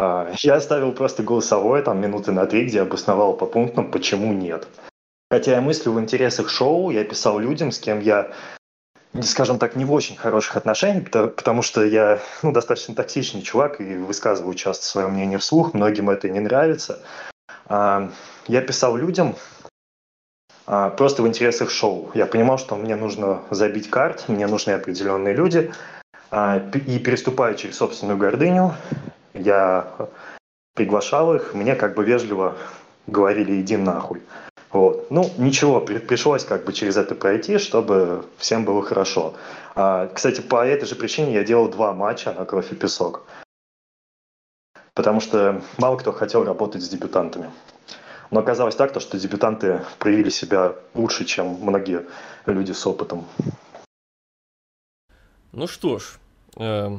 А, 0.00 0.32
я 0.38 0.54
оставил 0.54 0.92
просто 0.92 1.22
голосовое, 1.22 1.82
там, 1.82 2.00
минуты 2.00 2.32
на 2.32 2.46
три, 2.46 2.64
где 2.64 2.80
обосновал 2.80 3.34
по 3.34 3.44
пунктам, 3.44 3.90
почему 3.90 4.32
нет. 4.32 4.66
Хотя 5.30 5.52
я 5.52 5.60
мыслю 5.60 5.92
в 5.92 6.00
интересах 6.00 6.48
шоу, 6.48 6.90
я 6.90 7.04
писал 7.04 7.38
людям, 7.38 7.70
с 7.70 7.78
кем 7.78 8.00
я, 8.00 8.30
скажем 9.20 9.58
так, 9.58 9.76
не 9.76 9.84
в 9.84 9.92
очень 9.92 10.16
хороших 10.16 10.56
отношениях, 10.56 11.10
потому 11.10 11.60
что 11.60 11.84
я 11.84 12.18
ну, 12.42 12.50
достаточно 12.50 12.94
токсичный 12.94 13.42
чувак 13.42 13.82
и 13.82 13.96
высказываю 13.96 14.54
часто 14.54 14.86
свое 14.86 15.06
мнение 15.06 15.36
вслух, 15.36 15.74
многим 15.74 16.08
это 16.08 16.30
не 16.30 16.40
нравится. 16.40 17.00
А, 17.66 18.10
я 18.48 18.62
писал 18.62 18.96
людям, 18.96 19.36
а, 20.66 20.88
просто 20.88 21.22
в 21.22 21.28
интересах 21.28 21.68
шоу. 21.68 22.10
Я 22.14 22.24
понимал, 22.24 22.56
что 22.56 22.74
мне 22.74 22.96
нужно 22.96 23.42
забить 23.50 23.90
карт, 23.90 24.24
мне 24.28 24.46
нужны 24.46 24.70
определенные 24.70 25.34
люди, 25.34 25.70
и 26.32 26.98
переступая 27.00 27.54
через 27.54 27.76
собственную 27.76 28.16
гордыню, 28.16 28.76
я 29.34 29.92
приглашал 30.74 31.34
их, 31.34 31.54
мне 31.54 31.74
как 31.74 31.94
бы 31.94 32.04
вежливо 32.04 32.56
говорили 33.06 33.60
«иди 33.60 33.76
нахуй». 33.76 34.22
Вот. 34.72 35.10
Ну, 35.10 35.28
ничего, 35.36 35.80
пришлось 35.80 36.44
как 36.44 36.64
бы 36.64 36.72
через 36.72 36.96
это 36.96 37.16
пройти, 37.16 37.58
чтобы 37.58 38.24
всем 38.38 38.64
было 38.64 38.82
хорошо. 38.82 39.34
А, 39.74 40.06
кстати, 40.06 40.40
по 40.40 40.64
этой 40.64 40.86
же 40.86 40.94
причине 40.94 41.34
я 41.34 41.44
делал 41.44 41.68
два 41.68 41.92
матча 41.92 42.32
на 42.32 42.44
кровь 42.44 42.70
и 42.72 42.76
песок. 42.76 43.24
Потому 44.94 45.20
что 45.20 45.60
мало 45.78 45.96
кто 45.96 46.12
хотел 46.12 46.44
работать 46.44 46.82
с 46.82 46.88
дебютантами. 46.88 47.50
Но 48.30 48.40
оказалось 48.40 48.76
так, 48.76 48.92
то, 48.92 49.00
что 49.00 49.18
дебютанты 49.18 49.80
проявили 49.98 50.30
себя 50.30 50.74
лучше, 50.94 51.24
чем 51.24 51.48
многие 51.60 52.06
люди 52.46 52.70
с 52.70 52.86
опытом. 52.86 53.26
Ну 55.52 55.66
что 55.66 55.98
ж, 55.98 56.18
э, 56.56 56.96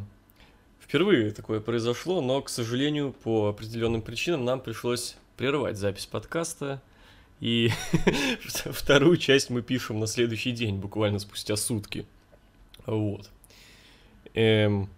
впервые 0.92 1.32
такое 1.32 1.62
произошло, 1.62 2.20
но, 2.20 2.42
к 2.42 2.50
сожалению, 2.50 3.14
по 3.14 3.48
определенным 3.48 4.02
причинам 4.02 4.44
нам 4.44 4.60
пришлось 4.60 5.16
прервать 5.38 5.78
запись 5.78 6.06
подкаста. 6.06 6.82
И 7.40 7.70
вторую 8.66 9.16
часть 9.16 9.50
мы 9.50 9.62
пишем 9.62 10.02
на 10.02 10.06
следующий 10.06 10.52
день, 10.52 10.80
буквально 10.80 11.20
спустя 11.20 11.56
сутки. 11.56 12.06
Вот. 12.86 13.30
Эм, 14.34 14.90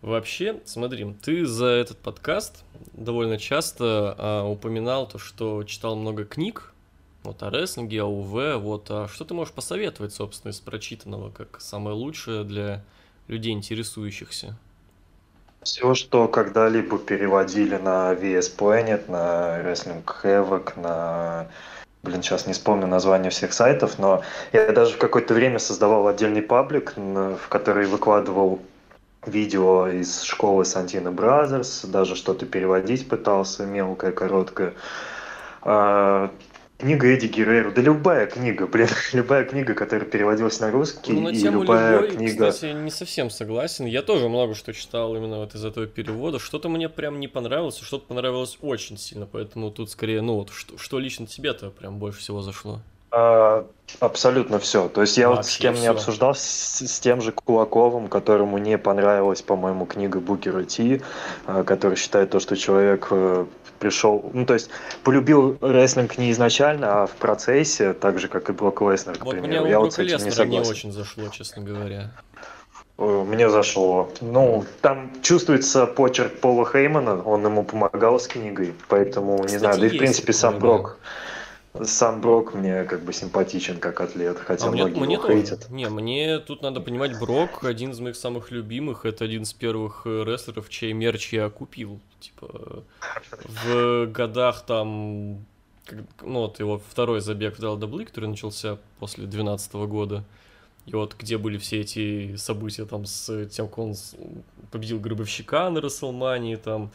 вообще, 0.00 0.62
смотри, 0.64 1.12
ты 1.22 1.44
за 1.44 1.66
этот 1.66 1.98
подкаст 1.98 2.64
довольно 2.94 3.36
часто 3.36 4.14
а, 4.16 4.44
упоминал 4.46 5.06
то, 5.06 5.18
что 5.18 5.64
читал 5.64 5.96
много 5.96 6.24
книг, 6.24 6.72
вот 7.24 7.42
о 7.42 7.50
рестлинге, 7.50 8.04
о 8.04 8.06
УВ, 8.06 8.56
вот, 8.62 8.86
а 8.88 9.06
что 9.06 9.26
ты 9.26 9.34
можешь 9.34 9.52
посоветовать, 9.52 10.14
собственно, 10.14 10.52
из 10.52 10.60
прочитанного, 10.60 11.30
как 11.30 11.60
самое 11.60 11.94
лучшее 11.94 12.42
для 12.42 12.82
людей, 13.28 13.52
интересующихся? 13.52 14.58
Все, 15.62 15.94
что 15.94 16.26
когда-либо 16.26 16.98
переводили 16.98 17.76
на 17.76 18.14
VS 18.14 18.56
Planet, 18.56 19.10
на 19.10 19.60
Wrestling 19.60 20.02
Havoc, 20.04 20.80
на 20.80 21.46
блин, 22.02 22.22
сейчас 22.22 22.46
не 22.46 22.54
вспомню 22.54 22.86
название 22.86 23.30
всех 23.30 23.52
сайтов, 23.52 23.98
но 23.98 24.22
я 24.52 24.72
даже 24.72 24.94
в 24.94 24.98
какое-то 24.98 25.34
время 25.34 25.58
создавал 25.58 26.08
отдельный 26.08 26.40
паблик, 26.40 26.94
в 26.96 27.48
который 27.48 27.86
выкладывал 27.86 28.60
видео 29.26 29.86
из 29.88 30.22
школы 30.22 30.64
Santino 30.64 31.12
Brothers, 31.12 31.84
даже 31.84 32.16
что-то 32.16 32.46
переводить 32.46 33.06
пытался, 33.08 33.66
мелкое, 33.66 34.12
короткое. 34.12 34.72
Книга 36.80 37.08
Эдди 37.08 37.26
Геррера, 37.26 37.70
да 37.70 37.82
любая 37.82 38.26
книга, 38.26 38.66
блин, 38.66 38.88
любая 39.12 39.44
книга, 39.44 39.74
которая 39.74 40.08
переводилась 40.08 40.60
на 40.60 40.70
русский, 40.70 41.12
ну, 41.12 41.20
на 41.20 41.28
и 41.28 41.38
любая 41.38 42.00
любой, 42.00 42.16
книга... 42.16 42.50
Кстати, 42.50 42.72
не 42.72 42.90
совсем 42.90 43.28
согласен. 43.28 43.84
Я 43.84 44.00
тоже 44.00 44.30
много 44.30 44.54
что 44.54 44.72
читал 44.72 45.14
именно 45.14 45.40
вот 45.40 45.54
из 45.54 45.62
этого 45.62 45.86
перевода. 45.86 46.38
Что-то 46.38 46.70
мне 46.70 46.88
прям 46.88 47.20
не 47.20 47.28
понравилось, 47.28 47.78
что-то 47.78 48.06
понравилось 48.06 48.56
очень 48.62 48.96
сильно, 48.96 49.26
поэтому 49.26 49.70
тут 49.70 49.90
скорее, 49.90 50.22
ну 50.22 50.36
вот, 50.36 50.50
что, 50.52 50.78
что 50.78 50.98
лично 50.98 51.26
тебе-то 51.26 51.68
прям 51.68 51.98
больше 51.98 52.20
всего 52.20 52.40
зашло? 52.40 52.80
А, 53.12 53.66
абсолютно 53.98 54.58
все. 54.58 54.88
То 54.88 55.00
есть 55.00 55.18
я 55.18 55.28
Вообще 55.28 55.42
вот 55.42 55.46
с 55.46 55.58
кем 55.58 55.74
все. 55.74 55.82
не 55.82 55.88
обсуждал, 55.88 56.34
с, 56.34 56.40
с 56.40 57.00
тем 57.00 57.20
же 57.20 57.32
Кулаковым, 57.32 58.08
которому 58.08 58.58
не 58.58 58.78
понравилась, 58.78 59.42
по-моему, 59.42 59.84
книга 59.84 60.20
Букера 60.20 60.64
Ти, 60.64 61.02
а, 61.46 61.64
который 61.64 61.96
считает 61.96 62.30
то, 62.30 62.38
что 62.38 62.56
человек 62.56 63.08
э, 63.10 63.46
пришел, 63.80 64.30
ну 64.32 64.46
то 64.46 64.54
есть 64.54 64.70
полюбил 65.02 65.58
рестлинг 65.60 66.18
не 66.18 66.30
изначально, 66.30 67.02
а 67.02 67.06
в 67.06 67.12
процессе, 67.12 67.92
так 67.94 68.20
же 68.20 68.28
как 68.28 68.48
и 68.50 68.52
Брок 68.52 68.82
Леснер, 68.82 69.18
к 69.18 69.24
вот 69.24 69.32
примеру. 69.32 69.62
Мне 69.62 69.70
я 69.70 69.80
вот 69.80 69.94
с 69.94 69.98
этим 69.98 70.24
не 70.24 70.30
согласен. 70.30 70.50
не 70.50 70.70
очень 70.70 70.92
зашло, 70.92 71.28
честно 71.28 71.62
говоря. 71.62 72.10
Мне 72.98 73.48
зашло. 73.48 74.12
Ну, 74.20 74.66
там 74.82 75.10
чувствуется 75.22 75.86
почерк 75.86 76.38
Пола 76.40 76.70
Хеймана, 76.70 77.22
он 77.22 77.44
ему 77.44 77.64
помогал 77.64 78.20
с 78.20 78.28
книгой, 78.28 78.74
поэтому, 78.88 79.38
Кстати, 79.38 79.52
не 79.52 79.58
знаю, 79.58 79.80
да 79.80 79.86
и 79.86 79.88
в 79.88 79.98
принципе 79.98 80.34
сам 80.34 80.58
Брок. 80.58 80.98
Да 81.00 81.08
сам 81.84 82.20
Брок 82.20 82.54
мне 82.54 82.84
как 82.84 83.02
бы 83.04 83.12
симпатичен 83.12 83.78
как 83.78 84.00
атлет, 84.00 84.38
хотя 84.38 84.66
а 84.66 84.70
многие 84.70 84.98
мне, 84.98 85.14
его 85.14 85.26
хейтят. 85.26 85.70
Не, 85.70 85.88
мне 85.88 86.38
тут 86.40 86.62
надо 86.62 86.80
понимать, 86.80 87.18
Брок 87.18 87.64
один 87.64 87.92
из 87.92 88.00
моих 88.00 88.16
самых 88.16 88.50
любимых, 88.50 89.06
это 89.06 89.24
один 89.24 89.42
из 89.42 89.52
первых 89.52 90.02
э, 90.04 90.24
рестлеров, 90.24 90.68
чей 90.68 90.92
мерч 90.92 91.32
я 91.32 91.48
купил. 91.48 92.00
Типа 92.18 92.82
в 93.44 94.06
годах 94.06 94.62
там, 94.66 95.46
ну 96.22 96.40
вот 96.40 96.58
его 96.58 96.82
второй 96.90 97.20
забег 97.20 97.56
в 97.56 97.60
WWE, 97.60 98.04
который 98.04 98.28
начался 98.28 98.78
после 98.98 99.24
2012 99.24 99.72
года. 99.74 100.24
И 100.86 100.94
вот 100.94 101.14
где 101.16 101.38
были 101.38 101.56
все 101.58 101.80
эти 101.80 102.34
события 102.36 102.84
там 102.84 103.06
с 103.06 103.46
тем, 103.46 103.68
как 103.68 103.78
он 103.78 103.94
победил 104.72 104.98
Гробовщика 104.98 105.70
на 105.70 105.80
Расселмании, 105.80 106.56
там 106.56 106.90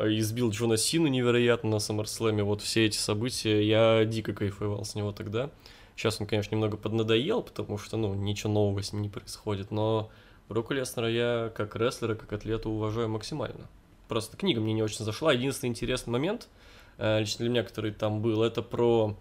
избил 0.00 0.50
Джона 0.50 0.76
Сину 0.76 1.06
невероятно 1.08 1.70
на 1.70 1.78
Саммерслэме. 1.78 2.42
Вот 2.42 2.62
все 2.62 2.86
эти 2.86 2.96
события, 2.96 3.62
я 3.62 4.04
дико 4.04 4.32
кайфовал 4.32 4.84
с 4.84 4.94
него 4.94 5.12
тогда. 5.12 5.50
Сейчас 5.96 6.20
он, 6.20 6.26
конечно, 6.26 6.54
немного 6.54 6.76
поднадоел, 6.76 7.42
потому 7.42 7.76
что, 7.78 7.96
ну, 7.96 8.14
ничего 8.14 8.52
нового 8.52 8.82
с 8.82 8.92
ним 8.92 9.02
не 9.02 9.08
происходит, 9.08 9.70
но 9.70 10.10
Броку 10.48 10.72
Леснера 10.72 11.10
я 11.10 11.52
как 11.54 11.76
рестлера, 11.76 12.14
как 12.14 12.32
атлета 12.32 12.68
уважаю 12.68 13.08
максимально. 13.08 13.68
Просто 14.08 14.36
книга 14.36 14.60
мне 14.60 14.72
не 14.72 14.82
очень 14.82 15.04
зашла. 15.04 15.32
Единственный 15.32 15.70
интересный 15.70 16.12
момент, 16.12 16.48
э, 16.96 17.20
лично 17.20 17.38
для 17.38 17.50
меня, 17.50 17.62
который 17.62 17.90
там 17.90 18.22
был, 18.22 18.42
это 18.42 18.62
про... 18.62 19.16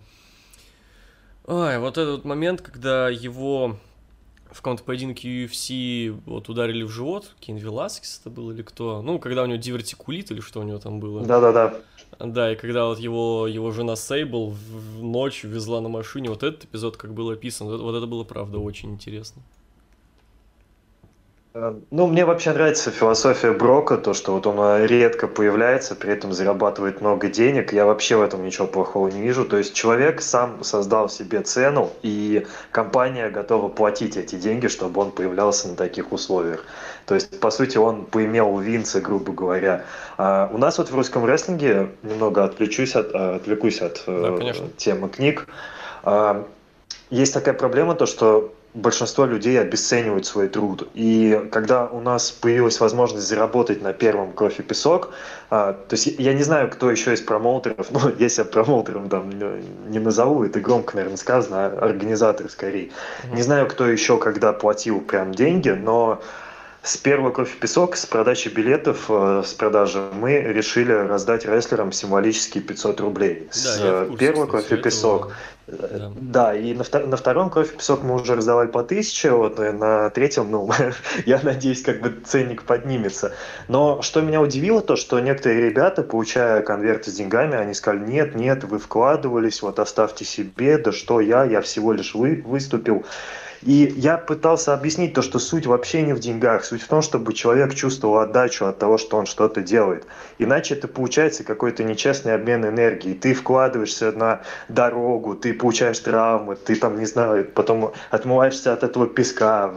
Ой, 1.45 1.79
вот 1.79 1.97
этот 1.97 2.23
момент, 2.23 2.61
когда 2.61 3.09
его 3.09 3.77
в 4.51 4.57
каком-то 4.57 4.83
поединке 4.83 5.45
UFC 5.45 6.19
вот 6.25 6.49
ударили 6.49 6.83
в 6.83 6.89
живот, 6.89 7.35
Кен 7.39 7.57
Веласкес 7.57 8.19
это 8.21 8.29
был 8.29 8.51
или 8.51 8.61
кто, 8.61 9.01
ну, 9.01 9.19
когда 9.19 9.43
у 9.43 9.45
него 9.45 9.57
дивертикулит 9.57 10.31
или 10.31 10.39
что 10.39 10.59
у 10.59 10.63
него 10.63 10.79
там 10.79 10.99
было. 10.99 11.25
Да-да-да. 11.25 11.75
Да, 12.19 12.51
и 12.51 12.55
когда 12.55 12.85
вот 12.85 12.99
его, 12.99 13.47
его 13.47 13.71
жена 13.71 13.95
Сейбл 13.95 14.49
в 14.49 15.03
ночь 15.03 15.43
везла 15.43 15.81
на 15.81 15.89
машине, 15.89 16.29
вот 16.29 16.43
этот 16.43 16.65
эпизод, 16.65 16.97
как 16.97 17.13
был 17.13 17.29
описан, 17.29 17.67
вот 17.67 17.95
это 17.95 18.07
было, 18.07 18.23
правда, 18.23 18.59
очень 18.59 18.91
интересно. 18.91 19.41
Э, 21.57 21.73
ну, 21.89 22.07
мне 22.07 22.23
вообще 22.25 22.53
нравится 22.53 22.91
философия 22.91 23.51
Брока, 23.51 23.97
то, 23.97 24.13
что 24.13 24.33
вот 24.33 24.45
он 24.45 24.57
э, 24.59 24.85
редко 24.85 25.27
появляется, 25.27 25.95
при 25.95 26.13
этом 26.13 26.31
зарабатывает 26.31 27.01
много 27.01 27.27
денег. 27.29 27.73
Я 27.73 27.85
вообще 27.85 28.15
в 28.15 28.21
этом 28.21 28.45
ничего 28.45 28.67
плохого 28.67 29.07
не 29.07 29.21
вижу. 29.21 29.43
То 29.43 29.57
есть 29.57 29.73
человек 29.73 30.21
сам 30.21 30.63
создал 30.63 31.09
себе 31.09 31.41
цену, 31.41 31.89
и 32.03 32.45
компания 32.71 33.29
готова 33.29 33.69
платить 33.69 34.17
эти 34.17 34.35
деньги, 34.35 34.67
чтобы 34.67 35.01
он 35.01 35.11
появлялся 35.11 35.67
на 35.67 35.75
таких 35.75 36.11
условиях. 36.11 36.63
То 37.05 37.15
есть, 37.15 37.39
по 37.39 37.49
сути, 37.49 37.77
он 37.77 38.05
поимел 38.05 38.59
Винца, 38.59 39.01
грубо 39.01 39.33
говоря. 39.33 39.83
А 40.17 40.49
у 40.53 40.57
нас 40.57 40.77
вот 40.77 40.91
в 40.91 40.95
русском 40.95 41.25
рестлинге, 41.25 41.89
немного 42.03 42.43
отвлечусь 42.43 42.95
от, 42.95 43.13
э, 43.13 43.35
отвлекусь 43.35 43.81
от 43.81 44.03
да, 44.05 44.53
темы 44.77 45.09
книг, 45.09 45.47
а, 46.03 46.45
есть 47.09 47.33
такая 47.33 47.53
проблема, 47.53 47.95
то 47.95 48.05
что 48.05 48.53
большинство 48.77 49.25
людей 49.25 49.59
обесценивают 49.59 50.25
свой 50.25 50.47
труд. 50.47 50.87
И 50.93 51.47
когда 51.51 51.87
у 51.87 51.99
нас 51.99 52.31
появилась 52.31 52.79
возможность 52.79 53.27
заработать 53.27 53.81
на 53.81 53.91
первом 53.91 54.33
кровь 54.33 54.59
и 54.59 54.63
песок, 54.63 55.13
а, 55.49 55.73
то 55.73 55.95
есть 55.95 56.07
я 56.19 56.33
не 56.33 56.43
знаю, 56.43 56.69
кто 56.69 56.91
еще 56.91 57.13
из 57.13 57.21
промоутеров, 57.21 57.87
ну, 57.91 57.99
если 58.19 58.43
я 58.43 58.45
промоутером 58.45 59.09
там 59.09 59.31
не 59.89 59.99
назову, 59.99 60.43
это 60.43 60.59
громко, 60.59 60.95
наверное, 60.95 61.17
сказано, 61.17 61.65
а 61.65 61.85
организатор 61.85 62.49
скорее. 62.49 62.91
Не 63.33 63.41
знаю, 63.41 63.67
кто 63.67 63.87
еще 63.87 64.17
когда 64.17 64.53
платил 64.53 65.01
прям 65.01 65.33
деньги, 65.33 65.69
но 65.69 66.21
с 66.87 66.95
первого 66.95 67.31
«Кровь 67.31 67.53
и 67.53 67.59
песок», 67.59 67.97
с 67.97 68.05
продачи 68.05 68.47
билетов, 68.47 69.05
э, 69.09 69.43
с 69.45 69.53
продажи, 69.53 70.01
мы 70.13 70.39
решили 70.39 70.93
раздать 70.93 71.45
рестлерам 71.45 71.91
символические 71.91 72.63
500 72.63 73.01
рублей. 73.01 73.47
Да, 73.49 73.53
с 73.53 73.79
э, 73.81 74.15
первого 74.17 74.45
«Кровь 74.45 74.71
и 74.71 74.77
песок». 74.77 75.33
Да. 75.67 76.13
да, 76.15 76.55
и 76.55 76.73
на, 76.73 76.83
втор- 76.83 77.05
на 77.07 77.17
втором 77.17 77.49
«Кровь 77.49 77.73
и 77.73 77.77
песок» 77.77 78.03
мы 78.03 78.15
уже 78.15 78.35
раздавали 78.35 78.69
по 78.69 78.79
1000, 78.79 79.35
вот, 79.35 79.59
и 79.59 79.71
на 79.71 80.09
третьем, 80.11 80.49
ну, 80.49 80.69
я 81.25 81.41
надеюсь, 81.43 81.81
как 81.81 81.99
бы 81.99 82.13
ценник 82.25 82.63
поднимется. 82.63 83.33
Но 83.67 84.01
что 84.01 84.21
меня 84.21 84.39
удивило, 84.39 84.79
то, 84.79 84.95
что 84.95 85.19
некоторые 85.19 85.69
ребята, 85.69 86.03
получая 86.03 86.61
конверты 86.61 87.11
с 87.11 87.15
деньгами, 87.15 87.57
они 87.57 87.73
сказали, 87.73 88.05
нет, 88.05 88.33
нет, 88.33 88.63
вы 88.63 88.79
вкладывались, 88.79 89.61
вот 89.61 89.79
оставьте 89.79 90.23
себе, 90.23 90.77
да 90.77 90.93
что 90.93 91.19
я, 91.19 91.43
я 91.43 91.59
всего 91.59 91.91
лишь 91.91 92.15
вы, 92.15 92.41
выступил. 92.45 93.05
И 93.67 93.93
я 93.97 94.17
пытался 94.17 94.73
объяснить 94.73 95.13
то, 95.13 95.21
что 95.21 95.39
суть 95.39 95.65
вообще 95.65 96.01
не 96.01 96.13
в 96.13 96.21
деньгах. 96.21 96.63
Суть 96.63 96.81
в 96.81 96.87
том, 96.87 97.01
чтобы 97.01 97.33
человек 97.33 97.75
чувствовал 97.75 98.19
отдачу 98.19 98.65
от 98.65 98.79
того, 98.79 98.97
что 98.97 99.17
он 99.17 99.25
что-то 99.25 99.61
делает. 99.61 100.05
Иначе 100.37 100.75
это 100.75 100.87
получается 100.87 101.43
какой-то 101.43 101.83
нечестный 101.83 102.33
обмен 102.33 102.65
энергией. 102.65 103.13
Ты 103.13 103.33
вкладываешься 103.33 104.13
на 104.13 104.39
дорогу, 104.69 105.35
ты 105.35 105.53
получаешь 105.53 105.99
травмы, 105.99 106.55
ты 106.55 106.77
там, 106.77 106.97
не 106.97 107.05
знаю, 107.05 107.43
потом 107.43 107.91
отмываешься 108.09 108.71
от 108.71 108.83
этого 108.83 109.05
песка, 109.05 109.73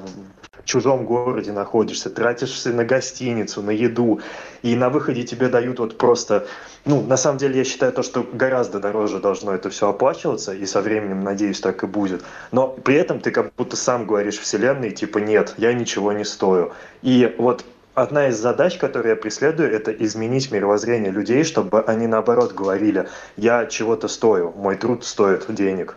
чужом 0.71 1.05
городе 1.05 1.53
находишься, 1.53 2.11
тратишься 2.11 2.71
на 2.71 2.85
гостиницу, 2.85 3.61
на 3.61 3.71
еду, 3.71 4.21
и 4.62 4.77
на 4.77 4.89
выходе 4.89 5.25
тебе 5.25 5.49
дают 5.49 5.81
вот 5.81 5.99
просто, 5.99 6.47
ну, 6.85 7.03
на 7.03 7.16
самом 7.16 7.39
деле 7.39 7.59
я 7.59 7.64
считаю 7.64 7.93
то, 7.93 8.03
что 8.03 8.25
гораздо 8.33 8.79
дороже 8.79 9.18
должно 9.18 9.53
это 9.53 9.68
все 9.71 9.89
оплачиваться, 9.89 10.55
и 10.55 10.64
со 10.66 10.81
временем, 10.81 11.25
надеюсь, 11.25 11.61
так 11.61 11.83
и 11.83 11.87
будет. 11.87 12.23
Но 12.53 12.68
при 12.68 12.95
этом 12.95 13.18
ты 13.18 13.33
как 13.33 13.53
будто 13.57 13.77
сам 13.77 14.07
говоришь 14.07 14.39
вселенной, 14.39 14.93
типа, 14.93 15.18
нет, 15.18 15.55
я 15.59 15.73
ничего 15.73 16.12
не 16.12 16.25
стою. 16.25 16.73
И 17.03 17.35
вот 17.39 17.64
одна 17.95 18.29
из 18.29 18.39
задач, 18.39 18.79
которые 18.79 19.11
я 19.11 19.16
преследую, 19.16 19.73
это 19.73 19.91
изменить 19.91 20.53
мировоззрение 20.53 21.11
людей, 21.11 21.43
чтобы 21.43 21.81
они 21.83 22.07
наоборот 22.07 22.53
говорили, 22.53 23.09
я 23.37 23.66
чего-то 23.66 24.07
стою, 24.07 24.53
мой 24.57 24.77
труд 24.77 25.05
стоит 25.05 25.53
денег. 25.53 25.97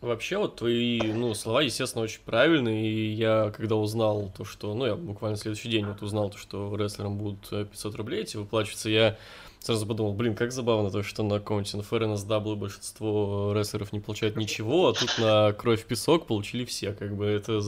Вообще, 0.00 0.38
вот 0.38 0.56
твои 0.56 0.98
ну, 1.00 1.34
слова, 1.34 1.60
естественно, 1.60 2.02
очень 2.02 2.20
правильные. 2.24 2.90
И 2.90 3.12
я, 3.12 3.52
когда 3.54 3.76
узнал 3.76 4.32
то, 4.34 4.44
что... 4.44 4.74
Ну, 4.74 4.86
я 4.86 4.96
буквально 4.96 5.36
следующий 5.36 5.68
день 5.68 5.84
вот 5.84 6.00
узнал 6.02 6.30
то, 6.30 6.38
что 6.38 6.74
рестлерам 6.74 7.18
будут 7.18 7.50
500 7.50 7.94
рублей 7.96 8.22
эти 8.22 8.38
выплачиваться, 8.38 8.88
я 8.88 9.18
сразу 9.60 9.86
подумал, 9.86 10.14
блин, 10.14 10.34
как 10.34 10.52
забавно 10.52 10.90
то, 10.90 11.02
что 11.02 11.22
на 11.22 11.38
каком-нибудь 11.38 11.74
NFR, 11.74 12.56
большинство 12.56 13.52
рестлеров 13.54 13.92
не 13.92 14.00
получают 14.00 14.36
ничего, 14.36 14.88
а 14.88 14.94
тут 14.94 15.18
на 15.18 15.52
кровь 15.52 15.84
песок 15.84 16.26
получили 16.26 16.64
все, 16.64 16.92
как 16.92 17.14
бы 17.14 17.26
это 17.26 17.60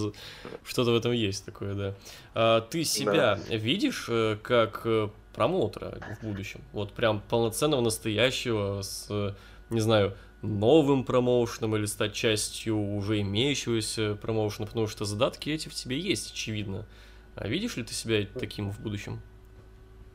что-то 0.65 0.91
в 0.91 0.97
этом 0.97 1.13
есть 1.13 1.45
такое, 1.45 1.75
да. 1.75 1.95
А 2.35 2.61
ты 2.63 2.85
себя 2.85 3.39
да. 3.47 3.57
видишь 3.57 4.07
э, 4.09 4.39
как 4.43 4.83
э, 4.85 5.11
промоутера 5.35 5.99
в 6.21 6.25
будущем? 6.25 6.63
Вот 6.73 6.93
прям 6.93 7.23
полноценного, 7.29 7.83
настоящего, 7.83 8.81
с, 8.81 9.35
не 9.69 9.81
знаю, 9.81 10.17
новым 10.43 11.05
промоушеном 11.05 11.77
или 11.77 11.87
стать 11.87 12.13
частью 12.13 12.77
уже 12.79 13.21
имеющегося 13.21 14.17
промоушена, 14.21 14.67
потому 14.67 14.87
что 14.89 15.05
задатки 15.05 15.51
эти 15.51 15.69
в 15.69 15.75
тебе 15.75 15.99
есть, 15.99 16.33
очевидно. 16.33 16.87
А 17.35 17.49
видишь 17.49 17.77
ли 17.77 17.85
ты 17.85 17.95
себя 17.95 18.27
таким 18.39 18.71
в 18.71 18.81
будущем? 18.81 19.23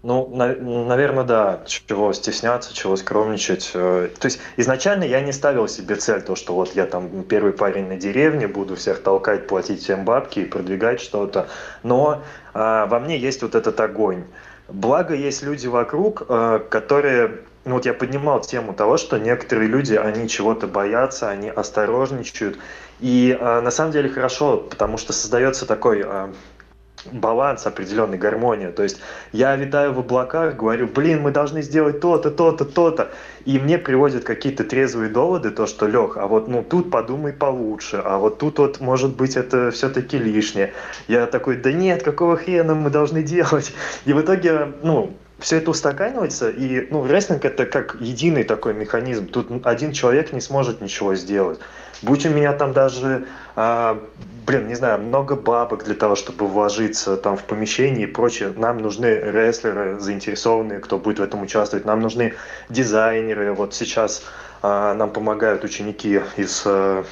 Ну, 0.03 0.27
на, 0.33 0.55
наверное, 0.55 1.23
да. 1.23 1.63
Чего 1.65 2.13
стесняться, 2.13 2.73
чего 2.73 2.95
скромничать. 2.95 3.71
Э, 3.73 4.09
то 4.19 4.27
есть 4.27 4.39
изначально 4.55 5.03
я 5.03 5.21
не 5.21 5.31
ставил 5.31 5.67
себе 5.67 5.95
цель, 5.95 6.21
то, 6.21 6.35
что 6.35 6.53
вот 6.53 6.75
я 6.75 6.85
там 6.85 7.23
первый 7.23 7.51
парень 7.51 7.87
на 7.87 7.97
деревне, 7.97 8.47
буду 8.47 8.75
всех 8.75 9.01
толкать, 9.01 9.47
платить 9.47 9.81
всем 9.81 10.05
бабки 10.05 10.41
и 10.41 10.45
продвигать 10.45 11.01
что-то. 11.01 11.49
Но 11.81 12.21
а, 12.53 12.85
во 12.85 12.99
мне 12.99 13.17
есть 13.17 13.41
вот 13.41 13.55
этот 13.55 13.79
огонь. 13.79 14.25
Благо 14.69 15.15
есть 15.15 15.41
люди 15.43 15.67
вокруг, 15.67 16.23
а, 16.29 16.59
которые 16.59 17.39
ну 17.67 17.75
вот 17.75 17.85
я 17.85 17.93
поднимал 17.93 18.41
тему 18.41 18.73
того, 18.73 18.97
что 18.97 19.19
некоторые 19.19 19.67
люди, 19.67 19.93
они 19.93 20.27
чего-то 20.29 20.67
боятся, 20.67 21.29
они 21.29 21.49
осторожничают. 21.49 22.57
И 22.99 23.37
э, 23.39 23.61
на 23.61 23.71
самом 23.71 23.91
деле 23.91 24.09
хорошо, 24.09 24.57
потому 24.57 24.97
что 24.97 25.11
создается 25.13 25.65
такой 25.65 26.01
э, 26.03 26.29
баланс, 27.11 27.65
определенной 27.65 28.17
гармония. 28.17 28.71
То 28.71 28.83
есть 28.83 28.99
я 29.33 29.55
витаю 29.55 29.93
в 29.93 29.99
облаках, 29.99 30.55
говорю, 30.55 30.87
блин, 30.87 31.21
мы 31.21 31.31
должны 31.31 31.61
сделать 31.61 31.99
то-то, 31.99 32.31
то-то, 32.31 32.65
то-то. 32.65 33.11
И 33.45 33.59
мне 33.59 33.77
приводят 33.77 34.23
какие-то 34.23 34.63
трезвые 34.63 35.09
доводы, 35.09 35.51
то, 35.51 35.67
что, 35.67 35.87
Лех, 35.87 36.17
а 36.17 36.27
вот 36.27 36.47
ну 36.47 36.63
тут 36.63 36.89
подумай 36.89 37.33
получше, 37.33 38.01
а 38.03 38.17
вот 38.17 38.39
тут 38.39 38.59
вот, 38.59 38.79
может 38.79 39.15
быть, 39.15 39.35
это 39.35 39.71
все-таки 39.71 40.17
лишнее. 40.17 40.73
Я 41.07 41.25
такой, 41.25 41.57
да 41.57 41.71
нет, 41.71 42.03
какого 42.03 42.37
хрена 42.37 42.75
мы 42.75 42.89
должны 42.89 43.23
делать? 43.23 43.73
И 44.05 44.13
в 44.13 44.21
итоге, 44.21 44.73
ну, 44.83 45.13
все 45.39 45.57
это 45.57 45.71
устаканивается, 45.71 46.49
и 46.49 46.87
ну, 46.89 47.05
рестлинг 47.05 47.45
это 47.45 47.65
как 47.65 47.97
единый 47.99 48.43
такой 48.43 48.73
механизм. 48.73 49.27
Тут 49.27 49.65
один 49.65 49.91
человек 49.91 50.33
не 50.33 50.41
сможет 50.41 50.81
ничего 50.81 51.15
сделать. 51.15 51.59
Будь 52.01 52.25
у 52.25 52.29
меня 52.29 52.53
там 52.53 52.73
даже, 52.73 53.25
а, 53.55 53.99
блин, 54.45 54.67
не 54.67 54.75
знаю, 54.75 54.99
много 55.01 55.35
бабок 55.35 55.83
для 55.83 55.95
того, 55.95 56.15
чтобы 56.15 56.47
вложиться 56.47 57.17
там 57.17 57.37
в 57.37 57.43
помещение 57.43 58.07
и 58.07 58.11
прочее, 58.11 58.53
нам 58.55 58.79
нужны 58.79 59.07
рестлеры 59.07 59.99
заинтересованные, 59.99 60.79
кто 60.79 60.97
будет 60.97 61.19
в 61.19 61.23
этом 61.23 61.41
участвовать. 61.41 61.85
Нам 61.85 61.99
нужны 61.99 62.33
дизайнеры. 62.69 63.53
Вот 63.53 63.73
сейчас 63.73 64.23
а, 64.61 64.93
нам 64.93 65.11
помогают 65.11 65.63
ученики 65.63 66.21
из 66.35 66.63
а, 66.65 67.03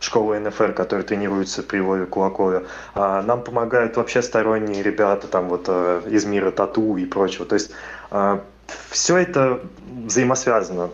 школы 0.00 0.38
НФР, 0.38 0.72
которые 0.72 1.04
тренируются 1.04 1.62
при 1.62 1.80
Вове 1.80 2.06
Кулакове. 2.06 2.66
А 2.94 3.22
нам 3.22 3.42
помогают 3.42 3.96
вообще 3.96 4.22
сторонние 4.22 4.82
ребята 4.82 5.26
там 5.26 5.48
вот 5.48 5.64
э, 5.68 6.02
из 6.10 6.24
мира 6.24 6.50
тату 6.50 6.96
и 6.96 7.04
прочего. 7.04 7.44
То 7.44 7.54
есть 7.54 7.70
а, 8.10 8.42
все 8.90 9.16
это 9.16 9.60
взаимосвязано. 10.06 10.90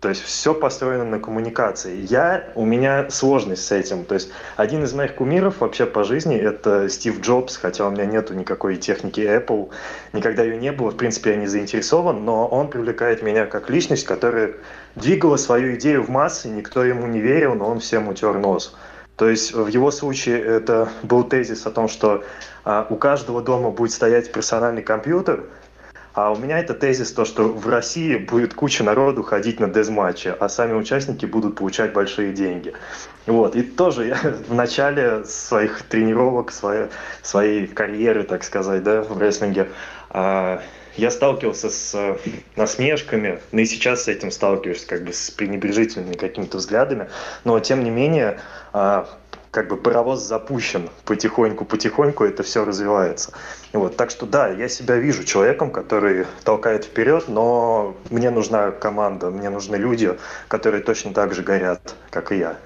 То 0.00 0.10
есть 0.10 0.22
все 0.22 0.54
построено 0.54 1.04
на 1.04 1.18
коммуникации. 1.18 2.06
Я, 2.08 2.52
у 2.54 2.64
меня 2.64 3.10
сложность 3.10 3.66
с 3.66 3.72
этим. 3.72 4.04
То 4.04 4.14
есть 4.14 4.30
один 4.56 4.84
из 4.84 4.94
моих 4.94 5.16
кумиров 5.16 5.60
вообще 5.60 5.86
по 5.86 6.04
жизни 6.04 6.36
это 6.36 6.88
Стив 6.88 7.20
Джобс, 7.20 7.56
хотя 7.56 7.84
у 7.84 7.90
меня 7.90 8.06
нету 8.06 8.32
никакой 8.34 8.76
техники 8.76 9.18
Apple, 9.18 9.70
никогда 10.12 10.44
ее 10.44 10.56
не 10.56 10.70
было, 10.70 10.90
в 10.90 10.96
принципе, 10.96 11.30
я 11.30 11.36
не 11.36 11.48
заинтересован, 11.48 12.24
но 12.24 12.46
он 12.46 12.68
привлекает 12.68 13.22
меня 13.22 13.46
как 13.46 13.70
личность, 13.70 14.06
которая 14.06 14.52
двигала 14.94 15.36
свою 15.36 15.74
идею 15.76 16.02
в 16.02 16.10
массы, 16.10 16.48
никто 16.48 16.84
ему 16.84 17.06
не 17.06 17.20
верил, 17.20 17.54
но 17.54 17.68
он 17.68 17.80
всем 17.80 18.08
утер 18.08 18.38
нос. 18.38 18.76
То 19.16 19.28
есть 19.28 19.52
в 19.52 19.66
его 19.66 19.90
случае 19.90 20.40
это 20.40 20.88
был 21.02 21.24
тезис 21.24 21.66
о 21.66 21.70
том, 21.70 21.88
что 21.88 22.24
а, 22.64 22.86
у 22.88 22.96
каждого 22.96 23.42
дома 23.42 23.70
будет 23.70 23.92
стоять 23.92 24.32
персональный 24.32 24.82
компьютер– 24.82 25.44
а 26.18 26.32
у 26.32 26.36
меня 26.36 26.58
это 26.58 26.74
тезис, 26.74 27.12
то, 27.12 27.24
что 27.24 27.44
в 27.44 27.68
России 27.68 28.16
будет 28.16 28.52
куча 28.52 28.82
народу 28.82 29.22
ходить 29.22 29.60
на 29.60 29.68
дезматчи, 29.68 30.34
а 30.36 30.48
сами 30.48 30.72
участники 30.72 31.26
будут 31.26 31.54
получать 31.54 31.92
большие 31.92 32.32
деньги. 32.32 32.72
Вот. 33.26 33.54
И 33.54 33.62
тоже 33.62 34.06
я 34.08 34.16
в 34.48 34.52
начале 34.52 35.24
своих 35.24 35.82
тренировок, 35.82 36.50
своей, 36.50 36.86
своей 37.22 37.68
карьеры, 37.68 38.24
так 38.24 38.42
сказать, 38.42 38.82
да, 38.82 39.02
в 39.02 39.16
рестлинге, 39.16 39.68
а, 40.10 40.60
я 40.98 41.10
сталкивался 41.10 41.70
с 41.70 42.18
насмешками, 42.56 43.40
ну 43.52 43.60
и 43.60 43.64
сейчас 43.64 44.04
с 44.04 44.08
этим 44.08 44.30
сталкиваюсь, 44.30 44.84
как 44.84 45.04
бы 45.04 45.12
с 45.12 45.30
пренебрежительными 45.30 46.14
какими-то 46.14 46.58
взглядами, 46.58 47.08
но 47.44 47.58
тем 47.60 47.84
не 47.84 47.90
менее 47.90 48.40
а, 48.72 49.08
как 49.52 49.68
бы 49.68 49.76
паровоз 49.76 50.20
запущен 50.20 50.90
потихоньку-потихоньку, 51.04 52.24
это 52.24 52.42
все 52.42 52.64
развивается. 52.64 53.32
Вот, 53.72 53.96
так 53.96 54.10
что 54.10 54.26
да, 54.26 54.48
я 54.48 54.68
себя 54.68 54.96
вижу 54.96 55.24
человеком, 55.24 55.70
который 55.70 56.26
толкает 56.44 56.84
вперед, 56.84 57.28
но 57.28 57.96
мне 58.10 58.30
нужна 58.30 58.72
команда, 58.72 59.30
мне 59.30 59.50
нужны 59.50 59.76
люди, 59.76 60.18
которые 60.48 60.82
точно 60.82 61.14
так 61.14 61.32
же 61.32 61.42
горят, 61.42 61.94
как 62.10 62.32
и 62.32 62.38
я. 62.38 62.58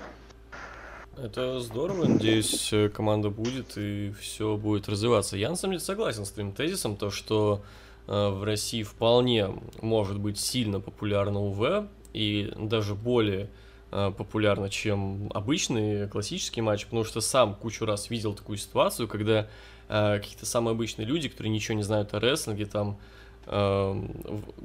Это 1.23 1.61
здорово, 1.61 2.07
надеюсь, 2.07 2.73
команда 2.95 3.29
будет 3.29 3.77
и 3.77 4.13
все 4.19 4.57
будет 4.57 4.89
развиваться. 4.89 5.37
Я 5.37 5.51
на 5.51 5.57
самом 5.57 5.75
деле 5.75 5.85
согласен 5.85 6.25
с 6.25 6.31
твоим 6.31 6.53
тезисом, 6.53 6.97
то 6.97 7.11
что 7.11 7.61
э, 7.61 7.83
в 8.07 8.45
России 8.45 8.83
вполне 8.83 9.49
может 9.81 10.19
быть 10.19 10.39
сильно 10.39 10.81
популярно 10.81 11.41
УВ 11.41 11.89
и 12.13 12.53
даже 12.57 12.95
более 12.95 13.49
Э, 13.95 14.11
популярно, 14.17 14.71
чем 14.71 15.31
обычные 15.35 16.09
классические 16.09 16.63
матчи, 16.63 16.87
потому 16.87 17.05
что 17.05 17.21
сам 17.21 17.55
кучу 17.55 17.85
раз 17.85 18.09
видел 18.09 18.33
такую 18.33 18.57
ситуацию, 18.57 19.07
когда 19.07 19.51
э, 19.91 20.19
какие-то 20.19 20.47
самые 20.47 20.73
обычные 20.73 21.05
люди, 21.05 21.29
которые 21.29 21.53
ничего 21.53 21.77
не 21.77 21.83
знают 21.83 22.15
о 22.15 22.19
рестлинге, 22.19 22.65
там 22.65 22.99
э, 23.45 24.05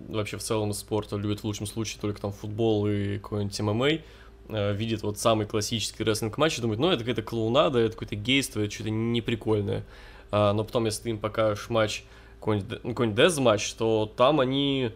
вообще 0.07 0.37
в 0.37 0.43
целом 0.43 0.71
спорта 0.71 1.17
любят 1.17 1.41
в 1.41 1.43
лучшем 1.43 1.65
случае 1.65 1.99
только 1.99 2.21
там 2.21 2.31
футбол 2.31 2.87
и 2.87 3.17
какой-нибудь 3.17 3.59
ММА, 3.59 3.89
э, 4.47 4.73
видит 4.73 5.03
вот 5.03 5.19
самый 5.19 5.45
классический 5.45 6.05
рестлинг 6.05 6.37
матч 6.37 6.57
и 6.57 6.61
думает, 6.61 6.79
ну 6.79 6.87
это 6.87 6.99
какая-то 6.99 7.21
клоунада, 7.21 7.79
это 7.79 7.95
какое-то 7.95 8.15
гейство, 8.15 8.61
это 8.61 8.71
что-то 8.71 8.91
неприкольное. 8.91 9.83
А, 10.31 10.53
но 10.53 10.63
потом, 10.63 10.85
если 10.85 11.03
ты 11.03 11.09
им 11.09 11.19
покажешь 11.19 11.69
матч, 11.69 12.05
какой-нибудь, 12.39 12.81
какой-нибудь 12.81 13.15
дез-матч, 13.15 13.73
то 13.73 14.11
там 14.15 14.39
они 14.39 14.91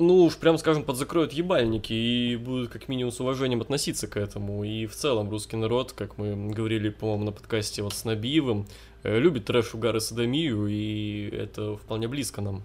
ну 0.00 0.24
уж 0.24 0.36
прям 0.36 0.58
скажем, 0.58 0.82
подзакроют 0.82 1.32
ебальники 1.32 1.92
и 1.92 2.36
будут 2.36 2.70
как 2.70 2.88
минимум 2.88 3.12
с 3.12 3.20
уважением 3.20 3.60
относиться 3.60 4.08
к 4.08 4.16
этому. 4.16 4.64
И 4.64 4.86
в 4.86 4.94
целом 4.94 5.30
русский 5.30 5.56
народ, 5.56 5.92
как 5.92 6.18
мы 6.18 6.50
говорили, 6.52 6.88
по-моему, 6.88 7.24
на 7.24 7.32
подкасте 7.32 7.82
вот 7.82 7.92
с 7.92 8.04
Набиевым, 8.04 8.66
э, 9.02 9.18
любит 9.18 9.44
трэш, 9.44 9.74
угар 9.74 9.96
и 9.96 10.00
садомию, 10.00 10.66
и 10.66 11.28
это 11.30 11.76
вполне 11.76 12.08
близко 12.08 12.40
нам. 12.40 12.62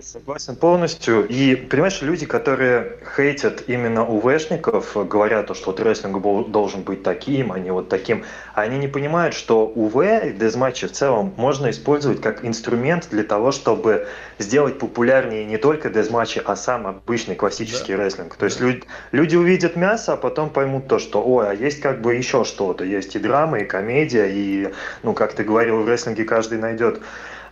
Согласен 0.00 0.56
полностью. 0.56 1.26
И, 1.28 1.54
понимаешь, 1.54 2.02
люди, 2.02 2.26
которые 2.26 2.98
хейтят 3.16 3.64
именно 3.68 4.04
УВшников, 4.04 4.96
говорят, 5.08 5.56
что 5.56 5.66
вот 5.66 5.78
рестлинг 5.78 6.20
должен 6.50 6.82
быть 6.82 7.04
таким, 7.04 7.52
а 7.52 7.60
не 7.60 7.70
вот 7.70 7.88
таким, 7.88 8.24
они 8.54 8.78
не 8.78 8.88
понимают, 8.88 9.34
что 9.34 9.66
УВ 9.66 9.96
и 9.96 10.30
дезматчи 10.32 10.88
в 10.88 10.92
целом 10.92 11.32
можно 11.36 11.70
использовать 11.70 12.20
как 12.20 12.44
инструмент 12.44 13.08
для 13.10 13.22
того, 13.22 13.52
чтобы 13.52 14.08
сделать 14.38 14.80
популярнее 14.80 15.44
не 15.44 15.58
только 15.58 15.90
дезматчи, 15.90 16.42
а 16.44 16.56
сам 16.56 16.88
обычный 16.88 17.36
классический 17.36 17.94
да. 17.94 18.02
рестлинг. 18.02 18.34
То 18.34 18.46
есть 18.46 18.60
люди, 18.60 18.82
люди 19.12 19.36
увидят 19.36 19.76
мясо, 19.76 20.14
а 20.14 20.16
потом 20.16 20.50
поймут 20.50 20.88
то, 20.88 20.98
что, 20.98 21.22
ой, 21.22 21.50
а 21.50 21.54
есть 21.54 21.80
как 21.80 22.00
бы 22.00 22.16
еще 22.16 22.44
что-то. 22.44 22.82
Есть 22.82 23.14
и 23.14 23.20
драма, 23.20 23.60
и 23.60 23.64
комедия, 23.64 24.26
и, 24.26 24.72
ну, 25.04 25.12
как 25.12 25.34
ты 25.34 25.44
говорил, 25.44 25.82
в 25.82 25.88
рестлинге 25.88 26.24
каждый 26.24 26.58
найдет 26.58 27.00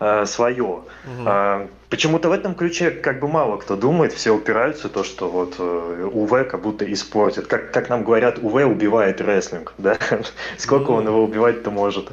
э, 0.00 0.26
свое. 0.26 0.64
Угу. 0.64 0.84
Э, 1.26 1.68
почему-то 1.90 2.28
в 2.28 2.32
этом 2.32 2.54
ключе 2.54 2.90
как 2.90 3.20
бы 3.20 3.28
мало 3.28 3.56
кто 3.56 3.76
думает, 3.76 4.12
все 4.12 4.32
упираются 4.32 4.88
в 4.88 4.92
то, 4.92 5.04
что 5.04 5.28
вот 5.28 5.56
э, 5.58 6.10
УВ 6.12 6.30
как 6.48 6.62
будто 6.62 6.90
испортит. 6.90 7.46
Как, 7.46 7.72
как 7.72 7.88
нам 7.88 8.04
говорят, 8.04 8.38
УВ 8.38 8.54
убивает 8.54 9.20
рестлинг, 9.20 9.74
да? 9.78 9.98
Сколько 10.58 10.90
он 10.90 11.06
его 11.06 11.22
убивать-то 11.24 11.70
может? 11.70 12.10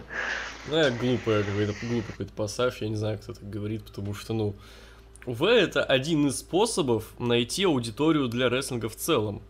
Ну, 0.69 0.77
я 0.77 0.91
глупый, 0.91 1.43
какой-то 1.43 1.73
глупый 1.81 2.11
какой-то 2.11 2.33
пассаж, 2.33 2.77
я 2.81 2.87
не 2.87 2.95
знаю, 2.95 3.19
кто 3.19 3.33
так 3.33 3.49
говорит, 3.49 3.83
потому 3.83 4.13
что, 4.13 4.33
ну, 4.33 4.55
УВ 5.25 5.43
это 5.43 5.83
один 5.83 6.27
из 6.27 6.39
способов 6.39 7.05
найти 7.19 7.65
аудиторию 7.65 8.27
для 8.27 8.49
рестлинга 8.49 8.89
в 8.89 8.95
целом. 8.95 9.41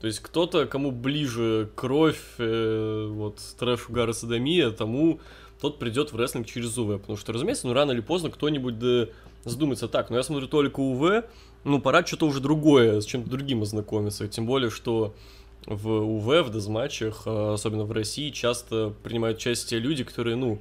То 0.00 0.06
есть 0.06 0.20
кто-то, 0.20 0.66
кому 0.66 0.90
ближе 0.90 1.70
кровь, 1.74 2.20
э, 2.38 3.08
вот, 3.10 3.40
трэш, 3.58 3.88
угар 3.88 4.10
и 4.10 4.12
садомия, 4.12 4.70
тому 4.70 5.20
тот 5.60 5.78
придет 5.78 6.12
в 6.12 6.16
рестлинг 6.16 6.46
через 6.46 6.76
УВ. 6.78 7.00
Потому 7.00 7.16
что, 7.16 7.32
разумеется, 7.32 7.66
ну 7.66 7.72
рано 7.72 7.92
или 7.92 8.00
поздно 8.00 8.30
кто-нибудь 8.30 8.78
да 8.78 9.08
задумается 9.44 9.88
так, 9.88 10.10
ну 10.10 10.16
я 10.16 10.22
смотрю 10.22 10.48
только 10.48 10.80
УВ, 10.80 11.24
ну 11.64 11.80
пора 11.80 12.04
что-то 12.04 12.26
уже 12.26 12.40
другое, 12.40 13.00
с 13.00 13.04
чем-то 13.04 13.30
другим 13.30 13.62
ознакомиться. 13.62 14.26
Тем 14.28 14.44
более, 14.46 14.70
что 14.70 15.14
в 15.66 15.88
УВ, 15.88 16.46
в 16.46 16.50
дезматчах, 16.50 17.22
а, 17.26 17.54
особенно 17.54 17.84
в 17.84 17.92
России, 17.92 18.30
часто 18.30 18.92
принимают 19.02 19.38
участие 19.38 19.80
люди, 19.80 20.04
которые, 20.04 20.36
ну, 20.36 20.60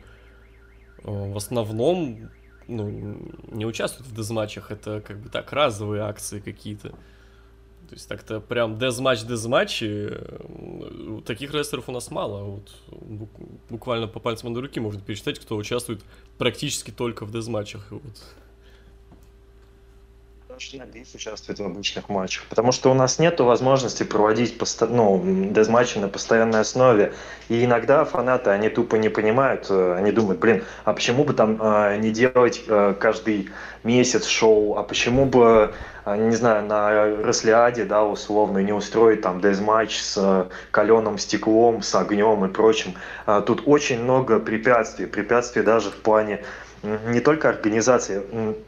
а, 1.03 1.31
в 1.31 1.37
основном 1.37 2.29
ну, 2.67 3.17
не 3.51 3.65
участвуют 3.65 4.07
в 4.07 4.15
дезматчах, 4.15 4.71
это 4.71 5.01
как 5.01 5.19
бы 5.19 5.29
так, 5.29 5.51
разовые 5.51 6.03
акции 6.03 6.39
какие-то. 6.39 6.93
То 7.87 7.95
есть 7.95 8.07
так-то 8.07 8.39
прям 8.39 8.77
дезматч 8.77 9.23
дезматчи, 9.23 10.09
э, 10.11 11.21
таких 11.25 11.53
рестлеров 11.53 11.89
у 11.89 11.91
нас 11.91 12.11
мало. 12.11 12.43
Вот 12.43 12.71
буквально 13.69 14.07
по 14.07 14.19
пальцам 14.19 14.47
одной 14.47 14.63
руки 14.63 14.79
можно 14.79 15.01
перечитать, 15.01 15.39
кто 15.39 15.55
участвует 15.55 16.01
практически 16.37 16.91
только 16.91 17.25
в 17.25 17.31
дезматчах. 17.31 17.87
Вот 17.91 18.03
Надеюсь, 20.79 21.13
участвует 21.13 21.59
в 21.59 21.63
обычных 21.63 22.07
матчах, 22.07 22.45
потому 22.49 22.71
что 22.71 22.89
у 22.89 22.93
нас 22.93 23.19
нет 23.19 23.39
возможности 23.41 24.03
проводить 24.03 24.57
посто... 24.57 24.87
ну, 24.87 25.21
дезматчи 25.51 25.97
на 25.97 26.07
постоянной 26.07 26.61
основе. 26.61 27.13
И 27.49 27.65
иногда 27.65 28.05
фанаты, 28.05 28.51
они 28.51 28.69
тупо 28.69 28.95
не 28.95 29.09
понимают, 29.09 29.67
э, 29.69 29.95
они 29.97 30.11
думают, 30.11 30.39
блин, 30.39 30.63
а 30.85 30.93
почему 30.93 31.25
бы 31.25 31.33
там 31.33 31.59
э, 31.61 31.97
не 31.97 32.11
делать 32.11 32.63
э, 32.67 32.95
каждый 32.97 33.49
месяц 33.83 34.25
шоу, 34.25 34.77
а 34.77 34.83
почему 34.83 35.25
бы, 35.25 35.73
э, 36.05 36.17
не 36.17 36.35
знаю, 36.35 36.65
на 36.65 37.23
Рослиаде, 37.23 37.83
да, 37.83 38.05
условно, 38.05 38.59
не 38.59 38.71
устроить 38.71 39.21
там 39.21 39.41
дезматч 39.41 39.99
с 39.99 40.17
э, 40.17 40.45
каленым 40.71 41.17
стеклом, 41.17 41.81
с 41.81 41.93
огнем 41.95 42.45
и 42.45 42.47
прочим. 42.47 42.95
Э, 43.27 43.43
тут 43.45 43.63
очень 43.65 44.01
много 44.01 44.39
препятствий, 44.39 45.05
препятствий 45.05 45.63
даже 45.63 45.91
в 45.91 45.97
плане 45.97 46.43
не 47.07 47.19
только 47.19 47.49
организации. 47.49 48.21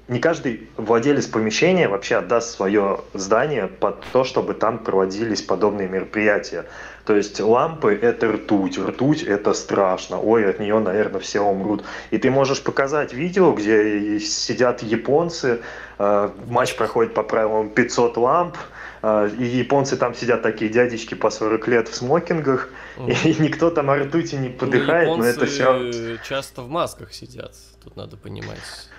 Не 0.07 0.19
каждый 0.19 0.69
владелец 0.77 1.27
помещения 1.27 1.87
вообще 1.87 2.15
отдаст 2.15 2.55
свое 2.55 3.01
здание 3.13 3.67
под 3.67 4.01
то, 4.11 4.23
чтобы 4.23 4.53
там 4.53 4.79
проводились 4.79 5.41
подобные 5.41 5.87
мероприятия. 5.87 6.65
То 7.07 7.15
есть 7.15 7.39
лампы– 7.39 7.97
это 8.01 8.33
ртуть, 8.33 8.77
ртуть– 8.77 9.23
это 9.23 9.53
страшно, 9.53 10.19
ой, 10.19 10.49
от 10.49 10.59
нее, 10.59 10.77
наверное, 10.79 11.21
все 11.21 11.39
умрут. 11.39 11.85
И 12.11 12.17
ты 12.17 12.29
можешь 12.29 12.61
показать 12.61 13.13
видео, 13.13 13.53
где 13.53 14.19
сидят 14.19 14.83
японцы, 14.83 15.61
э, 15.99 16.29
матч 16.47 16.75
проходит 16.75 17.13
по 17.13 17.23
правилам 17.23 17.69
500 17.69 18.17
ламп, 18.17 18.57
э, 19.03 19.29
и 19.39 19.45
японцы 19.45 19.95
там 19.95 20.15
сидят 20.15 20.41
такие 20.41 20.69
дядечки 20.69 21.13
по 21.13 21.29
40 21.29 21.65
лет 21.69 21.87
в 21.87 21.95
смокингах, 21.95 22.67
mm. 22.97 23.15
и 23.23 23.41
никто 23.41 23.69
там 23.69 23.89
о 23.89 23.95
ртути 23.95 24.35
не 24.35 24.49
подыхает, 24.49 25.07
ну, 25.07 25.15
но 25.15 25.25
это 25.27 25.45
все... 25.45 26.17
часто 26.27 26.61
в 26.61 26.67
масках 26.67 27.13
сидят 27.13 27.53
тут 27.87 27.95
надо 27.95 28.17
понимать. 28.17 28.89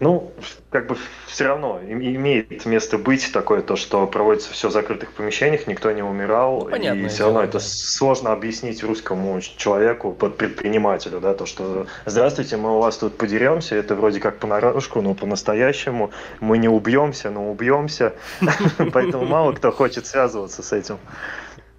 Ну, 0.00 0.32
как 0.70 0.86
бы 0.86 0.96
все 1.26 1.44
равно 1.48 1.80
имеет 1.82 2.64
место 2.64 2.96
быть 2.96 3.32
такое, 3.32 3.60
то, 3.60 3.76
что 3.76 4.06
проводится 4.06 4.50
все 4.52 4.68
в 4.68 4.72
закрытых 4.72 5.12
помещениях, 5.12 5.66
никто 5.66 5.90
не 5.90 6.02
умирал, 6.02 6.68
ну, 6.70 6.76
и 6.76 7.08
все 7.08 7.24
равно 7.24 7.42
это 7.42 7.58
сложно 7.60 8.32
объяснить 8.32 8.82
русскому 8.82 9.40
человеку, 9.40 10.12
предпринимателю, 10.12 11.20
да, 11.20 11.34
то, 11.34 11.44
что 11.44 11.86
здравствуйте, 12.06 12.56
мы 12.56 12.76
у 12.76 12.80
вас 12.80 12.96
тут 12.96 13.18
подеремся, 13.18 13.74
это 13.74 13.94
вроде 13.94 14.20
как 14.20 14.38
понарошку, 14.38 15.02
но 15.02 15.14
по-настоящему 15.14 16.12
мы 16.40 16.56
не 16.56 16.68
убьемся, 16.68 17.28
но 17.30 17.50
убьемся, 17.50 18.14
поэтому 18.92 19.26
мало 19.26 19.52
кто 19.52 19.70
хочет 19.70 20.06
связываться 20.06 20.62
с 20.62 20.72
этим. 20.72 20.98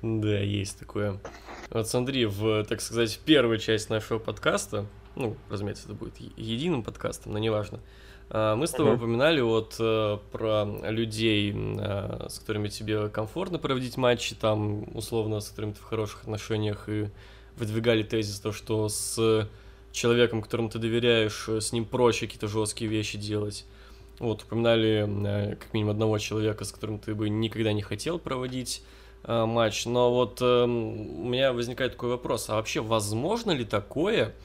Да, 0.03 0.37
есть 0.37 0.77
такое. 0.77 1.19
Вот 1.71 1.87
смотри, 1.87 2.25
в, 2.25 2.65
так 2.65 2.81
сказать, 2.81 3.19
первой 3.25 3.57
части 3.57 3.89
нашего 3.91 4.19
подкаста 4.19 4.85
ну, 5.15 5.35
разумеется, 5.49 5.85
это 5.85 5.93
будет 5.93 6.17
единым 6.19 6.83
подкастом, 6.83 7.33
но 7.33 7.39
неважно. 7.39 7.79
А, 8.29 8.55
мы 8.55 8.67
с 8.67 8.71
тобой 8.71 8.93
uh-huh. 8.93 8.97
упоминали 8.97 9.41
вот 9.41 9.75
э, 9.79 10.17
про 10.31 10.65
людей, 10.89 11.53
э, 11.55 12.27
с 12.29 12.39
которыми 12.39 12.67
тебе 12.67 13.09
комфортно 13.09 13.59
проводить 13.59 13.97
матчи, 13.97 14.35
там, 14.35 14.85
условно, 14.95 15.39
с 15.39 15.49
которыми 15.49 15.73
ты 15.73 15.79
в 15.79 15.83
хороших 15.83 16.23
отношениях, 16.23 16.89
и 16.89 17.09
выдвигали 17.57 18.01
тезис, 18.01 18.39
то, 18.39 18.51
что 18.51 18.89
с 18.89 19.47
человеком, 19.91 20.41
которому 20.41 20.69
ты 20.69 20.79
доверяешь, 20.79 21.47
с 21.47 21.71
ним 21.71 21.85
проще 21.85 22.25
какие-то 22.25 22.47
жесткие 22.47 22.89
вещи 22.89 23.17
делать. 23.17 23.65
Вот, 24.17 24.43
упоминали 24.43 25.51
э, 25.51 25.55
как 25.55 25.73
минимум 25.73 25.91
одного 25.91 26.17
человека, 26.17 26.65
с 26.65 26.71
которым 26.71 26.97
ты 26.97 27.13
бы 27.13 27.29
никогда 27.29 27.73
не 27.73 27.81
хотел 27.81 28.17
проводить 28.17 28.83
матч. 29.25 29.85
Но 29.85 30.13
вот 30.13 30.39
эм, 30.41 31.21
у 31.21 31.29
меня 31.29 31.53
возникает 31.53 31.93
такой 31.93 32.09
вопрос, 32.09 32.49
а 32.49 32.55
вообще 32.55 32.81
возможно 32.81 33.51
ли 33.51 33.63
такое, 33.63 34.35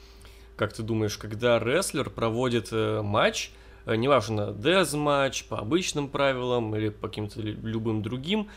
как 0.59 0.73
ты 0.73 0.83
думаешь, 0.83 1.17
когда 1.17 1.57
рестлер 1.57 2.09
проводит 2.09 2.67
э, 2.73 3.01
матч, 3.01 3.51
э, 3.85 3.95
неважно, 3.95 4.51
дез-матч 4.51 5.45
по 5.45 5.57
обычным 5.57 6.09
правилам 6.09 6.75
или 6.75 6.89
по 6.89 7.07
каким-то 7.07 7.39
любым 7.39 8.03
другим, 8.03 8.49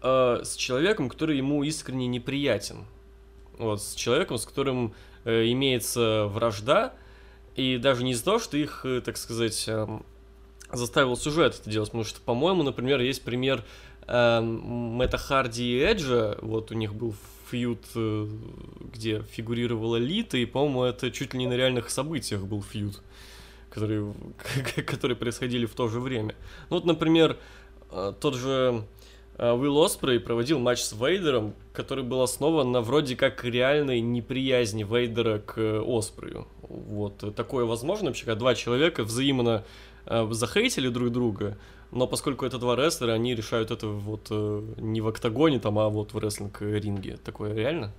э, 0.00 0.40
с 0.42 0.56
человеком, 0.56 1.10
который 1.10 1.36
ему 1.36 1.62
искренне 1.62 2.06
неприятен. 2.06 2.86
Вот, 3.58 3.82
с 3.82 3.94
человеком, 3.94 4.38
с 4.38 4.46
которым 4.46 4.94
имеется 5.24 6.24
вражда, 6.24 6.94
и 7.54 7.76
даже 7.76 8.02
не 8.02 8.12
из-за 8.12 8.24
того, 8.24 8.38
что 8.38 8.56
их, 8.56 8.86
так 9.04 9.18
сказать, 9.18 9.64
э, 9.68 9.86
заставил 10.72 11.18
сюжет 11.18 11.60
это 11.60 11.68
делать, 11.68 11.90
потому 11.90 12.04
что, 12.04 12.22
по-моему, 12.22 12.62
например, 12.62 12.98
есть 13.02 13.22
пример 13.22 13.62
э, 14.06 14.40
Мэтта 14.40 15.18
Харди 15.18 15.64
и 15.64 15.80
Эджа, 15.80 16.38
вот 16.40 16.70
у 16.70 16.74
них 16.74 16.94
был 16.94 17.14
фьюд, 17.52 17.84
э, 17.94 18.28
где 18.94 19.22
фигурировала 19.30 19.96
Лита, 19.96 20.38
и, 20.38 20.46
по-моему, 20.46 20.84
это 20.84 21.10
чуть 21.10 21.34
ли 21.34 21.38
не 21.38 21.46
на 21.46 21.52
реальных 21.52 21.90
событиях 21.90 22.42
был 22.42 22.62
фьюд, 22.62 23.02
которые, 23.70 24.14
которые 24.86 25.16
происходили 25.16 25.66
в 25.66 25.74
то 25.74 25.88
же 25.88 26.00
время. 26.00 26.34
Ну 26.70 26.76
вот, 26.76 26.86
например, 26.86 27.36
э, 27.90 28.14
тот 28.18 28.34
же 28.36 28.84
э, 29.36 29.52
Уилл 29.52 29.82
Оспрей 29.82 30.18
проводил 30.18 30.58
матч 30.58 30.80
с 30.80 30.92
Вейдером, 30.92 31.54
который 31.74 32.04
был 32.04 32.22
основан 32.22 32.72
на 32.72 32.80
вроде 32.80 33.16
как 33.16 33.44
реальной 33.44 34.00
неприязни 34.00 34.82
Вейдера 34.82 35.38
к 35.38 35.82
Оспрею. 35.86 36.48
Вот 36.62 37.34
такое 37.36 37.66
возможно 37.66 38.06
вообще, 38.06 38.24
когда 38.24 38.38
два 38.38 38.54
человека 38.54 39.04
взаимно 39.04 39.64
захейтили 40.06 40.88
друг 40.88 41.10
друга, 41.12 41.56
но 41.92 42.06
поскольку 42.06 42.46
это 42.46 42.58
два 42.58 42.74
рестлера, 42.74 43.12
они 43.12 43.34
решают 43.34 43.70
это 43.70 43.86
вот 43.86 44.28
э, 44.30 44.62
не 44.78 45.00
в 45.00 45.08
октагоне 45.08 45.60
там, 45.60 45.78
а 45.78 45.88
вот 45.90 46.14
в 46.14 46.18
рестлинг-ринге. 46.18 47.18
Такое 47.22 47.54
реально? 47.54 47.92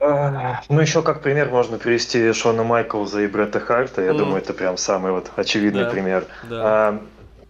А, 0.00 0.62
ну, 0.68 0.80
еще 0.80 1.02
как 1.02 1.22
пример 1.22 1.50
можно 1.50 1.78
привести 1.78 2.32
Шона 2.32 2.64
Майклза 2.64 3.20
и 3.20 3.26
Бретта 3.26 3.60
Харта. 3.60 4.02
Я 4.02 4.12
mm. 4.12 4.18
думаю, 4.18 4.38
это 4.38 4.52
прям 4.54 4.76
самый 4.76 5.12
вот 5.12 5.30
очевидный 5.36 5.84
да, 5.84 5.90
пример. 5.90 6.26
Да. 6.48 6.62
А, 6.62 7.02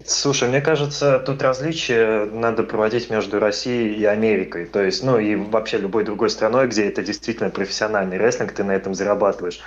слушай, 0.05 0.49
мне 0.49 0.61
кажется, 0.61 1.21
тут 1.21 1.41
различие 1.43 2.27
надо 2.27 2.65
проводить 2.65 3.09
между 3.09 3.39
Россией 3.39 3.95
и 3.95 4.05
Америкой. 4.05 4.67
То 4.67 4.83
есть, 4.83 5.03
ну 5.05 5.19
и 5.19 5.37
вообще 5.37 5.79
любой 5.79 6.05
другой 6.05 6.29
страной, 6.29 6.67
где 6.67 6.89
это 6.89 7.03
действительно 7.03 7.51
профессиональный 7.51 8.19
рестлинг, 8.19 8.53
ты 8.53 8.65
на 8.65 8.73
этом 8.73 8.95
зарабатываешь. 8.95 9.61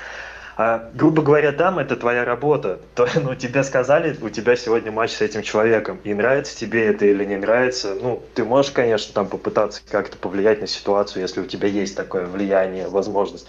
А, 0.55 0.91
грубо 0.93 1.23
говоря, 1.23 1.51
там 1.51 1.79
это 1.79 1.95
твоя 1.95 2.25
работа. 2.25 2.79
То, 2.95 3.07
ну, 3.15 3.35
тебе 3.35 3.63
сказали, 3.63 4.15
у 4.21 4.29
тебя 4.29 4.55
сегодня 4.55 4.91
матч 4.91 5.11
с 5.11 5.21
этим 5.21 5.41
человеком. 5.41 5.99
И 6.03 6.13
нравится 6.13 6.57
тебе 6.57 6.85
это 6.87 7.05
или 7.05 7.25
не 7.25 7.37
нравится. 7.37 7.95
Ну, 7.95 8.21
ты 8.35 8.43
можешь, 8.43 8.71
конечно, 8.71 9.13
там 9.13 9.27
попытаться 9.27 9.81
как-то 9.89 10.17
повлиять 10.17 10.61
на 10.61 10.67
ситуацию, 10.67 11.23
если 11.23 11.41
у 11.41 11.45
тебя 11.45 11.67
есть 11.67 11.95
такое 11.95 12.25
влияние, 12.25 12.87
возможность. 12.87 13.47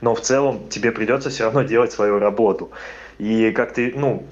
Но 0.00 0.14
в 0.14 0.20
целом 0.20 0.68
тебе 0.68 0.92
придется 0.92 1.30
все 1.30 1.44
равно 1.44 1.62
делать 1.62 1.92
свою 1.92 2.18
работу. 2.18 2.70
И 3.18 3.50
как 3.52 3.72
ты, 3.72 3.92
ну, 3.96 4.24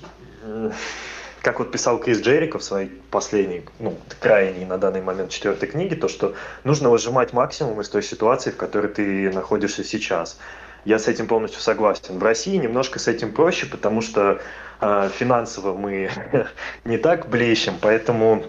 как 1.40 1.58
вот 1.58 1.72
писал 1.72 1.98
Крис 1.98 2.20
Джерико 2.20 2.58
в 2.58 2.62
своей 2.62 2.88
последней, 3.10 3.64
ну, 3.80 3.96
крайней 4.20 4.64
на 4.64 4.78
данный 4.78 5.02
момент 5.02 5.30
четвертой 5.30 5.68
книге, 5.68 5.96
то, 5.96 6.08
что 6.08 6.34
нужно 6.62 6.88
выжимать 6.88 7.32
максимум 7.32 7.80
из 7.80 7.88
той 7.88 8.02
ситуации, 8.02 8.50
в 8.50 8.56
которой 8.56 8.88
ты 8.88 9.30
находишься 9.32 9.82
сейчас. 9.82 10.38
Я 10.84 10.98
с 10.98 11.08
этим 11.08 11.26
полностью 11.26 11.60
согласен. 11.60 12.18
В 12.18 12.22
России 12.22 12.56
немножко 12.56 12.98
с 12.98 13.08
этим 13.08 13.32
проще, 13.32 13.66
потому 13.66 14.00
что 14.00 14.40
э, 14.80 15.10
финансово 15.14 15.76
мы 15.76 16.10
не 16.84 16.98
так 16.98 17.28
блещем, 17.28 17.74
поэтому 17.80 18.44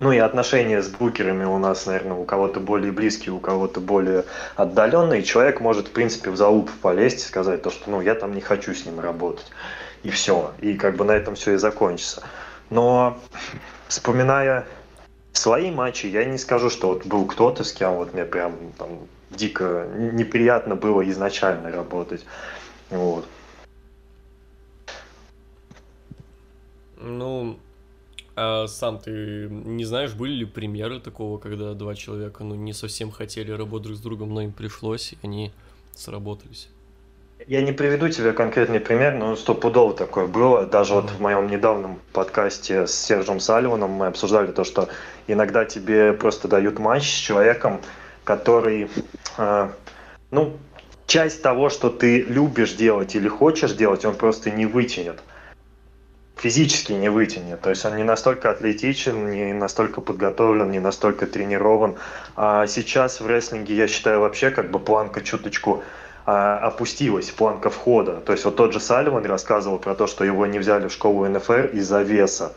ну 0.00 0.12
и 0.12 0.18
отношения 0.18 0.82
с 0.82 0.88
букерами 0.88 1.44
у 1.44 1.56
нас, 1.56 1.86
наверное, 1.86 2.18
у 2.18 2.24
кого-то 2.24 2.60
более 2.60 2.92
близкие, 2.92 3.32
у 3.32 3.38
кого-то 3.38 3.80
более 3.80 4.24
отдаленные. 4.56 5.22
Человек 5.22 5.60
может, 5.60 5.88
в 5.88 5.92
принципе, 5.92 6.30
в 6.30 6.36
залуп 6.36 6.70
полезть 6.82 7.18
и 7.18 7.26
сказать 7.26 7.62
то, 7.62 7.70
что 7.70 7.90
ну 7.90 8.02
я 8.02 8.14
там 8.14 8.34
не 8.34 8.42
хочу 8.42 8.74
с 8.74 8.84
ним 8.84 9.00
работать. 9.00 9.46
И 10.02 10.10
все. 10.10 10.52
И 10.60 10.74
как 10.74 10.96
бы 10.96 11.04
на 11.04 11.12
этом 11.12 11.36
все 11.36 11.54
и 11.54 11.56
закончится. 11.56 12.22
Но 12.68 13.18
вспоминая 13.88 14.66
свои 15.32 15.70
матчи, 15.70 16.06
я 16.06 16.24
не 16.24 16.38
скажу, 16.38 16.68
что 16.68 16.88
вот 16.88 17.06
был 17.06 17.24
кто-то, 17.24 17.64
с 17.64 17.72
кем 17.72 17.94
вот 17.94 18.12
мне 18.12 18.24
прям 18.24 18.52
там 18.76 18.98
дико 19.36 19.88
неприятно 19.96 20.76
было 20.76 21.08
изначально 21.10 21.70
работать. 21.70 22.24
Вот. 22.90 23.26
Ну, 26.96 27.58
А 28.36 28.66
сам 28.66 28.98
ты 28.98 29.48
не 29.48 29.84
знаешь, 29.84 30.12
были 30.12 30.32
ли 30.32 30.44
примеры 30.44 30.98
такого, 30.98 31.38
когда 31.38 31.74
два 31.74 31.94
человека 31.94 32.42
ну, 32.42 32.54
не 32.54 32.72
совсем 32.72 33.10
хотели 33.10 33.52
работать 33.52 33.86
друг 33.88 33.98
с 33.98 34.00
другом, 34.00 34.34
но 34.34 34.42
им 34.42 34.52
пришлось, 34.52 35.12
и 35.12 35.18
они 35.22 35.52
сработались? 35.94 36.68
Я 37.46 37.62
не 37.62 37.72
приведу 37.72 38.08
тебе 38.08 38.32
конкретный 38.32 38.80
пример, 38.80 39.14
но 39.14 39.36
стопудово 39.36 39.94
такое 39.94 40.26
было. 40.26 40.66
Даже 40.66 40.94
mm-hmm. 40.94 41.00
вот 41.02 41.10
в 41.10 41.20
моем 41.20 41.46
недавнем 41.48 42.00
подкасте 42.12 42.86
с 42.86 42.94
Сержем 42.94 43.38
Салливаном 43.38 43.90
мы 43.90 44.06
обсуждали 44.06 44.50
то, 44.50 44.64
что 44.64 44.88
иногда 45.26 45.64
тебе 45.64 46.12
просто 46.12 46.48
дают 46.48 46.78
матч 46.78 47.04
с 47.04 47.18
человеком, 47.18 47.80
который, 48.24 48.88
э, 49.38 49.68
ну, 50.30 50.56
часть 51.06 51.42
того, 51.42 51.70
что 51.70 51.90
ты 51.90 52.22
любишь 52.22 52.72
делать 52.72 53.14
или 53.14 53.28
хочешь 53.28 53.72
делать, 53.72 54.04
он 54.04 54.14
просто 54.14 54.50
не 54.50 54.66
вытянет. 54.66 55.20
Физически 56.36 56.92
не 56.92 57.08
вытянет. 57.08 57.60
То 57.60 57.70
есть 57.70 57.84
он 57.84 57.96
не 57.96 58.02
настолько 58.02 58.50
атлетичен, 58.50 59.30
не 59.30 59.52
настолько 59.52 60.00
подготовлен, 60.00 60.70
не 60.70 60.80
настолько 60.80 61.26
тренирован. 61.26 61.94
А 62.36 62.66
сейчас 62.66 63.20
в 63.20 63.26
рестлинге, 63.26 63.76
я 63.76 63.86
считаю, 63.86 64.20
вообще 64.20 64.50
как 64.50 64.70
бы 64.70 64.78
планка 64.78 65.20
чуточку 65.20 65.84
а, 66.26 66.58
опустилась, 66.58 67.30
планка 67.30 67.70
входа. 67.70 68.20
То 68.20 68.32
есть 68.32 68.44
вот 68.44 68.56
тот 68.56 68.72
же 68.72 68.80
Салливан 68.80 69.24
рассказывал 69.26 69.78
про 69.78 69.94
то, 69.94 70.06
что 70.06 70.24
его 70.24 70.46
не 70.46 70.58
взяли 70.58 70.88
в 70.88 70.92
школу 70.92 71.28
НФР 71.28 71.70
из-за 71.74 72.02
веса. 72.02 72.54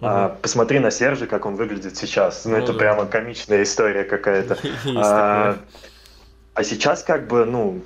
А, 0.00 0.36
посмотри 0.40 0.78
на 0.78 0.90
Сержа, 0.90 1.26
как 1.26 1.46
он 1.46 1.56
выглядит 1.56 1.96
сейчас. 1.96 2.44
Ну, 2.44 2.52
ну 2.52 2.56
это 2.56 2.72
да. 2.72 2.78
прямо 2.78 3.06
комичная 3.06 3.62
история 3.62 4.04
какая-то. 4.04 4.58
А, 4.96 5.56
а 6.54 6.64
сейчас 6.64 7.02
как 7.02 7.26
бы, 7.26 7.44
ну, 7.44 7.80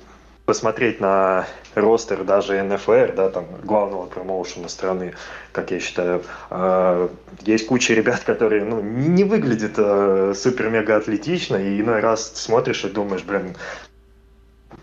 посмотреть 0.45 0.99
на 0.99 1.47
ростер 1.73 2.23
даже 2.23 2.61
НФР, 2.61 3.13
да, 3.15 3.29
там, 3.29 3.45
главного 3.63 4.05
промоушена 4.05 4.69
страны, 4.69 5.13
как 5.51 5.71
я 5.71 5.79
считаю, 5.79 6.23
э, 6.49 7.09
есть 7.41 7.67
куча 7.67 7.93
ребят, 7.93 8.21
которые, 8.21 8.63
ну, 8.63 8.81
не 8.81 9.23
выглядят 9.23 9.73
э, 9.77 10.33
супер-мега 10.35 10.97
атлетично, 10.97 11.57
и 11.57 11.81
иной 11.81 11.99
раз 11.99 12.31
смотришь 12.35 12.85
и 12.85 12.89
думаешь, 12.89 13.23
блин, 13.23 13.55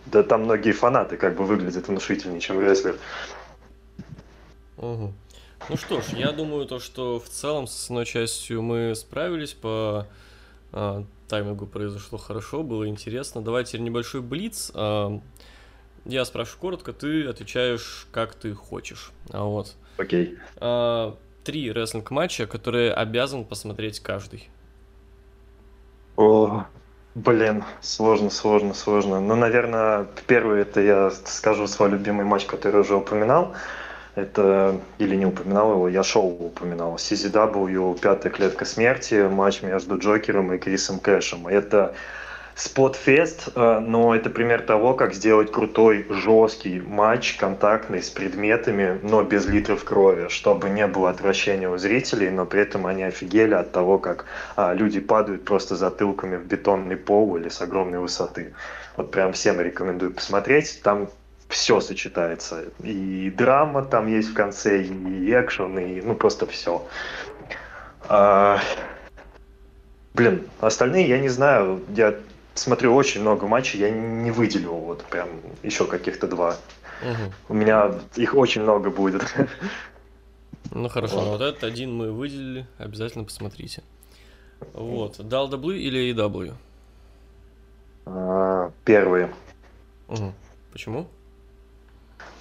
да 0.07 0.23
там 0.23 0.45
многие 0.45 0.73
фанаты 0.73 1.17
как 1.17 1.37
бы 1.37 1.45
выглядят 1.45 1.89
внушительнее, 1.89 2.41
чем 2.41 2.61
рестлер. 2.61 2.97
Угу. 4.79 5.13
Ну 5.69 5.77
что 5.77 6.01
ж, 6.01 6.09
я 6.17 6.33
думаю, 6.33 6.67
то, 6.67 6.79
что 6.79 7.21
в 7.21 7.29
целом 7.29 7.67
с 7.67 7.83
основной 7.83 8.05
частью 8.05 8.63
мы 8.63 8.95
справились 8.95 9.53
по 9.53 10.07
э, 10.73 11.05
таймингу 11.29 11.67
произошло 11.67 12.19
хорошо, 12.19 12.63
было 12.63 12.89
интересно. 12.89 13.43
Давайте 13.43 13.79
небольшой 13.79 14.23
блиц. 14.23 14.73
Э, 14.75 15.19
я 16.05 16.25
спрашиваю 16.25 16.61
коротко, 16.61 16.93
ты 16.93 17.27
отвечаешь, 17.27 18.07
как 18.11 18.35
ты 18.35 18.55
хочешь. 18.55 19.13
А 19.31 19.45
вот. 19.45 19.75
Окей. 19.99 20.37
А, 20.57 21.17
три 21.45 21.71
рестлинг 21.71 22.11
матча, 22.11 22.47
которые 22.47 22.93
обязан 22.93 23.45
посмотреть 23.45 24.01
каждый. 24.01 24.49
О, 26.17 26.65
блин, 27.15 27.65
сложно, 27.81 28.31
сложно, 28.31 28.75
сложно. 28.75 29.21
Ну, 29.21 29.37
наверное, 29.37 30.07
первый 30.27 30.63
это 30.63 30.81
я 30.81 31.11
скажу 31.11 31.67
свой 31.67 31.91
любимый 31.91 32.25
матч, 32.25 32.47
который 32.47 32.81
уже 32.81 32.97
упоминал. 32.97 33.55
Это, 34.15 34.79
или 34.99 35.17
не 35.17 35.25
упоминал 35.25 35.73
его, 35.73 35.89
я 35.89 36.03
шоу 36.03 36.31
упоминал. 36.47 36.97
CZW, 36.97 37.99
пятая 38.01 38.31
клетка 38.31 38.65
смерти, 38.65 39.27
матч 39.29 39.63
между 39.63 39.99
Джокером 39.99 40.53
и 40.53 40.59
Крисом 40.59 40.99
Кэшем. 40.99 41.47
Это 41.47 41.95
Спотфест, 42.55 43.49
э, 43.55 43.79
но 43.81 44.15
это 44.15 44.29
пример 44.29 44.61
того, 44.61 44.93
как 44.93 45.15
сделать 45.15 45.51
крутой, 45.51 46.07
жесткий 46.11 46.81
матч, 46.81 47.37
контактный, 47.37 48.03
с 48.03 48.11
предметами, 48.11 49.01
но 49.03 49.23
без 49.23 49.47
литров 49.47 49.85
крови, 49.85 50.29
чтобы 50.29 50.69
не 50.69 50.87
было 50.87 51.09
отвращения 51.09 51.71
у 51.71 51.79
зрителей, 51.79 52.29
но 52.29 52.45
при 52.45 52.61
этом 52.61 52.87
они 52.87 53.05
офигели 53.05 53.55
от 53.55 53.73
того, 53.73 53.99
как 53.99 54.27
а, 54.57 54.75
люди 54.75 55.01
падают 55.01 55.47
просто 55.47 55.77
затылками 55.77 56.37
в 56.37 56.45
бетонный 56.45 56.97
пол 56.97 57.37
или 57.37 57.49
с 57.49 57.63
огромной 57.63 58.01
высоты. 58.01 58.53
Вот 58.99 59.11
прям 59.11 59.33
всем 59.33 59.59
рекомендую 59.59 60.13
посмотреть. 60.13 60.83
Там 60.83 61.09
все 61.53 61.81
сочетается. 61.81 62.65
И 62.83 63.31
драма 63.31 63.85
там 63.85 64.07
есть 64.09 64.31
в 64.31 64.35
конце, 64.35 64.83
и 64.83 65.31
экшен, 65.31 65.79
и 65.79 66.01
ну 66.01 66.15
просто 66.15 66.47
все. 66.47 66.87
А, 68.09 68.59
блин, 70.15 70.49
остальные 70.61 71.09
я 71.09 71.19
не 71.19 71.29
знаю. 71.29 71.83
Я 71.95 72.15
смотрю 72.55 72.95
очень 72.95 73.21
много 73.21 73.47
матчей, 73.47 73.81
я 73.81 73.91
не 73.91 74.31
выделил 74.31 74.75
вот 74.77 75.05
прям 75.05 75.29
еще 75.63 75.87
каких-то 75.87 76.27
два. 76.27 76.57
Угу. 77.03 77.33
У 77.51 77.55
меня 77.55 77.93
их 78.17 78.35
очень 78.35 78.63
много 78.63 78.91
будет. 78.91 79.23
Ну 80.75 80.89
хорошо, 80.89 81.17
вот. 81.17 81.29
вот 81.29 81.41
этот 81.43 81.65
один 81.65 81.95
мы 81.95 82.13
выделили, 82.13 82.67
обязательно 82.79 83.25
посмотрите. 83.25 83.83
Вот, 84.73 85.19
DAW 85.19 85.77
или 85.77 86.15
EW? 86.15 86.55
А, 88.07 88.71
первые. 88.87 89.35
Угу. 90.09 90.33
Почему? 90.73 91.09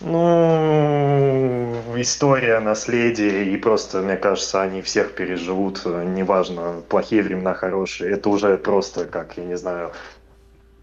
Ну, 0.04 1.76
история, 1.96 2.60
наследие, 2.60 3.54
и 3.54 3.58
просто, 3.58 4.02
мне 4.02 4.18
кажется, 4.18 4.62
они 4.62 4.82
всех 4.82 5.14
переживут, 5.14 5.86
неважно, 5.86 6.82
плохие 6.90 7.22
времена, 7.22 7.54
хорошие. 7.54 8.12
Это 8.12 8.30
уже 8.30 8.58
просто, 8.58 9.06
как, 9.06 9.38
я 9.38 9.44
не 9.44 9.58
знаю, 9.58 9.92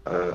э, 0.05 0.31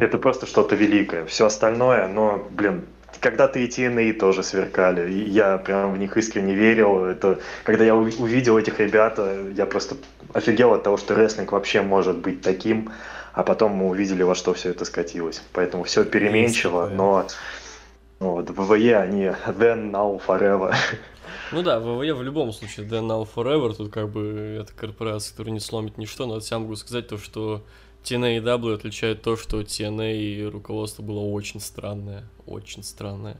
это 0.00 0.16
просто 0.16 0.46
что-то 0.46 0.76
великое. 0.76 1.26
Все 1.26 1.44
остальное, 1.46 2.08
но, 2.08 2.42
блин, 2.50 2.86
когда-то 3.20 3.58
и 3.58 3.68
TNA 3.68 4.14
тоже 4.14 4.42
сверкали, 4.42 5.10
и 5.12 5.28
я 5.28 5.58
прям 5.58 5.92
в 5.92 5.98
них 5.98 6.16
искренне 6.16 6.54
верил. 6.54 7.04
Это, 7.04 7.38
когда 7.64 7.84
я 7.84 7.94
увидел 7.94 8.56
этих 8.56 8.80
ребят, 8.80 9.20
я 9.54 9.66
просто 9.66 9.96
офигел 10.32 10.72
от 10.72 10.84
того, 10.84 10.96
что 10.96 11.14
рестлинг 11.14 11.52
вообще 11.52 11.82
может 11.82 12.16
быть 12.16 12.40
таким, 12.40 12.90
а 13.34 13.42
потом 13.42 13.72
мы 13.72 13.88
увидели, 13.88 14.22
во 14.22 14.34
что 14.34 14.54
все 14.54 14.70
это 14.70 14.86
скатилось. 14.86 15.42
Поэтому 15.52 15.84
все 15.84 16.04
переменчиво, 16.04 16.88
но 16.88 17.26
вот, 18.18 18.50
ВВЕ, 18.50 18.96
они 18.98 19.24
then, 19.46 19.90
now, 19.90 20.20
forever. 20.24 20.74
Ну 21.52 21.62
да, 21.62 21.78
ВВЕ 21.78 22.14
в 22.14 22.22
любом 22.22 22.52
случае 22.52 22.86
then, 22.86 23.06
now, 23.06 23.28
forever. 23.32 23.74
Тут 23.74 23.92
как 23.92 24.10
бы 24.10 24.58
это 24.60 24.72
корпорация, 24.72 25.32
которая 25.32 25.52
не 25.52 25.60
сломит 25.60 25.98
ничто, 25.98 26.26
но 26.26 26.34
от 26.34 26.44
себя 26.44 26.58
могу 26.58 26.76
сказать 26.76 27.08
то, 27.08 27.18
что 27.18 27.62
TNA 28.04 28.38
и 28.38 28.40
W 28.40 28.74
отличает 28.74 29.22
то, 29.22 29.36
что 29.36 29.60
TNA 29.60 30.16
и 30.16 30.44
руководство 30.44 31.02
было 31.02 31.20
очень 31.20 31.60
странное, 31.60 32.24
очень 32.46 32.82
странное. 32.82 33.36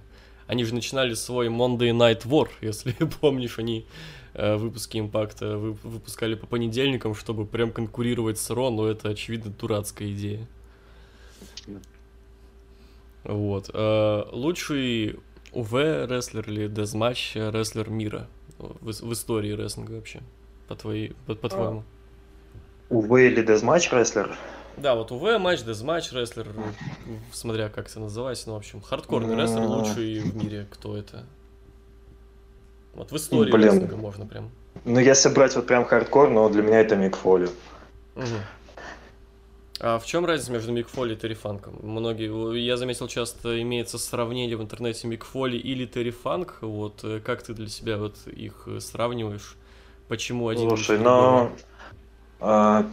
Они 0.46 0.64
же 0.64 0.74
начинали 0.74 1.14
свой 1.14 1.48
Monday 1.48 1.90
Night 1.90 2.26
War, 2.26 2.48
если 2.60 2.92
помнишь, 3.20 3.58
они 3.58 3.86
э, 4.34 4.56
выпуски 4.56 4.98
Impact 4.98 5.48
а 5.48 5.56
выпускали 5.56 6.34
по 6.34 6.46
понедельникам, 6.46 7.14
чтобы 7.14 7.46
прям 7.46 7.72
конкурировать 7.72 8.38
с 8.38 8.50
Raw, 8.50 8.70
но 8.70 8.86
это, 8.88 9.08
очевидно, 9.08 9.52
дурацкая 9.52 10.12
идея. 10.12 10.46
Вот. 13.26 13.70
Э, 13.74 14.24
лучший 14.30 15.18
УВ 15.52 15.72
рестлер 15.72 16.48
или 16.48 16.68
deathmatch 16.68 17.34
рестлер 17.34 17.90
мира 17.90 18.28
в, 18.58 18.90
в 18.90 19.12
истории 19.12 19.52
рестлинга 19.52 19.92
вообще, 19.92 20.20
по, 20.68 20.76
твоей, 20.76 21.14
по, 21.26 21.34
по 21.34 21.48
твоему? 21.48 21.84
УВ 22.88 23.10
или 23.18 23.42
deathmatch 23.42 23.90
рестлер? 23.92 24.36
Да, 24.76 24.94
вот 24.94 25.10
УВ 25.10 25.38
матч, 25.40 25.62
deathmatch 25.62 26.12
рестлер, 26.12 26.46
смотря 27.32 27.68
как 27.68 27.88
это 27.88 27.98
называется, 27.98 28.48
ну, 28.48 28.54
в 28.54 28.58
общем, 28.58 28.80
хардкорный 28.80 29.34
рестлер 29.34 29.62
лучший 29.62 30.20
в 30.20 30.36
мире, 30.36 30.66
кто 30.70 30.96
это? 30.96 31.24
Вот 32.94 33.10
в 33.10 33.16
истории 33.16 33.50
Блин. 33.50 33.70
рестлинга 33.70 33.96
можно 33.96 34.26
прям. 34.26 34.50
Ну, 34.84 35.00
если 35.00 35.30
брать 35.30 35.56
вот 35.56 35.66
прям 35.66 35.84
хардкор, 35.84 36.30
но 36.30 36.48
для 36.48 36.62
меня 36.62 36.80
это 36.80 36.96
Мик 36.96 37.16
Фоли. 37.16 37.48
Угу. 38.14 38.24
А 39.78 39.98
в 39.98 40.06
чем 40.06 40.24
разница 40.24 40.52
между 40.52 40.72
Микфоли 40.72 41.14
и 41.14 41.16
Террифанком? 41.16 41.78
Многие, 41.82 42.58
я 42.58 42.76
заметил, 42.76 43.08
часто 43.08 43.60
имеется 43.60 43.98
сравнение 43.98 44.56
в 44.56 44.62
интернете 44.62 45.06
Микфоли 45.06 45.58
или 45.58 45.84
Террифанк. 45.84 46.58
Вот 46.62 47.04
э, 47.04 47.20
как 47.20 47.42
ты 47.42 47.52
для 47.52 47.68
себя 47.68 47.98
вот 47.98 48.16
их 48.26 48.62
э, 48.66 48.80
сравниваешь? 48.80 49.56
Почему 50.08 50.48
один? 50.48 50.68
Слушай, 50.68 50.98
но 50.98 51.52
а, 52.40 52.86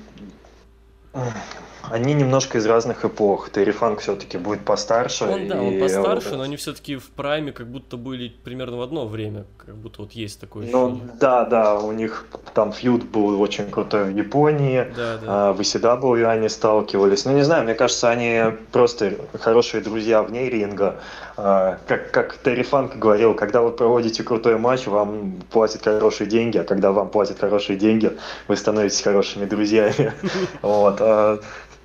они 1.92 2.14
немножко 2.14 2.58
из 2.58 2.66
разных 2.66 3.04
эпох. 3.04 3.50
Террифанк 3.50 4.00
все-таки 4.00 4.38
будет 4.38 4.62
постарше. 4.62 5.26
Он, 5.26 5.48
да, 5.48 5.62
он 5.62 5.80
постарше, 5.80 6.36
но 6.36 6.44
они 6.44 6.56
все-таки 6.56 6.96
в 6.96 7.10
прайме 7.10 7.52
как 7.52 7.68
будто 7.68 7.98
были 7.98 8.30
примерно 8.44 8.78
в 8.78 8.82
одно 8.82 9.06
время. 9.06 9.46
Как 9.58 9.76
будто 9.76 10.02
вот 10.02 10.14
есть 10.14 10.40
такое 10.40 10.68
ну 10.68 11.00
да, 11.20 11.46
да, 11.46 11.80
у 11.80 11.92
них 11.92 12.26
там 12.54 12.72
фьюд 12.72 13.04
был 13.04 13.42
очень 13.42 13.70
крутой 13.70 14.06
в 14.06 14.16
Японии. 14.16 14.88
Да, 14.96 15.18
да. 15.18 15.50
А, 15.50 15.54
в 15.54 15.60
ECW 15.60 16.26
они 16.26 16.50
сталкивались. 16.50 17.26
Ну, 17.26 17.34
не 17.34 17.44
знаю, 17.44 17.64
мне 17.64 17.74
кажется, 17.74 18.10
они 18.10 18.56
просто 18.72 19.16
хорошие 19.40 19.84
друзья 19.84 20.24
вне 20.24 20.50
ринга. 20.50 21.00
А, 21.36 21.80
как, 21.88 22.12
как 22.12 22.38
Терри 22.38 22.64
Фанк 22.64 22.96
говорил, 22.96 23.34
когда 23.34 23.62
вы 23.62 23.72
проводите 23.72 24.24
крутой 24.24 24.58
матч, 24.58 24.88
вам 24.88 25.42
платят 25.52 25.84
хорошие 25.84 26.28
деньги, 26.28 26.58
а 26.58 26.64
когда 26.64 26.92
вам 26.92 27.10
платят 27.10 27.40
хорошие 27.40 27.78
деньги, 27.78 28.12
вы 28.48 28.56
становитесь 28.56 29.02
хорошими 29.02 29.46
друзьями. 29.46 30.14
Вот. 30.62 31.02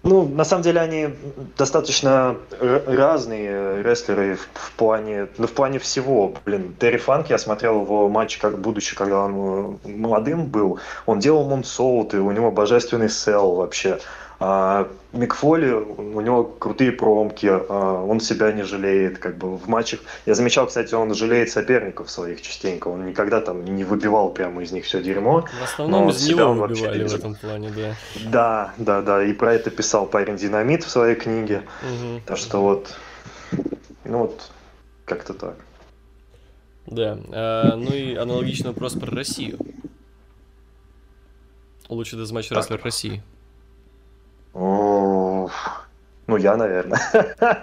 Ну, 0.02 0.28
на 0.28 0.44
самом 0.44 0.62
деле 0.62 0.80
они 0.80 1.08
достаточно 1.56 2.36
разные 2.60 3.82
рестлеры 3.82 4.36
в, 4.36 4.48
в 4.54 4.72
плане, 4.72 5.28
ну, 5.38 5.46
в 5.46 5.52
плане 5.52 5.78
всего. 5.78 6.34
Блин, 6.44 6.74
Терри 6.78 6.98
Фанк, 6.98 7.30
я 7.30 7.38
смотрел 7.38 7.82
его 7.82 8.08
матч, 8.08 8.38
как 8.38 8.58
будучи, 8.58 8.94
когда 8.94 9.24
он 9.24 9.78
э, 9.84 9.88
молодым 9.88 10.46
был, 10.46 10.78
он 11.06 11.18
делал 11.18 11.44
мунсоуты, 11.48 12.20
у 12.20 12.30
него 12.30 12.50
божественный 12.50 13.10
сел 13.10 13.56
вообще. 13.56 13.98
А 14.40 14.88
Микфоли, 15.12 15.72
у 15.72 16.20
него 16.20 16.44
крутые 16.44 16.92
промки, 16.92 17.46
а 17.46 18.04
он 18.04 18.20
себя 18.20 18.52
не 18.52 18.62
жалеет, 18.62 19.18
как 19.18 19.36
бы 19.36 19.56
в 19.56 19.68
матчах. 19.68 20.00
Я 20.26 20.34
замечал, 20.34 20.68
кстати, 20.68 20.94
он 20.94 21.12
жалеет 21.12 21.50
соперников 21.50 22.08
своих 22.08 22.40
частенько, 22.40 22.86
он 22.86 23.06
никогда 23.06 23.40
там 23.40 23.64
не 23.64 23.82
выбивал 23.82 24.30
прямо 24.30 24.62
из 24.62 24.70
них 24.70 24.84
все 24.84 25.02
дерьмо. 25.02 25.44
В 25.60 25.64
основном 25.64 26.10
из 26.10 26.28
него 26.28 26.52
выбивали 26.52 27.04
в 27.04 27.14
этом 27.14 27.34
плане, 27.34 27.70
да. 27.70 27.94
Да, 28.30 28.74
да, 28.78 29.02
да, 29.02 29.24
и 29.24 29.32
про 29.32 29.54
это 29.54 29.70
писал 29.70 30.06
парень 30.06 30.36
Динамит 30.36 30.84
в 30.84 30.90
своей 30.90 31.16
книге. 31.16 31.62
Угу. 31.82 32.20
Так 32.26 32.36
что 32.36 32.62
вот, 32.62 32.96
ну 34.04 34.18
вот, 34.18 34.50
как-то 35.04 35.34
так. 35.34 35.56
Да, 36.86 37.18
а, 37.32 37.74
ну 37.74 37.92
и 37.92 38.14
аналогичный 38.14 38.68
вопрос 38.68 38.92
про 38.92 39.10
Россию. 39.10 39.58
Лучший 41.88 42.18
дезматч 42.18 42.52
рестлер 42.52 42.80
России. 42.84 43.22
Ну, 44.58 46.36
я, 46.36 46.56
наверное. 46.56 46.98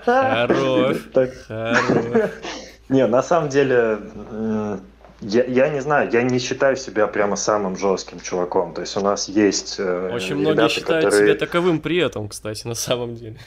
Хорош. 0.06 0.98
Хорош. 1.48 2.30
Не, 2.90 3.08
на 3.08 3.24
самом 3.24 3.50
деле, 3.50 4.00
я, 5.22 5.44
я 5.44 5.70
не 5.70 5.82
знаю, 5.82 6.10
я 6.12 6.22
не 6.22 6.40
считаю 6.40 6.76
себя 6.76 7.08
прямо 7.08 7.36
самым 7.36 7.78
жестким 7.78 8.20
чуваком. 8.20 8.74
То 8.74 8.82
есть 8.82 8.98
у 8.98 9.02
нас 9.02 9.28
есть. 9.28 9.76
Э, 9.80 10.12
Очень 10.14 10.40
ребята, 10.40 10.54
многие 10.54 10.70
считают 10.70 11.06
которые... 11.06 11.28
себя 11.28 11.40
таковым 11.40 11.80
при 11.80 11.98
этом, 11.98 12.28
кстати, 12.28 12.68
на 12.68 12.76
самом 12.76 13.16
деле. 13.16 13.38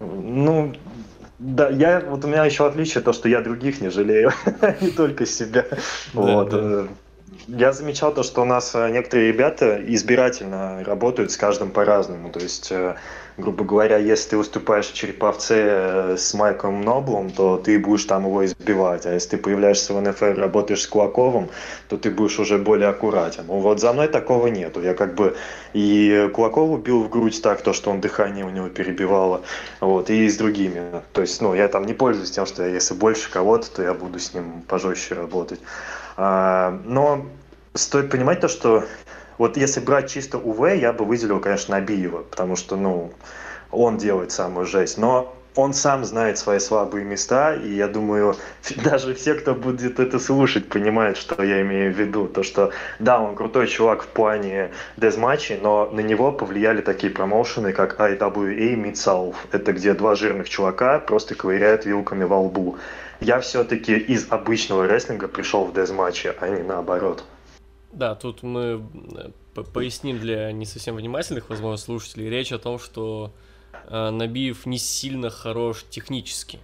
Ну, 0.00 0.74
да, 1.38 1.70
я 1.70 2.00
вот 2.00 2.24
у 2.24 2.28
меня 2.28 2.44
еще 2.44 2.66
отличие 2.66 3.02
то, 3.02 3.12
что 3.12 3.28
я 3.28 3.40
других 3.40 3.80
не 3.80 3.88
жалею, 3.88 4.32
не 4.80 4.90
только 4.90 5.26
себя. 5.26 5.64
Да, 5.70 5.78
вот. 6.12 6.50
Да. 6.50 6.86
Я 7.48 7.72
замечал 7.72 8.12
то, 8.12 8.22
что 8.22 8.42
у 8.42 8.44
нас 8.44 8.74
э, 8.74 8.90
некоторые 8.90 9.28
ребята 9.28 9.80
избирательно 9.86 10.82
работают 10.84 11.32
с 11.32 11.36
каждым 11.36 11.70
по-разному. 11.70 12.30
То 12.30 12.40
есть, 12.40 12.70
э, 12.70 12.96
грубо 13.36 13.64
говоря, 13.64 13.96
если 13.96 14.30
ты 14.30 14.36
выступаешь 14.36 14.86
в 14.86 14.94
Череповце 14.94 15.54
э, 15.56 16.16
с 16.18 16.34
Майком 16.34 16.82
Ноблом, 16.82 17.30
то 17.30 17.56
ты 17.56 17.78
будешь 17.78 18.04
там 18.04 18.26
его 18.26 18.44
избивать. 18.44 19.06
А 19.06 19.14
если 19.14 19.30
ты 19.30 19.38
появляешься 19.38 19.94
в 19.94 20.00
НФР, 20.00 20.38
работаешь 20.38 20.82
с 20.82 20.86
Кулаковым, 20.86 21.48
то 21.88 21.96
ты 21.96 22.10
будешь 22.10 22.38
уже 22.38 22.58
более 22.58 22.88
аккуратен. 22.88 23.44
Ну, 23.46 23.58
вот 23.60 23.80
за 23.80 23.92
мной 23.92 24.08
такого 24.08 24.48
нету. 24.48 24.80
Я 24.82 24.94
как 24.94 25.14
бы 25.14 25.36
и 25.72 26.30
Кулакову 26.34 26.76
бил 26.76 27.02
в 27.02 27.08
грудь 27.08 27.40
так, 27.42 27.62
то, 27.62 27.72
что 27.72 27.90
он 27.90 28.00
дыхание 28.00 28.44
у 28.44 28.50
него 28.50 28.68
перебивало, 28.68 29.42
вот, 29.80 30.10
и 30.10 30.28
с 30.28 30.36
другими. 30.36 31.02
То 31.12 31.22
есть, 31.22 31.40
ну, 31.40 31.54
я 31.54 31.68
там 31.68 31.86
не 31.86 31.94
пользуюсь 31.94 32.30
тем, 32.30 32.46
что 32.46 32.64
если 32.66 32.94
больше 32.94 33.30
кого-то, 33.30 33.70
то 33.70 33.82
я 33.82 33.94
буду 33.94 34.18
с 34.18 34.34
ним 34.34 34.62
пожестче 34.68 35.14
работать. 35.14 35.60
А, 36.16 36.78
но 36.84 37.26
стоит 37.74 38.10
понимать 38.10 38.40
то, 38.40 38.48
что 38.48 38.84
вот 39.38 39.56
если 39.56 39.80
брать 39.80 40.10
чисто 40.10 40.38
УВ, 40.38 40.74
я 40.74 40.92
бы 40.92 41.04
выделил, 41.04 41.40
конечно, 41.40 41.76
Набиева, 41.76 42.22
потому 42.22 42.56
что, 42.56 42.76
ну, 42.76 43.12
он 43.70 43.96
делает 43.96 44.30
самую 44.30 44.66
жесть. 44.66 44.98
Но 44.98 45.34
он 45.54 45.74
сам 45.74 46.04
знает 46.04 46.38
свои 46.38 46.58
слабые 46.58 47.04
места, 47.04 47.54
и 47.54 47.74
я 47.74 47.88
думаю, 47.88 48.36
даже 48.84 49.14
все, 49.14 49.34
кто 49.34 49.54
будет 49.54 50.00
это 50.00 50.18
слушать, 50.18 50.68
понимают, 50.68 51.16
что 51.16 51.42
я 51.42 51.60
имею 51.62 51.92
в 51.92 51.98
виду. 51.98 52.26
То, 52.26 52.42
что, 52.42 52.70
да, 52.98 53.20
он 53.20 53.34
крутой 53.34 53.66
чувак 53.66 54.02
в 54.02 54.06
плане 54.06 54.70
дезматчей, 54.96 55.58
но 55.60 55.90
на 55.92 56.00
него 56.00 56.32
повлияли 56.32 56.80
такие 56.80 57.12
промоушены, 57.12 57.72
как 57.72 57.98
IWA 57.98 58.74
Mid-South. 58.74 59.36
Это 59.50 59.72
где 59.72 59.94
два 59.94 60.14
жирных 60.14 60.48
чувака 60.48 60.98
просто 61.00 61.34
ковыряют 61.34 61.84
вилками 61.84 62.24
во 62.24 62.40
лбу. 62.40 62.78
Я 63.22 63.38
все-таки 63.38 63.94
из 63.96 64.32
обычного 64.32 64.88
рестлинга 64.88 65.28
пришел 65.28 65.64
в 65.64 65.72
дезматчи, 65.72 66.34
а 66.40 66.48
не 66.48 66.62
наоборот. 66.62 67.24
Да, 67.92 68.16
тут 68.16 68.42
мы 68.42 68.84
э, 69.54 69.62
поясним 69.62 70.18
для 70.18 70.50
не 70.50 70.66
совсем 70.66 70.96
внимательных, 70.96 71.48
возможно, 71.48 71.76
слушателей, 71.76 72.28
речь 72.28 72.50
о 72.50 72.58
том, 72.58 72.80
что 72.80 73.32
э, 73.86 74.10
Набиев 74.10 74.66
не 74.66 74.78
сильно 74.78 75.30
хорош 75.30 75.84
технически 75.88 76.58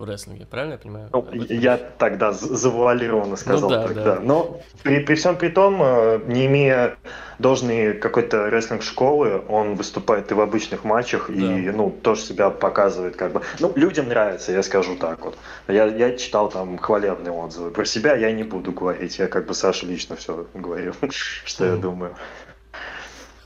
в 0.00 0.04
рестлинге, 0.04 0.46
правильно 0.46 0.72
я 0.72 0.78
понимаю? 0.78 1.08
Ну, 1.12 1.26
я 1.32 1.76
тогда 1.76 2.32
завуалированно 2.32 3.36
сказал 3.36 3.68
ну, 3.68 3.76
да, 3.76 3.86
тогда. 3.86 4.04
Да. 4.04 4.20
Но 4.20 4.62
при, 4.82 5.00
при 5.00 5.14
всем 5.14 5.36
при 5.36 5.48
том, 5.48 5.80
э, 5.82 6.20
не 6.26 6.46
имея 6.46 6.96
должной 7.38 7.92
какой-то 7.92 8.48
рестлинг-школы, 8.48 9.42
он 9.46 9.74
выступает 9.74 10.30
и 10.30 10.34
в 10.34 10.40
обычных 10.40 10.84
матчах, 10.84 11.26
да. 11.28 11.34
и 11.34 11.70
ну, 11.70 11.90
тоже 11.90 12.22
себя 12.22 12.48
показывает 12.48 13.16
как 13.16 13.32
бы. 13.32 13.42
Ну, 13.58 13.72
людям 13.76 14.08
нравится, 14.08 14.52
я 14.52 14.62
скажу 14.62 14.96
так 14.96 15.22
вот. 15.22 15.36
Я, 15.68 15.84
я 15.84 16.16
читал 16.16 16.48
там 16.48 16.78
хвалебные 16.78 17.32
отзывы. 17.32 17.70
Про 17.70 17.84
себя 17.84 18.16
я 18.16 18.32
не 18.32 18.42
буду 18.42 18.72
говорить, 18.72 19.18
я 19.18 19.26
как 19.26 19.46
бы 19.46 19.52
Саша 19.52 19.84
лично 19.84 20.16
все 20.16 20.46
говорю, 20.54 20.94
что 21.44 21.66
я 21.66 21.76
думаю. 21.76 22.14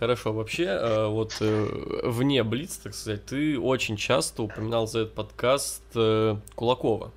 Хорошо, 0.04 0.34
вообще, 0.34 0.64
э, 0.64 1.06
вот 1.06 1.38
э, 1.40 2.02
вне 2.04 2.42
Блиц, 2.42 2.76
так 2.76 2.94
сказать, 2.94 3.24
ты 3.24 3.58
очень 3.58 3.96
часто 3.96 4.42
упоминал 4.42 4.86
за 4.86 4.98
этот 4.98 5.14
подкаст 5.14 5.80
э, 5.94 6.36
Кулакова. 6.54 7.10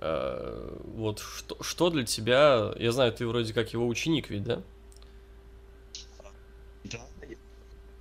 Вот 0.00 1.20
что, 1.20 1.62
что 1.62 1.90
для 1.90 2.04
тебя, 2.04 2.72
я 2.76 2.90
знаю, 2.90 3.12
ты 3.12 3.24
вроде 3.24 3.54
как 3.54 3.72
его 3.72 3.86
ученик 3.86 4.30
ведь, 4.30 4.42
да? 4.42 4.62
Да, 6.82 6.98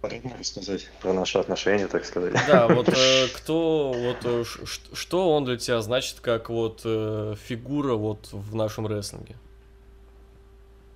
полезно 0.01 0.31
рассказать 0.39 0.89
про 0.99 1.13
наши 1.13 1.37
отношения, 1.37 1.87
так 1.87 2.03
сказать. 2.03 2.33
Да, 2.47 2.67
вот 2.69 2.89
кто, 3.35 3.93
вот 3.95 4.47
что 4.93 5.31
он 5.31 5.45
для 5.45 5.57
тебя 5.57 5.79
значит 5.83 6.21
как 6.21 6.49
вот 6.49 6.79
фигура 6.81 7.93
вот 7.93 8.29
в 8.31 8.55
нашем 8.55 8.87
рестлинге? 8.87 9.35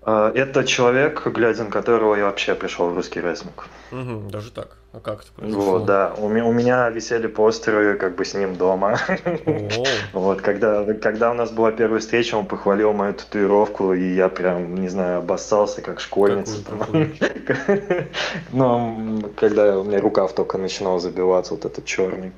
А, 0.08 0.32
это 0.36 0.64
человек, 0.64 1.26
глядя 1.26 1.64
на 1.64 1.72
которого 1.72 2.16
я 2.16 2.26
вообще 2.26 2.54
пришел 2.54 2.90
в 2.90 2.96
русский 2.96 3.22
рестлинг. 3.22 3.68
Угу, 3.92 4.30
даже 4.30 4.52
так. 4.52 4.78
А 4.94 5.00
как 5.00 5.22
это 5.22 5.32
произошло? 5.36 5.72
Вот, 5.72 5.86
да. 5.86 6.14
У, 6.18 6.28
у 6.28 6.54
меня 6.54 6.90
висели 6.90 7.26
постеры 7.28 7.98
как 7.98 8.16
бы 8.16 8.24
с 8.24 8.36
ним 8.36 8.56
дома. 8.56 9.00
Вот, 10.14 10.42
когда, 10.42 10.86
когда 10.94 11.32
у 11.32 11.34
нас 11.34 11.52
была 11.52 11.72
первая 11.72 12.00
встреча, 12.00 12.36
он 12.36 12.46
похвалил 12.46 12.94
мою 12.94 13.14
татуировку, 13.14 13.94
и 13.94 14.14
я 14.16 14.30
прям, 14.30 14.76
не 14.76 14.90
знаю, 14.90 15.20
обоссался 15.20 15.82
как 15.82 16.00
школьница. 16.00 16.58
Ну, 18.52 19.22
когда 19.36 19.80
у 19.80 19.84
меня 19.84 20.00
рукав 20.00 20.34
только 20.34 20.58
начинал 20.58 21.00
забиваться, 21.00 21.54
вот 21.54 21.66
этот 21.66 21.86
черный. 21.86 22.32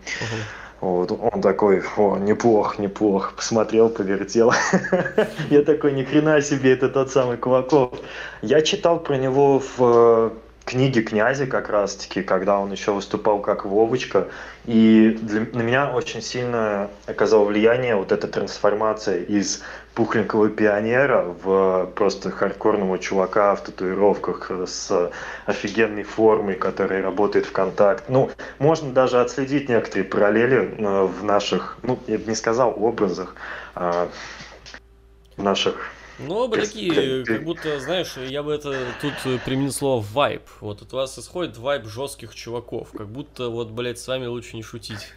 Вот, 0.79 1.11
он 1.11 1.41
такой, 1.41 1.81
о, 1.97 2.17
неплохо, 2.17 2.79
неплохо, 2.81 3.33
посмотрел, 3.35 3.89
повертел. 3.89 4.53
Я 5.49 5.63
такой, 5.63 5.93
ни 5.93 6.03
хрена 6.03 6.39
себе, 6.41 6.73
это 6.73 6.89
тот 6.89 7.11
самый 7.11 7.37
Кулаков. 7.37 7.99
Я 8.43 8.61
читал 8.61 8.99
про 8.99 9.17
него 9.17 9.59
в 9.59 9.75
э, 9.79 10.29
книге 10.65 11.01
князя 11.01 11.47
как 11.47 11.69
раз-таки, 11.69 12.21
когда 12.21 12.59
он 12.59 12.71
еще 12.71 12.91
выступал 12.91 13.39
как 13.39 13.65
Вовочка. 13.65 14.27
И 14.65 15.17
для, 15.19 15.47
на 15.53 15.63
меня 15.63 15.89
очень 15.91 16.21
сильно 16.21 16.91
оказало 17.07 17.45
влияние 17.45 17.95
вот 17.95 18.11
эта 18.11 18.27
трансформация 18.27 19.23
из 19.23 19.63
пухленького 19.97 20.49
пионера 20.49 21.23
в 21.43 21.91
просто 21.95 22.29
хардкорного 22.29 22.99
чувака 22.99 23.55
в 23.55 23.63
татуировках 23.63 24.51
с 24.67 25.11
офигенной 25.47 26.03
формой, 26.03 26.53
который 26.53 27.01
работает 27.01 27.47
в 27.47 27.51
контакт. 27.51 28.03
Ну, 28.07 28.29
можно 28.59 28.91
даже 28.91 29.19
отследить 29.19 29.69
некоторые 29.69 30.03
параллели 30.03 30.75
э, 30.77 31.03
в 31.05 31.23
наших, 31.23 31.79
ну, 31.81 31.97
я 32.05 32.19
бы 32.19 32.25
не 32.27 32.35
сказал 32.35 32.75
образах, 32.77 33.33
а 33.73 34.07
в 35.35 35.41
наших 35.41 35.91
ну, 36.19 36.35
оба 36.35 36.57
такие, 36.57 37.25
как 37.25 37.43
будто, 37.43 37.79
знаешь, 37.79 38.17
я 38.17 38.43
бы 38.43 38.53
это 38.53 38.75
тут 39.01 39.13
применил 39.45 39.71
слово 39.71 40.05
вайб. 40.13 40.43
Вот 40.61 40.83
от 40.83 40.93
вас 40.93 41.17
исходит 41.17 41.57
вайб 41.57 41.85
жестких 41.85 42.35
чуваков. 42.35 42.89
Как 42.95 43.07
будто, 43.07 43.49
вот, 43.49 43.69
блядь, 43.69 43.99
с 43.99 44.07
вами 44.07 44.25
лучше 44.25 44.55
не 44.55 44.63
шутить. 44.63 45.13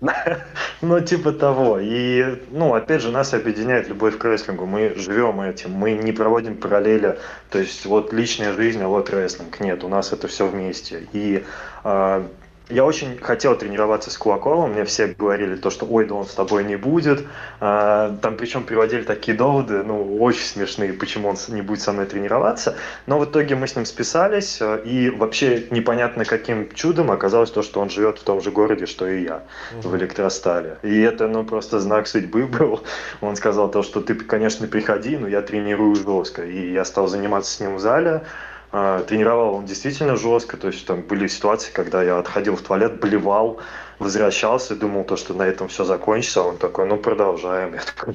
Ну, 0.82 1.00
типа 1.00 1.32
того. 1.32 1.78
И, 1.78 2.40
ну, 2.50 2.74
опять 2.74 3.02
же, 3.02 3.10
нас 3.10 3.34
объединяет 3.34 3.88
любовь 3.88 4.16
к 4.18 4.24
рестлингу. 4.24 4.66
Мы 4.66 4.94
живем 4.96 5.40
этим, 5.40 5.72
мы 5.72 5.92
не 5.92 6.12
проводим 6.12 6.56
параллели. 6.56 7.18
То 7.50 7.58
есть, 7.58 7.84
вот 7.84 8.12
личная 8.12 8.52
жизнь, 8.54 8.82
а 8.82 8.88
вот 8.88 9.10
рестлинг. 9.10 9.60
Нет, 9.60 9.84
у 9.84 9.88
нас 9.88 10.12
это 10.12 10.28
все 10.28 10.46
вместе. 10.46 11.06
И 11.12 11.44
э, 11.84 12.28
я 12.70 12.84
очень 12.84 13.18
хотел 13.18 13.56
тренироваться 13.56 14.10
с 14.10 14.18
Кулаковым, 14.18 14.72
мне 14.72 14.84
все 14.84 15.08
говорили 15.08 15.56
то, 15.56 15.70
что 15.70 15.86
ой, 15.86 16.06
да 16.06 16.14
он 16.14 16.26
с 16.26 16.34
тобой 16.34 16.64
не 16.64 16.76
будет. 16.76 17.24
А, 17.60 18.16
там 18.22 18.36
причем 18.36 18.64
приводили 18.64 19.02
такие 19.02 19.36
доводы, 19.36 19.82
ну, 19.82 20.18
очень 20.18 20.44
смешные, 20.44 20.92
почему 20.92 21.28
он 21.28 21.36
не 21.48 21.62
будет 21.62 21.80
со 21.80 21.92
мной 21.92 22.06
тренироваться. 22.06 22.76
Но 23.06 23.18
в 23.18 23.24
итоге 23.24 23.56
мы 23.56 23.66
с 23.66 23.76
ним 23.76 23.84
списались, 23.84 24.58
э, 24.60 24.82
и 24.84 25.10
вообще 25.10 25.66
непонятно 25.70 26.24
каким 26.24 26.72
чудом 26.74 27.10
оказалось 27.10 27.50
то, 27.50 27.62
что 27.62 27.80
он 27.80 27.90
живет 27.90 28.18
в 28.18 28.22
том 28.22 28.40
же 28.40 28.50
городе, 28.50 28.86
что 28.86 29.06
и 29.08 29.24
я, 29.24 29.42
в 29.82 29.96
Электростале. 29.96 30.78
И 30.82 31.00
это, 31.00 31.28
ну, 31.28 31.44
просто 31.44 31.80
знак 31.80 32.06
судьбы 32.06 32.46
был. 32.46 32.82
Он 33.20 33.36
сказал 33.36 33.70
то, 33.70 33.82
что 33.82 34.00
ты, 34.00 34.14
конечно, 34.14 34.66
приходи, 34.66 35.16
но 35.16 35.28
я 35.28 35.42
тренирую 35.42 35.94
жестко. 35.96 36.44
И 36.44 36.72
я 36.72 36.84
стал 36.84 37.08
заниматься 37.08 37.52
с 37.52 37.60
ним 37.60 37.76
в 37.76 37.80
зале, 37.80 38.22
тренировал 38.70 39.54
он 39.54 39.66
действительно 39.66 40.16
жестко, 40.16 40.56
то 40.56 40.68
есть 40.68 40.86
там 40.86 41.02
были 41.02 41.26
ситуации, 41.26 41.72
когда 41.72 42.02
я 42.02 42.18
отходил 42.18 42.56
в 42.56 42.62
туалет, 42.62 43.00
блевал, 43.00 43.58
возвращался, 43.98 44.76
думал 44.76 45.04
то, 45.04 45.16
что 45.16 45.34
на 45.34 45.42
этом 45.42 45.68
все 45.68 45.84
закончится, 45.84 46.40
а 46.40 46.44
он 46.44 46.56
такой, 46.56 46.86
ну 46.86 46.96
продолжаем, 46.96 47.74
я 47.74 47.80
такой, 47.80 48.14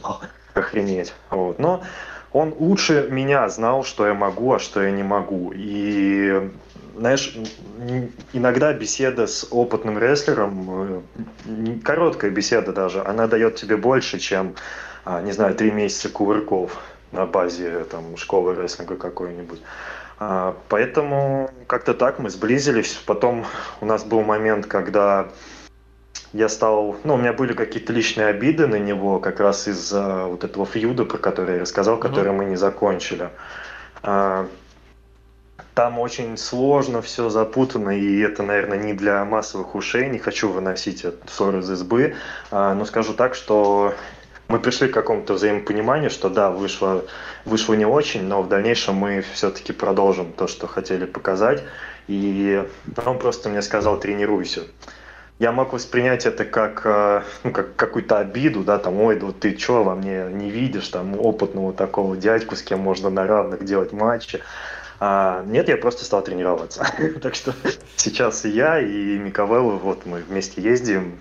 охренеть. 0.54 1.14
Вот. 1.30 1.60
Но 1.60 1.84
он 2.32 2.54
лучше 2.58 3.08
меня 3.12 3.48
знал, 3.50 3.84
что 3.84 4.08
я 4.08 4.14
могу, 4.14 4.54
а 4.54 4.60
что 4.60 4.82
я 4.82 4.92
не 4.92 5.04
могу. 5.04 5.54
И 5.56 6.50
знаешь, 6.98 7.38
иногда 8.34 8.74
беседа 8.74 9.28
с 9.28 9.48
опытным 9.52 10.00
рестлером, 10.00 11.04
э, 11.46 11.80
короткая 11.84 12.32
беседа 12.32 12.72
даже, 12.72 13.04
она 13.04 13.28
дает 13.28 13.56
тебе 13.56 13.78
больше, 13.78 14.20
чем, 14.20 14.56
а, 15.04 15.22
не 15.22 15.32
знаю, 15.32 15.56
три 15.56 15.72
месяца 15.72 16.10
кувырков 16.10 16.82
на 17.12 17.26
базе 17.26 17.84
там, 17.86 18.18
школы 18.18 18.56
рестлинга 18.56 18.96
какой-нибудь. 18.96 19.62
А, 20.20 20.56
поэтому 20.70 21.50
как-то 21.68 21.94
так 21.94 22.20
мы 22.20 22.30
сблизились. 22.30 22.94
Потом 23.06 23.46
у 23.82 23.86
нас 23.86 24.04
был 24.04 24.22
момент, 24.22 24.66
когда 24.66 25.28
я 26.34 26.50
стал, 26.50 26.98
ну, 27.04 27.16
у 27.16 27.18
меня 27.18 27.34
были 27.34 27.54
какие-то 27.54 27.94
личные 27.94 28.28
обиды 28.28 28.68
на 28.68 28.76
него, 28.76 29.20
как 29.20 29.40
раз 29.40 29.68
из-за 29.68 30.26
вот 30.26 30.44
этого 30.44 30.66
фьюда, 30.66 31.06
про 31.06 31.18
который 31.18 31.56
я 31.56 31.62
рассказал, 31.62 31.98
который 31.98 32.32
mm-hmm. 32.32 32.38
мы 32.38 32.46
не 32.46 32.56
закончили. 32.56 33.30
А, 34.04 34.48
там 35.74 36.00
очень 36.00 36.38
сложно, 36.38 37.02
все 37.02 37.30
запутано, 37.30 37.98
и 37.98 38.20
это, 38.20 38.44
наверное, 38.44 38.78
не 38.78 38.94
для 38.94 39.26
массовых 39.26 39.76
ушей, 39.76 40.10
не 40.10 40.20
хочу 40.20 40.50
выносить 40.50 41.06
ссор 41.28 41.58
из 41.58 41.70
избы, 41.70 42.16
а, 42.50 42.74
но 42.74 42.86
скажу 42.86 43.14
так, 43.14 43.36
что 43.36 43.94
мы 44.48 44.60
пришли 44.60 44.88
к 44.88 44.94
какому-то 44.94 45.34
взаимопониманию, 45.34 46.10
что 46.10 46.30
да, 46.30 46.52
вышло, 46.52 47.06
вышло 47.46 47.74
не 47.74 47.86
очень, 47.86 48.24
но 48.24 48.42
в 48.42 48.48
дальнейшем 48.48 48.96
мы 48.96 49.24
все-таки 49.34 49.74
продолжим 49.74 50.34
то, 50.34 50.48
что 50.48 50.68
хотели 50.68 51.06
показать. 51.06 51.64
И 52.08 52.64
он 53.06 53.18
просто 53.18 53.50
мне 53.50 53.62
сказал, 53.62 54.00
тренируйся. 54.00 54.62
Я 55.40 55.52
мог 55.52 55.74
воспринять 55.74 56.26
это 56.26 56.46
как, 56.46 56.82
э, 56.86 57.24
ну, 57.44 57.52
как 57.52 57.76
какую-то 57.76 58.20
обиду, 58.20 58.64
да, 58.64 58.78
там, 58.78 59.02
ой, 59.02 59.20
да 59.20 59.34
ты 59.38 59.58
что, 59.58 59.84
во 59.84 59.96
мне 59.96 60.28
не 60.32 60.50
видишь, 60.50 60.88
там, 60.88 61.20
опытного 61.20 61.74
такого 61.74 62.16
дядьку, 62.16 62.56
с 62.56 62.62
кем 62.62 62.80
можно 62.80 63.10
на 63.10 63.28
равных 63.28 63.66
делать 63.66 63.92
матчи. 63.92 64.42
А, 65.00 65.44
нет, 65.46 65.68
я 65.68 65.76
просто 65.76 66.06
стал 66.06 66.24
тренироваться. 66.24 66.88
так 67.22 67.36
что 67.36 67.54
сейчас 67.98 68.46
и 68.46 68.50
я, 68.50 68.80
и 68.80 69.18
Микавелла, 69.18 69.74
вот 69.74 70.06
мы 70.06 70.20
вместе 70.20 70.62
ездим, 70.62 71.20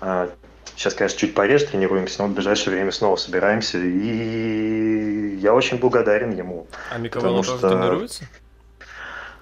а, 0.00 0.30
Сейчас, 0.76 0.92
конечно, 0.92 1.18
чуть 1.18 1.34
пореже 1.34 1.66
тренируемся, 1.66 2.22
но 2.22 2.28
в 2.28 2.34
ближайшее 2.34 2.76
время 2.76 2.92
снова 2.92 3.16
собираемся. 3.16 3.78
И 3.78 5.36
я 5.40 5.54
очень 5.54 5.78
благодарен 5.78 6.36
ему. 6.36 6.66
А 6.90 7.00
тоже 7.08 7.56
что... 7.56 7.70
тренируется? 7.70 8.24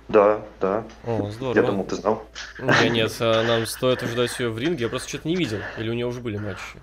Да, 0.07 0.43
да. 0.61 0.85
О, 1.05 1.31
здорово. 1.31 1.57
Я 1.57 1.63
думал, 1.63 1.85
ты 1.85 1.97
знал. 1.97 2.25
Я 2.59 2.89
нет, 2.89 3.13
а 3.21 3.43
нам 3.43 3.67
стоит 3.67 4.03
ожидать 4.05 4.39
ее 4.39 4.51
в 4.51 4.59
ринге. 4.59 4.85
Я 4.85 4.89
просто 4.89 5.09
что-то 5.09 5.27
не 5.27 5.35
видел. 5.35 5.59
Или 5.77 5.91
у 5.91 5.95
нее 5.95 6.07
уже 6.07 6.21
были 6.21 6.37
матчи? 6.37 6.79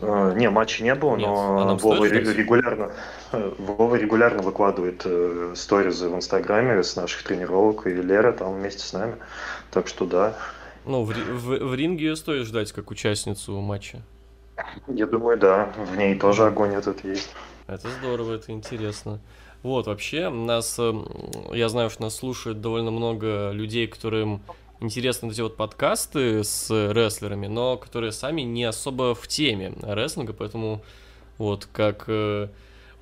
Uh, 0.00 0.36
не, 0.36 0.50
матчей 0.50 0.82
не 0.82 0.94
было, 0.94 1.16
Нет, 1.16 1.26
но 1.26 1.70
а 1.70 1.74
Вова 1.76 2.04
регулярно, 2.04 2.90
Вова 3.32 3.94
регулярно 3.94 4.42
выкладывает 4.42 5.02
э, 5.04 5.52
сторизы 5.54 6.08
в 6.08 6.16
Инстаграме 6.16 6.82
с 6.82 6.96
наших 6.96 7.22
тренировок, 7.22 7.86
и 7.86 7.90
Лера 7.90 8.32
там 8.32 8.56
вместе 8.56 8.82
с 8.82 8.92
нами. 8.92 9.14
Так 9.70 9.86
что 9.86 10.04
да, 10.04 10.34
ну, 10.86 11.02
в, 11.02 11.10
в, 11.12 11.70
в 11.70 11.74
ринге 11.74 12.16
стоит 12.16 12.46
ждать 12.46 12.72
как 12.72 12.90
участницу 12.90 13.60
матча. 13.60 14.02
Я 14.88 15.06
думаю, 15.06 15.38
да. 15.38 15.72
В 15.76 15.96
ней 15.96 16.18
тоже 16.18 16.46
огонь 16.46 16.74
этот 16.74 17.04
есть. 17.04 17.30
Это 17.66 17.88
здорово, 18.00 18.34
это 18.34 18.52
интересно. 18.52 19.20
Вот, 19.62 19.86
вообще, 19.86 20.28
нас, 20.28 20.76
э, 20.78 20.94
я 21.52 21.68
знаю, 21.68 21.90
что 21.90 22.02
нас 22.02 22.14
слушают 22.14 22.60
довольно 22.60 22.92
много 22.92 23.50
людей, 23.50 23.88
которым 23.88 24.42
интересны 24.80 25.28
эти 25.28 25.40
вот 25.40 25.56
подкасты 25.56 26.44
с 26.44 26.70
рестлерами, 26.70 27.48
но 27.48 27.76
которые 27.76 28.12
сами 28.12 28.42
не 28.42 28.64
особо 28.64 29.14
в 29.14 29.26
теме 29.26 29.72
рестлинга, 29.82 30.32
поэтому 30.32 30.82
вот 31.38 31.66
как 31.72 32.04
э, 32.06 32.48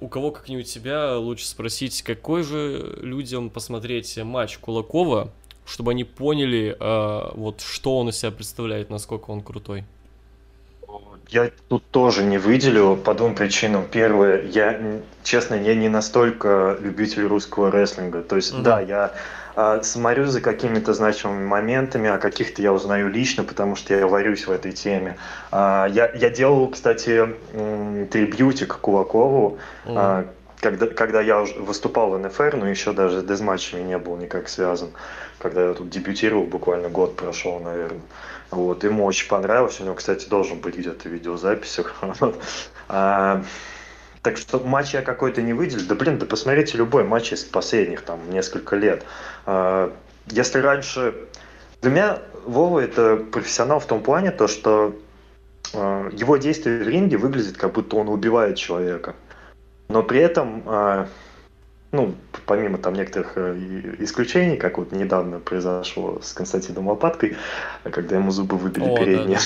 у 0.01 0.09
кого 0.09 0.31
как-нибудь 0.31 0.69
себя 0.69 1.19
лучше 1.19 1.47
спросить, 1.47 2.03
какой 2.03 2.43
же 2.43 2.99
людям 3.01 3.51
посмотреть 3.51 4.17
матч 4.23 4.59
Кулакова 4.59 5.33
чтобы 5.67 5.93
они 5.93 6.05
поняли, 6.05 6.77
э, 6.79 7.31
вот 7.35 7.61
что 7.61 7.99
он 7.99 8.09
из 8.09 8.19
себя 8.19 8.31
представляет, 8.31 8.91
насколько 8.91 9.31
он 9.31 9.41
крутой? 9.41 9.85
Я 11.29 11.51
тут 11.69 11.85
тоже 11.91 12.23
не 12.23 12.39
выделю 12.39 12.97
по 12.97 13.15
двум 13.15 13.35
причинам. 13.35 13.87
Первое, 13.91 14.43
я, 14.43 14.79
честно, 15.23 15.55
я 15.55 15.75
не 15.75 15.89
настолько 15.89 16.77
любитель 16.81 17.27
русского 17.27 17.71
рестлинга. 17.71 18.23
То 18.23 18.37
есть, 18.37 18.53
mm-hmm. 18.53 18.63
да, 18.63 18.81
я 18.81 19.13
э, 19.57 19.83
смотрю 19.83 20.27
за 20.27 20.41
какими-то 20.41 20.93
значимыми 20.93 21.47
моментами, 21.47 22.11
а 22.11 22.19
каких-то 22.19 22.61
я 22.61 22.73
узнаю 22.73 23.09
лично, 23.09 23.43
потому 23.43 23.75
что 23.75 23.95
я 23.95 24.07
варюсь 24.07 24.47
в 24.47 24.51
этой 24.51 24.73
теме. 24.73 25.17
Э, 25.51 25.87
я, 25.91 26.13
я 26.15 26.31
делал, 26.31 26.69
кстати, 26.69 27.35
э, 27.53 28.07
трибьютик 28.11 28.77
Кулакову, 28.77 29.59
mm-hmm. 29.87 30.23
э, 30.23 30.27
когда, 30.61 30.87
когда 30.87 31.21
я 31.21 31.41
уже 31.41 31.55
выступал 31.55 32.11
в 32.11 32.19
НФР, 32.19 32.57
но 32.57 32.69
еще 32.69 32.93
даже 32.93 33.21
с 33.21 33.25
дезматчами 33.25 33.83
не 33.83 33.99
был 33.99 34.17
никак 34.17 34.49
связан. 34.49 34.91
Когда 35.45 35.69
я 35.69 35.75
тут 35.75 35.91
дебютировал, 35.91 36.45
буквально 36.45 36.89
год 36.89 37.17
прошел, 37.17 37.61
наверное. 37.61 38.01
Вот, 38.51 38.83
ему 38.83 39.05
очень 39.05 39.29
понравилось. 39.29 39.79
У 39.79 39.85
него, 39.85 39.95
кстати, 39.95 40.27
должен 40.27 40.59
быть 40.61 40.75
где-то 40.75 41.07
в 41.07 41.13
видеозаписях. 41.13 41.95
А, 42.89 43.43
так 44.23 44.39
что 44.39 44.59
матч 44.59 44.95
я 44.95 45.03
какой-то 45.03 45.43
не 45.43 45.53
выделил. 45.53 45.87
Да 45.87 45.95
блин, 45.95 46.19
да 46.19 46.25
посмотрите 46.25 46.79
любой 46.79 47.05
матч 47.05 47.33
из 47.33 47.45
последних 47.45 48.03
там 48.03 48.21
несколько 48.31 48.75
лет. 48.75 49.05
А, 49.45 49.93
если 50.29 50.61
раньше... 50.61 51.15
Для 51.83 51.91
меня 51.91 52.19
Вова 52.47 52.81
это 52.81 53.17
профессионал 53.17 53.81
в 53.81 53.87
том 53.87 54.03
плане, 54.03 54.31
то 54.31 54.49
что 54.49 54.97
а, 55.75 56.09
его 56.11 56.39
действия 56.39 56.79
в 56.79 56.89
ринге 56.89 57.19
выглядят, 57.19 57.59
как 57.59 57.73
будто 57.73 57.97
он 57.97 58.09
убивает 58.09 58.57
человека 58.57 59.15
но 59.89 60.03
при 60.03 60.21
этом, 60.21 60.63
ну, 61.95 62.15
помимо 62.47 62.79
там 62.79 62.95
некоторых 62.95 63.33
э, 63.37 63.95
исключений, 64.01 64.57
как 64.57 64.79
вот 64.79 64.93
недавно 64.93 65.39
произошло 65.39 66.21
с 66.21 66.33
Константином 66.33 66.89
Лопаткой, 66.89 67.37
когда 67.85 68.17
ему 68.17 68.31
зубы 68.31 68.57
выбили 68.57 68.85
О, 68.85 68.97
передние. 68.97 69.39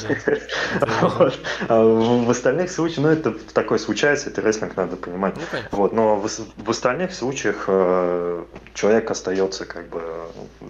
Да, 0.80 0.86
да, 0.86 1.10
да. 1.18 1.32
А 1.68 1.84
в 1.84 2.30
остальных 2.30 2.70
случаях, 2.70 2.98
ну, 2.98 3.08
это 3.08 3.32
такое 3.52 3.78
случается, 3.78 4.30
это 4.30 4.40
рестлинг 4.40 4.76
надо 4.76 4.96
понимать. 4.96 5.34
Ну, 5.36 5.58
вот, 5.72 5.92
но 5.92 6.16
в, 6.16 6.28
в 6.28 6.70
остальных 6.70 7.12
случаях 7.14 7.64
э, 7.68 8.44
человек 8.74 9.10
остается 9.10 9.64
как 9.64 9.88
бы 9.88 10.02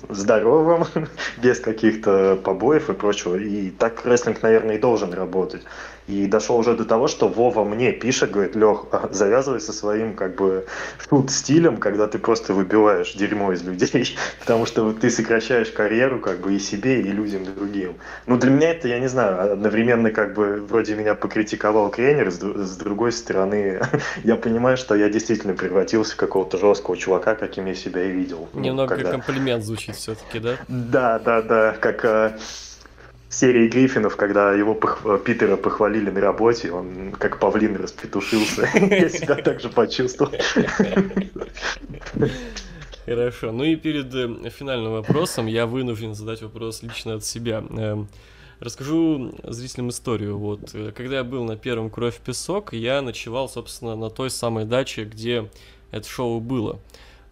здоровым, 0.08 0.86
без 1.38 1.60
каких-то 1.60 2.38
побоев 2.42 2.90
и 2.90 2.94
прочего. 2.94 3.36
И 3.36 3.70
так 3.70 4.04
рестлинг, 4.04 4.42
наверное, 4.42 4.76
и 4.76 4.78
должен 4.78 5.12
работать. 5.12 5.62
И 6.08 6.26
дошел 6.26 6.56
уже 6.56 6.74
до 6.74 6.86
того, 6.86 7.06
что 7.06 7.28
Вова 7.28 7.64
мне 7.64 7.92
пишет, 7.92 8.30
говорит, 8.30 8.56
Лех, 8.56 8.86
завязывай 9.10 9.60
со 9.60 9.74
своим 9.74 10.14
как 10.14 10.36
бы 10.36 10.66
шут-стилем, 11.08 11.76
когда 11.76 12.06
ты 12.06 12.18
просто 12.18 12.54
выбиваешь 12.54 13.12
дерьмо 13.12 13.52
из 13.52 13.62
людей, 13.62 14.16
потому 14.40 14.64
что 14.64 14.92
ты 14.94 15.10
сокращаешь 15.10 15.70
карьеру 15.70 16.18
как 16.18 16.40
бы 16.40 16.54
и 16.54 16.58
себе, 16.58 17.02
и 17.02 17.12
людям 17.12 17.44
другим. 17.44 17.96
Ну, 18.26 18.38
для 18.38 18.50
меня 18.50 18.70
это, 18.70 18.88
я 18.88 18.98
не 18.98 19.08
знаю, 19.08 19.52
одновременно 19.52 20.10
как 20.10 20.32
бы 20.32 20.64
вроде 20.66 20.94
меня 20.94 21.14
покритиковал 21.14 21.90
тренер, 21.90 22.30
с, 22.30 22.40
с 22.40 22.76
другой 22.78 23.12
стороны, 23.12 23.80
я 24.24 24.36
понимаю, 24.36 24.78
что 24.78 24.94
я 24.94 25.10
действительно 25.10 25.52
превратился 25.52 26.14
в 26.14 26.16
какого-то 26.16 26.56
жесткого 26.56 26.96
чувака, 26.96 27.34
каким 27.34 27.66
я 27.66 27.74
себя 27.74 28.02
и 28.02 28.10
видел. 28.10 28.48
Ну, 28.54 28.60
Немного 28.60 28.96
ну, 28.96 29.02
когда... 29.02 29.12
комплимент 29.12 29.62
звучит 29.62 29.96
все-таки, 29.96 30.38
да? 30.38 30.56
Да, 30.68 31.18
да, 31.18 31.42
да, 31.42 31.76
как 31.78 32.04
а, 32.06 32.38
серии 33.28 33.68
Гриффинов, 33.68 34.16
когда 34.16 34.52
его 34.52 34.74
пох... 34.74 35.02
Питера 35.24 35.56
похвалили 35.56 36.10
на 36.10 36.20
работе, 36.20 36.72
он 36.72 37.12
как 37.12 37.38
павлин 37.38 37.76
распетушился. 37.76 38.68
Я 38.74 39.08
себя 39.08 39.36
так 39.36 39.60
же 39.60 39.68
почувствовал. 39.68 40.32
Хорошо. 43.04 43.52
Ну 43.52 43.64
и 43.64 43.76
перед 43.76 44.14
э, 44.14 44.50
финальным 44.50 44.92
вопросом 44.92 45.46
я 45.46 45.66
вынужден 45.66 46.14
задать 46.14 46.42
вопрос 46.42 46.82
лично 46.82 47.14
от 47.14 47.24
себя. 47.24 47.64
Эм, 47.70 48.06
расскажу 48.60 49.34
зрителям 49.44 49.88
историю. 49.88 50.36
Вот, 50.36 50.74
э, 50.74 50.92
когда 50.94 51.16
я 51.16 51.24
был 51.24 51.44
на 51.44 51.56
первом 51.56 51.88
«Кровь 51.88 52.18
песок», 52.18 52.74
я 52.74 53.00
ночевал, 53.00 53.48
собственно, 53.48 53.96
на 53.96 54.10
той 54.10 54.28
самой 54.28 54.66
даче, 54.66 55.04
где 55.04 55.48
это 55.90 56.06
шоу 56.06 56.40
было. 56.40 56.80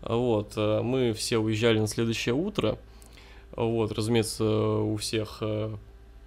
Вот, 0.01 0.55
э, 0.57 0.80
мы 0.80 1.12
все 1.12 1.36
уезжали 1.36 1.78
на 1.78 1.88
следующее 1.88 2.34
утро. 2.34 2.78
Вот, 3.55 3.92
разумеется, 3.92 4.44
у 4.44 4.97
всех 4.97 5.42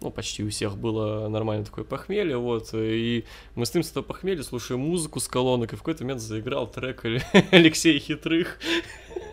ну, 0.01 0.11
почти 0.11 0.43
у 0.43 0.49
всех 0.49 0.77
было 0.77 1.27
нормально 1.27 1.65
такое 1.65 1.83
похмелье, 1.83 2.37
вот, 2.37 2.69
и 2.73 3.25
мы 3.55 3.65
с 3.65 3.73
ним 3.73 3.83
с 3.83 3.91
этого 3.91 4.03
похмелья 4.03 4.43
слушаем 4.43 4.81
музыку 4.81 5.19
с 5.19 5.27
колонок, 5.27 5.73
и 5.73 5.75
в 5.75 5.79
какой-то 5.79 6.03
момент 6.03 6.21
заиграл 6.21 6.67
трек 6.67 7.03
Алексея 7.51 7.99
Хитрых 7.99 8.59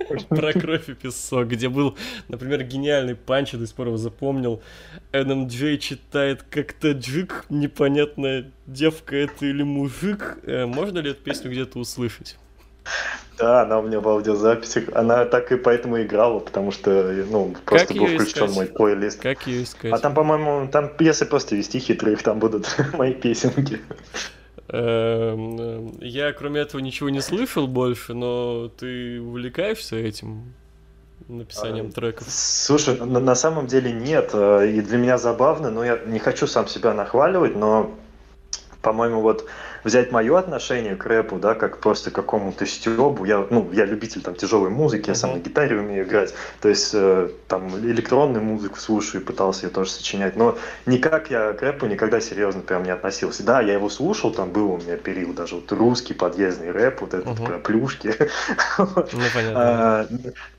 про 0.28 0.52
кровь 0.52 0.88
и 0.88 0.94
песок, 0.94 1.48
где 1.48 1.68
был, 1.68 1.96
например, 2.28 2.64
гениальный 2.64 3.14
панч, 3.14 3.52
я 3.52 3.58
до 3.58 3.66
сих 3.66 3.76
пор 3.76 3.88
его 3.88 3.96
запомнил, 3.96 4.62
NMJ 5.12 5.78
читает 5.78 6.42
как 6.42 6.72
таджик, 6.72 7.46
непонятная 7.48 8.50
девка 8.66 9.16
это 9.16 9.46
или 9.46 9.62
мужик, 9.62 10.38
э, 10.42 10.66
можно 10.66 10.98
ли 10.98 11.10
эту 11.10 11.22
песню 11.22 11.50
где-то 11.50 11.78
услышать? 11.78 12.36
Да, 13.38 13.62
она 13.62 13.78
у 13.80 13.82
меня 13.82 14.00
в 14.00 14.08
аудиозаписи. 14.08 14.88
Она 14.94 15.26
так 15.26 15.52
и 15.52 15.56
поэтому 15.56 16.00
играла, 16.00 16.38
потому 16.38 16.72
что, 16.72 17.12
ну, 17.30 17.54
просто 17.66 17.88
Как 17.88 17.96
был 17.98 18.06
включен 18.06 18.46
искать? 18.46 18.54
мой 18.54 18.66
плейлист. 18.66 19.20
Как 19.20 19.46
ее 19.46 19.64
искать? 19.64 19.92
А 19.92 19.98
там, 19.98 20.14
по-моему, 20.14 20.68
там, 20.72 20.90
если 21.00 21.26
просто 21.26 21.54
вести 21.54 21.78
хитрых, 21.78 22.22
там 22.22 22.38
будут 22.38 22.66
мои 22.94 23.12
песенки. 23.12 23.80
Эм, 24.68 25.60
эм, 25.60 25.92
Я, 26.00 26.32
кроме 26.32 26.62
этого, 26.62 26.80
ничего 26.80 27.10
не 27.10 27.20
слышал 27.20 27.66
больше, 27.66 28.14
но 28.14 28.68
ты 28.68 29.20
увлекаешься 29.20 29.96
этим 29.96 30.54
написанием 31.28 31.88
А, 31.88 31.92
треков? 31.92 32.26
Слушай, 32.30 32.96
на, 32.98 33.20
на 33.20 33.34
самом 33.34 33.66
деле 33.66 33.92
нет, 33.92 34.30
э, 34.32 34.70
и 34.70 34.80
для 34.80 34.98
меня 34.98 35.18
забавно, 35.18 35.70
но 35.70 35.84
я 35.84 35.98
не 36.06 36.18
хочу 36.18 36.46
сам 36.46 36.66
себя 36.68 36.94
нахваливать, 36.94 37.54
но, 37.54 37.94
по-моему, 38.82 39.20
вот 39.20 39.46
взять 39.86 40.12
мое 40.12 40.38
отношение 40.38 40.96
к 40.96 41.06
рэпу, 41.06 41.38
да, 41.38 41.54
как 41.54 41.78
просто 41.78 42.10
к 42.10 42.14
какому-то 42.14 42.66
стебу, 42.66 43.24
я, 43.24 43.46
ну, 43.50 43.70
я 43.72 43.84
любитель 43.86 44.20
там 44.22 44.34
тяжелой 44.34 44.70
музыки, 44.70 45.08
я 45.08 45.14
сам 45.14 45.32
на 45.34 45.38
гитаре 45.38 45.78
умею 45.78 46.04
играть, 46.04 46.34
то 46.60 46.68
есть 46.68 46.90
э, 46.92 47.30
там 47.48 47.68
электронную 47.78 48.44
музыку 48.44 48.78
слушаю, 48.78 49.24
пытался 49.24 49.66
ее 49.66 49.72
тоже 49.72 49.90
сочинять, 49.90 50.36
но 50.36 50.58
никак 50.86 51.30
я 51.30 51.52
к 51.52 51.62
рэпу 51.62 51.86
никогда 51.86 52.20
серьезно 52.20 52.62
прям 52.62 52.82
не 52.82 52.90
относился. 52.90 53.44
Да, 53.44 53.60
я 53.62 53.74
его 53.74 53.88
слушал, 53.88 54.32
там 54.32 54.50
был 54.50 54.72
у 54.72 54.76
меня 54.78 54.96
период 54.96 55.36
даже 55.36 55.56
вот 55.56 55.70
русский 55.72 56.14
подъездный 56.14 56.70
рэп, 56.72 57.00
вот 57.02 57.14
этот 57.14 57.38
Мгм. 57.38 57.46
про 57.46 57.58
плюшки. 57.58 58.14
Ну. 58.78 59.04
А, 59.54 60.06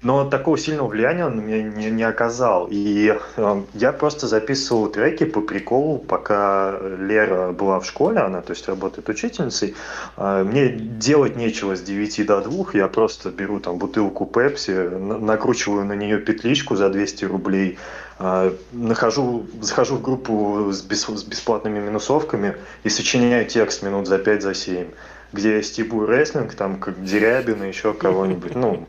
Но 0.01 0.29
такого 0.29 0.57
сильного 0.57 0.87
влияния 0.87 1.25
он 1.25 1.45
меня 1.45 1.61
не, 1.63 1.91
не 1.91 2.03
оказал. 2.03 2.67
И 2.69 3.15
э, 3.37 3.63
я 3.73 3.91
просто 3.91 4.27
записывал 4.27 4.87
треки 4.89 5.25
по 5.25 5.41
приколу, 5.41 5.97
пока 5.99 6.77
Лера 6.99 7.51
была 7.51 7.79
в 7.79 7.85
школе, 7.85 8.19
она, 8.19 8.41
то 8.41 8.53
есть, 8.53 8.67
работает 8.67 9.09
учительницей. 9.17 9.75
А, 10.15 10.43
Мне 10.43 10.69
делать 10.69 11.35
нечего 11.35 11.75
с 11.75 11.81
9 11.81 12.23
до 12.23 12.41
2, 12.41 12.65
я 12.73 12.87
просто 12.87 13.29
беру 13.29 13.59
там 13.59 13.77
бутылку 13.77 14.25
Пепси, 14.25 14.71
на- 14.71 15.17
накручиваю 15.17 15.85
на 15.85 15.93
нее 15.93 16.19
петличку 16.19 16.75
за 16.75 16.89
200 16.89 17.25
рублей, 17.25 17.77
а, 18.19 18.53
нахожу, 18.71 19.45
захожу 19.61 19.95
в 19.95 20.01
группу 20.01 20.69
с, 20.71 20.81
бес- 20.83 21.07
с 21.17 21.23
бесплатными 21.23 21.79
минусовками 21.79 22.55
и 22.83 22.89
сочиняю 22.89 23.45
текст 23.45 23.83
минут 23.83 24.07
за 24.07 24.17
5 24.19 24.41
за 24.43 24.53
7 24.53 24.87
где 25.33 25.57
я 25.57 25.61
стебу 25.61 26.05
рестлинг, 26.05 26.53
там, 26.55 26.77
как 26.79 27.03
Дерябина, 27.03 27.65
еще 27.65 27.93
кого-нибудь, 27.93 28.55
ну, 28.55 28.87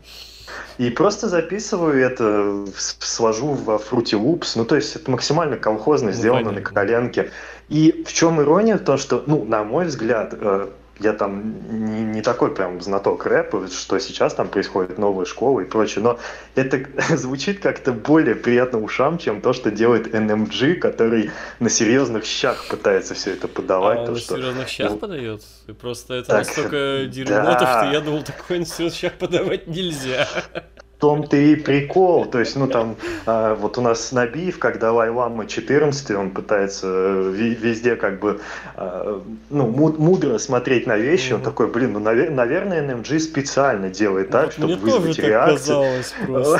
и 0.77 0.89
просто 0.89 1.27
записываю 1.27 2.01
это, 2.01 2.65
свожу 2.77 3.47
во 3.47 3.75
Fruity 3.75 4.15
Loops, 4.17 4.53
ну, 4.55 4.63
то 4.63 4.77
есть 4.77 4.95
это 4.95 5.11
максимально 5.11 5.57
колхозно 5.57 6.07
Ну, 6.11 6.13
сделано 6.13 6.51
на 6.51 6.61
понятно. 6.61 6.73
коленке. 6.73 7.31
И 7.69 8.03
в 8.05 8.13
чем 8.13 8.41
ирония, 8.41 8.77
то, 8.77 8.97
что, 8.97 9.23
ну, 9.27 9.45
на 9.45 9.63
мой 9.63 9.85
взгляд, 9.85 10.33
э, 10.33 10.69
я 10.99 11.13
там 11.13 11.53
не, 11.69 12.01
не 12.01 12.21
такой 12.21 12.53
прям 12.53 12.81
знаток 12.81 13.25
рэпа, 13.25 13.67
что 13.67 13.99
сейчас 13.99 14.33
там 14.33 14.47
происходит 14.49 14.97
новая 14.97 15.25
школа 15.25 15.61
и 15.61 15.65
прочее, 15.65 16.03
но 16.03 16.19
это 16.55 16.83
звучит 17.15 17.59
как-то 17.59 17.93
более 17.93 18.35
приятно 18.35 18.81
ушам, 18.81 19.17
чем 19.17 19.41
то, 19.41 19.53
что 19.53 19.71
делает 19.71 20.13
NMG, 20.13 20.75
который 20.75 21.31
на 21.59 21.69
серьезных 21.69 22.25
щах 22.25 22.67
пытается 22.67 23.13
все 23.13 23.33
это 23.33 23.47
А 23.47 23.49
подавать. 23.49 23.99
он 23.99 24.05
то, 24.05 24.11
на 24.11 24.17
что... 24.17 24.35
серьезных 24.35 24.67
щах 24.67 24.91
ну, 24.91 24.97
подает? 24.97 25.41
И 25.67 25.71
Просто 25.71 26.15
это 26.15 26.27
так, 26.27 26.47
настолько 26.47 27.05
дерьмо, 27.11 27.35
да. 27.35 27.55
то, 27.55 27.65
что 27.65 27.91
я 27.93 28.01
думал, 28.01 28.23
такой 28.23 28.59
на 28.59 28.65
серьезных 28.65 28.99
щах 28.99 29.13
подавать 29.13 29.67
нельзя. 29.67 30.27
Том-то 30.99 31.37
и 31.37 31.55
прикол. 31.55 32.25
То 32.25 32.39
есть, 32.39 32.57
ну 32.57 32.67
там, 32.67 32.97
а, 33.25 33.55
вот 33.55 33.77
у 33.77 33.81
нас 33.81 34.11
Набиев, 34.11 34.59
как 34.59 34.79
Далай-Лама 34.79 35.47
14, 35.47 36.11
он 36.11 36.31
пытается 36.31 36.87
э, 36.87 37.31
везде 37.31 37.95
как 37.95 38.19
бы, 38.19 38.41
а, 38.75 39.21
ну, 39.49 39.67
му- 39.67 39.95
мудро 39.97 40.37
смотреть 40.39 40.87
на 40.87 40.97
вещи. 40.97 41.31
Он 41.31 41.41
такой, 41.41 41.67
блин, 41.67 41.93
ну, 41.93 41.99
наве- 42.01 42.29
наверное, 42.29 42.81
NMG 42.85 43.19
специально 43.19 43.89
делает 43.89 44.29
так, 44.29 44.47
Вот 44.47 44.53
чтобы 44.53 44.75
вызвать 44.75 45.19
реакцию. 45.19 46.03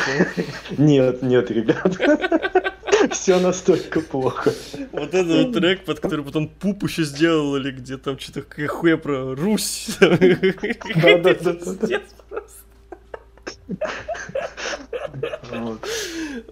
Нет, 0.78 1.22
нет, 1.22 1.52
ребят. 1.52 1.98
Все 3.12 3.40
настолько 3.40 4.00
плохо. 4.02 4.54
Вот 4.92 5.14
это 5.14 5.24
вот 5.44 5.54
трек, 5.54 5.84
под 5.86 6.00
который 6.00 6.24
потом 6.24 6.48
пуп 6.48 6.84
еще 6.84 7.04
сделали, 7.04 7.72
где 7.72 7.98
там 7.98 8.18
что-то 8.20 8.42
какая 8.44 8.68
хуя 8.68 8.98
про 8.98 9.36
Русь. 9.36 9.98
Да-да-да-да. 10.00 12.00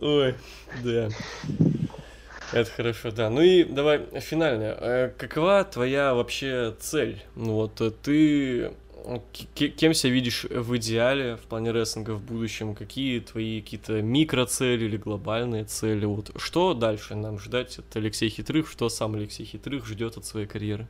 Ой, 0.02 0.36
да. 0.84 1.10
Это 2.54 2.72
хорошо, 2.72 3.12
да. 3.12 3.30
Ну 3.30 3.42
и 3.42 3.64
давай 3.64 4.06
финальное. 4.22 4.78
Э, 4.80 5.12
Какова 5.18 5.64
твоя 5.66 6.14
вообще 6.14 6.76
цель? 6.80 7.22
Ну 7.36 7.56
вот 7.56 7.82
э, 7.82 7.92
ты 7.92 8.72
э, 9.06 9.20
кем 9.54 9.94
себя 9.94 10.14
видишь 10.14 10.46
в 10.46 10.78
идеале 10.78 11.36
в 11.36 11.42
плане 11.42 11.72
рестлинга 11.72 12.12
в 12.12 12.22
будущем? 12.22 12.74
Какие 12.74 13.20
твои 13.20 13.62
какие-то 13.62 14.02
микроцели 14.02 14.86
или 14.86 14.96
глобальные 14.96 15.66
цели? 15.66 16.06
Вот 16.06 16.32
что 16.38 16.74
дальше 16.74 17.16
нам 17.16 17.38
ждать 17.38 17.80
от 17.80 17.96
Алексея 17.96 18.30
Хитрых? 18.30 18.70
Что 18.70 18.88
сам 18.88 19.16
Алексей 19.16 19.46
Хитрых 19.46 19.86
ждет 19.86 20.16
от 20.18 20.26
своей 20.26 20.48
карьеры? 20.48 20.88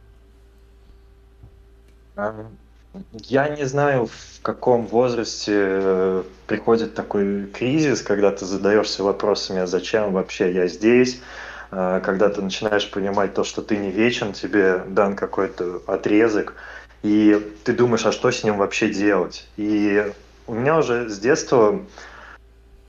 Я 3.11 3.49
не 3.49 3.65
знаю, 3.65 4.07
в 4.07 4.41
каком 4.41 4.88
возрасте 4.88 5.53
э, 5.56 6.24
приходит 6.48 6.95
такой 6.95 7.48
кризис, 7.48 8.02
когда 8.02 8.32
ты 8.32 8.45
задаешься 8.45 9.03
вопросами, 9.03 9.61
а 9.61 9.68
зачем 9.68 10.14
вообще 10.14 10.53
я 10.53 10.68
здесь, 10.68 11.22
А, 11.69 11.99
когда 12.02 12.30
ты 12.30 12.41
начинаешь 12.41 12.90
понимать 12.91 13.34
то, 13.34 13.44
что 13.44 13.61
ты 13.61 13.78
не 13.78 13.91
вечен, 13.91 14.32
тебе 14.34 14.80
дан 14.88 15.15
какой-то 15.18 15.84
отрезок, 15.88 16.56
и 17.03 17.57
ты 17.65 17.74
думаешь, 17.74 18.06
а 18.06 18.11
что 18.14 18.32
с 18.32 18.44
ним 18.44 18.57
вообще 18.57 18.90
делать? 18.90 19.49
И 19.57 20.14
у 20.45 20.53
меня 20.53 20.78
уже 20.78 21.10
с 21.10 21.19
детства 21.19 21.86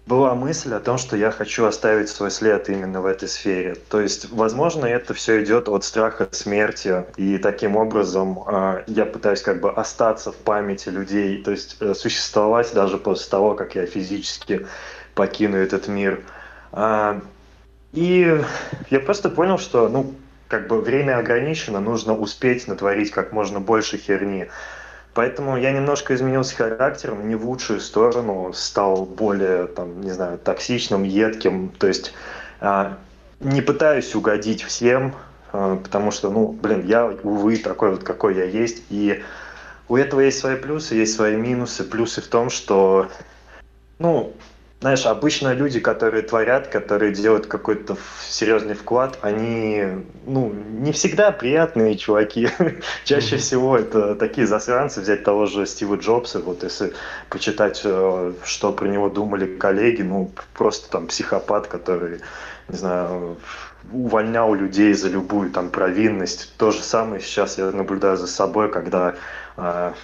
была 0.09 0.35
мысль 0.35 0.73
о 0.73 0.81
том, 0.81 0.97
что 0.97 1.17
я 1.17 1.31
хочу 1.31 1.67
оставить 1.67 2.09
свой 2.09 2.31
след 2.31 2.69
именно 2.71 3.03
в 3.03 3.07
этой 3.07 3.29
сфере. 3.29 3.77
То 3.91 4.01
есть, 4.01 4.31
возможно, 4.31 4.87
это 4.87 5.13
все 5.13 5.45
идет 5.45 5.69
от 5.69 5.85
страха 5.85 6.29
смерти, 6.33 7.05
и 7.17 7.37
таким 7.37 7.77
образом 7.77 8.43
э, 8.47 8.85
я 8.87 9.05
пытаюсь 9.05 9.43
как 9.43 9.61
бы 9.61 9.71
остаться 9.71 10.33
в 10.33 10.37
памяти 10.37 10.89
людей, 10.89 11.43
то 11.43 11.51
есть 11.51 11.77
э, 11.81 11.93
существовать 11.93 12.73
даже 12.73 12.97
после 12.97 13.31
того, 13.31 13.55
как 13.55 13.75
я 13.75 13.85
физически 13.85 14.67
покину 15.15 15.59
этот 15.59 15.89
мир. 15.89 16.23
А, 16.73 17.21
и 17.93 18.43
я 18.91 19.01
просто 19.01 19.29
понял, 19.29 19.59
что, 19.59 19.89
ну, 19.89 20.15
как 20.49 20.69
бы 20.69 20.81
время 20.81 21.19
ограничено, 21.19 21.81
нужно 21.81 22.17
успеть 22.17 22.67
натворить 22.67 23.11
как 23.11 23.33
можно 23.33 23.61
больше 23.61 23.99
херни. 23.99 24.49
Поэтому 25.15 25.57
я 25.57 25.73
немножко 25.73 26.15
изменился 26.15 26.55
характером, 26.55 27.29
не 27.29 27.35
в 27.35 27.45
лучшую 27.45 27.81
сторону, 27.81 28.53
стал 28.53 29.05
более, 29.05 29.67
там, 29.67 30.01
не 30.01 30.11
знаю, 30.11 30.39
токсичным, 30.39 31.03
едким. 31.03 31.71
То 31.71 31.89
есть 31.89 32.13
а, 32.61 32.99
не 33.41 33.61
пытаюсь 33.61 34.15
угодить 34.15 34.63
всем, 34.63 35.15
а, 35.53 35.77
потому 35.77 36.11
что, 36.11 36.31
ну, 36.31 36.49
блин, 36.53 36.87
я, 36.87 37.07
увы, 37.07 37.57
такой 37.57 37.91
вот, 37.93 38.05
какой 38.05 38.37
я 38.37 38.45
есть. 38.45 38.83
И 38.91 39.23
у 39.89 39.97
этого 39.97 40.21
есть 40.21 40.39
свои 40.39 40.57
плюсы, 40.57 40.95
есть 40.95 41.15
свои 41.15 41.37
минусы. 41.37 41.85
Плюсы 41.85 42.21
в 42.21 42.29
том, 42.29 42.51
что, 42.51 43.09
ну, 43.99 44.33
знаешь, 44.81 45.07
обычно 45.07 45.53
люди, 45.55 45.81
которые 45.81 46.23
творят, 46.23 46.69
которые 46.69 47.13
делают 47.13 47.47
какой-то 47.47 47.97
серьезный 48.29 48.75
вклад, 48.75 49.19
они, 49.23 49.85
ну, 50.25 50.53
не 50.53 50.93
всегда 50.93 51.33
приятные 51.33 51.97
чуваки. 51.97 52.49
Чаще 53.05 53.39
всего 53.39 53.77
это 53.77 54.15
такие 54.15 54.47
засранцы, 54.47 55.01
взять 55.01 55.25
того 55.25 55.47
же 55.47 55.67
Стива 55.67 55.97
Джобса, 55.97 56.39
вот 56.39 56.63
если 56.63 56.93
почитать, 57.29 57.81
э, 57.83 58.33
что 58.45 58.73
про 58.73 58.87
него 58.87 59.09
думали 59.09 59.57
коллеги, 59.57 60.03
ну, 60.03 60.31
просто 60.55 60.89
там 60.91 61.09
психопат, 61.09 61.67
который, 61.67 62.21
не 62.69 62.77
знаю, 62.79 63.37
увольнял 63.91 64.55
людей 64.55 64.93
за 64.93 65.09
любую 65.09 65.51
там 65.51 65.71
провинность. 65.71 66.53
То 66.57 66.71
же 66.71 66.83
самое 66.85 67.21
сейчас 67.21 67.59
я 67.59 67.73
наблюдаю 67.73 68.17
за 68.17 68.29
собой, 68.29 68.71
когда 68.71 69.17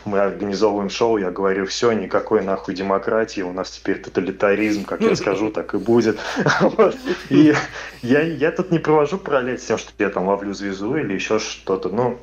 мы 0.05 0.19
организовываем 0.19 0.91
шоу, 0.91 1.17
я 1.17 1.31
говорю, 1.31 1.67
все, 1.67 1.93
никакой 1.93 2.43
нахуй 2.43 2.75
демократии, 2.75 3.43
у 3.43 3.53
нас 3.53 3.71
теперь 3.71 4.03
тоталитаризм, 4.03 4.85
как 4.85 5.01
я 5.01 5.15
скажу, 5.15 5.51
так 5.51 5.75
и 5.75 5.79
будет. 5.79 6.19
И 7.31 7.55
я, 8.03 8.21
я 8.23 8.51
тут 8.51 8.73
не 8.73 8.81
провожу 8.81 9.17
параллель 9.17 9.59
с 9.59 9.65
тем, 9.65 9.79
что 9.79 9.93
я 9.99 10.11
там 10.11 10.27
ловлю 10.27 10.53
звезду 10.55 10.97
или 10.97 11.15
еще 11.15 11.39
что-то, 11.39 11.89
ну, 11.89 12.19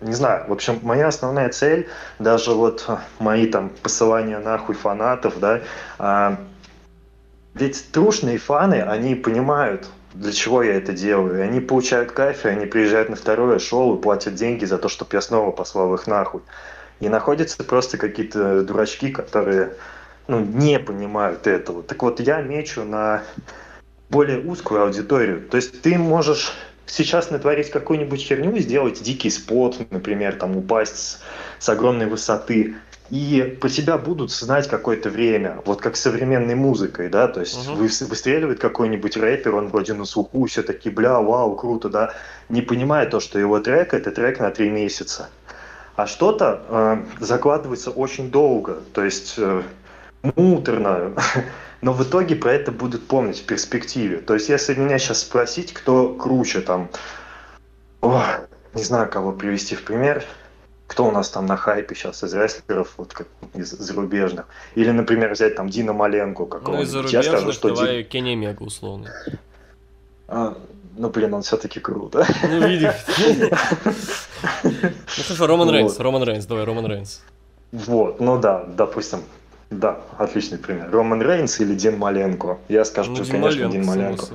не 0.00 0.12
знаю, 0.12 0.46
в 0.46 0.52
общем, 0.52 0.78
моя 0.82 1.08
основная 1.08 1.48
цель, 1.48 1.88
даже 2.18 2.52
вот 2.52 2.84
а, 2.86 3.02
мои 3.18 3.46
там 3.46 3.70
посылания 3.82 4.38
нахуй 4.38 4.74
фанатов, 4.74 5.40
да, 5.40 5.62
а, 5.98 6.38
ведь 7.54 7.90
трушные 7.90 8.38
фаны, 8.38 8.82
они 8.82 9.14
понимают, 9.14 9.88
для 10.14 10.32
чего 10.32 10.62
я 10.62 10.74
это 10.74 10.92
делаю. 10.92 11.38
И 11.38 11.42
они 11.42 11.60
получают 11.60 12.12
кайф, 12.12 12.44
и 12.44 12.48
они 12.48 12.66
приезжают 12.66 13.08
на 13.08 13.16
второе 13.16 13.58
шоу 13.58 13.96
и 13.96 14.02
платят 14.02 14.34
деньги 14.34 14.64
за 14.64 14.78
то, 14.78 14.88
чтобы 14.88 15.10
я 15.12 15.20
снова 15.20 15.50
послал 15.50 15.94
их 15.94 16.06
нахуй. 16.06 16.42
И 17.00 17.08
находятся 17.08 17.62
просто 17.62 17.98
какие-то 17.98 18.62
дурачки, 18.62 19.10
которые 19.10 19.74
ну, 20.26 20.40
не 20.40 20.78
понимают 20.78 21.46
этого. 21.46 21.82
Так 21.82 22.02
вот, 22.02 22.20
я 22.20 22.40
мечу 22.40 22.84
на 22.84 23.22
более 24.10 24.40
узкую 24.40 24.82
аудиторию. 24.82 25.42
То 25.48 25.56
есть 25.56 25.82
ты 25.82 25.96
можешь 25.98 26.52
сейчас 26.86 27.30
натворить 27.30 27.70
какую-нибудь 27.70 28.20
херню, 28.20 28.56
сделать 28.58 29.02
дикий 29.02 29.30
спот, 29.30 29.78
например, 29.90 30.34
там 30.36 30.56
упасть 30.56 31.20
с, 31.58 31.68
огромной 31.68 32.06
высоты. 32.06 32.76
И 33.10 33.56
по 33.60 33.68
тебя 33.68 33.96
будут 33.96 34.30
знать 34.30 34.68
какое-то 34.68 35.08
время, 35.08 35.60
вот 35.64 35.80
как 35.80 35.96
с 35.96 36.00
современной 36.00 36.54
музыкой, 36.54 37.08
да, 37.08 37.26
то 37.28 37.40
есть 37.40 37.68
uh-huh. 37.68 38.06
выстреливает 38.06 38.60
какой-нибудь 38.60 39.16
рэпер, 39.16 39.54
он 39.54 39.68
вроде 39.68 39.94
на 39.94 40.04
слуху, 40.04 40.44
все 40.46 40.62
таки 40.62 40.90
бля, 40.90 41.18
вау, 41.20 41.56
круто, 41.56 41.88
да, 41.88 42.14
не 42.48 42.60
понимая 42.60 43.08
то, 43.08 43.20
что 43.20 43.38
его 43.38 43.60
трек 43.60 43.94
это 43.94 44.10
трек 44.10 44.40
на 44.40 44.50
три 44.50 44.68
месяца. 44.68 45.30
А 45.96 46.06
что-то 46.06 46.62
э, 46.68 47.24
закладывается 47.24 47.90
очень 47.90 48.30
долго, 48.30 48.78
то 48.92 49.02
есть 49.02 49.34
э, 49.38 49.62
муторно, 50.36 51.14
но 51.80 51.92
в 51.92 52.02
итоге 52.02 52.36
про 52.36 52.52
это 52.52 52.72
будут 52.72 53.06
помнить 53.06 53.40
в 53.40 53.46
перспективе. 53.46 54.18
То 54.18 54.34
есть 54.34 54.48
если 54.50 54.74
меня 54.74 54.98
сейчас 54.98 55.22
спросить, 55.22 55.72
кто 55.72 56.14
круче 56.14 56.60
там, 56.60 56.90
о, 58.02 58.22
не 58.74 58.82
знаю, 58.82 59.08
кого 59.10 59.32
привести 59.32 59.74
в 59.74 59.82
пример, 59.82 60.24
кто 60.88 61.06
у 61.06 61.10
нас 61.12 61.28
там 61.28 61.46
на 61.46 61.56
хайпе 61.56 61.94
сейчас 61.94 62.24
из 62.24 62.34
рестлеров, 62.34 62.94
вот 62.96 63.12
как 63.12 63.28
из 63.54 63.70
зарубежных. 63.70 64.46
Или, 64.74 64.90
например, 64.90 65.30
взять 65.32 65.54
там 65.54 65.68
Дина 65.68 65.92
Маленко 65.92 66.46
какого-нибудь. 66.46 66.78
Ну, 66.78 66.82
из 66.82 66.88
зарубежных 66.88 67.24
Я 67.24 67.38
скажу, 67.38 67.52
что 67.52 67.68
давай 67.68 67.98
Дин... 67.98 68.08
Кенни 68.08 68.34
Мега 68.34 68.62
условно. 68.62 69.12
А, 70.28 70.56
ну, 70.96 71.10
блин, 71.10 71.34
он 71.34 71.42
все-таки 71.42 71.78
круто. 71.78 72.26
Ну, 72.42 72.66
видишь. 72.66 72.94
Ну, 74.62 74.70
хорошо, 75.24 75.46
Роман 75.46 75.70
Рейнс, 75.70 75.98
Роман 75.98 76.22
Рейнс, 76.22 76.46
давай, 76.46 76.64
Роман 76.64 76.86
Рейнс. 76.86 77.22
Вот, 77.72 78.20
ну 78.20 78.38
да, 78.38 78.64
допустим, 78.64 79.20
да, 79.70 80.00
отличный 80.16 80.56
пример. 80.56 80.90
Роман 80.90 81.20
Рейнс 81.20 81.60
или 81.60 81.74
Дин 81.74 81.98
Маленко. 81.98 82.58
Я 82.68 82.84
скажу, 82.86 83.10
ну, 83.10 83.16
Дин 83.16 83.26
конечно, 83.26 83.68
Маленко, 83.68 83.72
Дин 83.72 83.86
Маленко. 83.86 84.26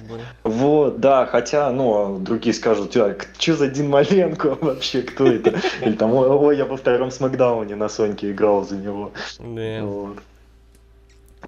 Вот, 0.44 1.00
да, 1.00 1.26
хотя, 1.26 1.72
ну, 1.72 2.20
другие 2.20 2.54
скажут, 2.54 2.96
а, 2.98 3.18
что 3.40 3.56
за 3.56 3.68
Дин 3.68 3.90
Маленко 3.90 4.56
вообще, 4.62 5.02
кто 5.02 5.26
это? 5.26 5.60
Или 5.82 5.94
там, 5.94 6.14
ой, 6.14 6.58
я 6.58 6.66
во 6.66 6.78
втором 6.78 7.10
Смакдауне 7.10 7.76
на 7.76 7.90
Соньке 7.90 8.32
играл 8.32 8.64
за 8.64 8.76
него. 8.78 9.12
Вот. 9.40 10.20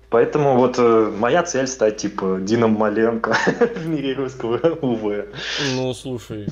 Поэтому 0.10 0.58
вот 0.58 0.76
э, 0.78 1.14
моя 1.18 1.44
цель 1.44 1.68
стать 1.68 1.98
типа 1.98 2.40
Дином 2.42 2.72
Маленко 2.72 3.36
в 3.76 3.88
мире 3.88 4.14
русского 4.14 4.58
УВ. 4.82 5.26
Ну, 5.76 5.94
слушай, 5.94 6.48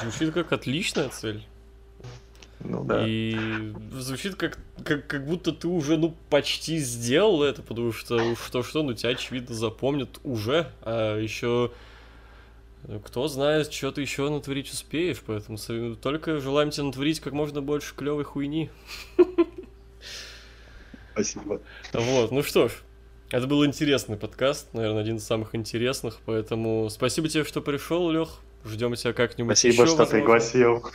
звучит 0.00 0.34
как 0.34 0.52
отличная 0.52 1.08
цель. 1.08 1.44
Ну 2.62 2.84
да. 2.84 3.04
И 3.06 3.36
звучит 3.92 4.34
как, 4.34 4.58
как, 4.84 5.06
как 5.06 5.26
будто 5.26 5.52
ты 5.52 5.66
уже, 5.66 5.96
ну, 5.96 6.14
почти 6.28 6.78
сделал 6.78 7.42
это, 7.42 7.62
потому 7.62 7.92
что 7.92 8.34
что-что, 8.36 8.82
ну, 8.82 8.92
тебя, 8.92 9.10
очевидно, 9.10 9.54
запомнят 9.54 10.20
уже, 10.24 10.70
а 10.82 11.18
еще 11.18 11.72
кто 13.04 13.28
знает, 13.28 13.72
что 13.72 13.92
ты 13.92 14.00
еще 14.00 14.28
натворить 14.30 14.70
успеешь, 14.72 15.18
поэтому 15.24 15.58
только 15.96 16.40
желаем 16.40 16.70
тебе 16.70 16.84
натворить 16.84 17.20
как 17.20 17.32
можно 17.32 17.60
больше 17.60 17.94
клевой 17.94 18.24
хуйни. 18.24 18.70
Спасибо. 21.12 21.60
Вот, 21.92 22.30
ну 22.30 22.42
что 22.42 22.68
ж, 22.68 22.72
это 23.30 23.46
был 23.46 23.66
интересный 23.66 24.16
подкаст, 24.16 24.72
наверное, 24.72 25.02
один 25.02 25.16
из 25.16 25.24
самых 25.24 25.54
интересных, 25.54 26.18
поэтому 26.24 26.88
спасибо 26.90 27.28
тебе, 27.28 27.44
что 27.44 27.60
пришел, 27.60 28.10
Лех. 28.10 28.40
Ждем 28.64 28.94
тебя 28.94 29.12
как-нибудь 29.12 29.56
Спасибо, 29.56 29.84
еще, 29.84 29.86
что 29.86 29.96
возможно. 29.96 30.18
пригласил. 30.18 30.90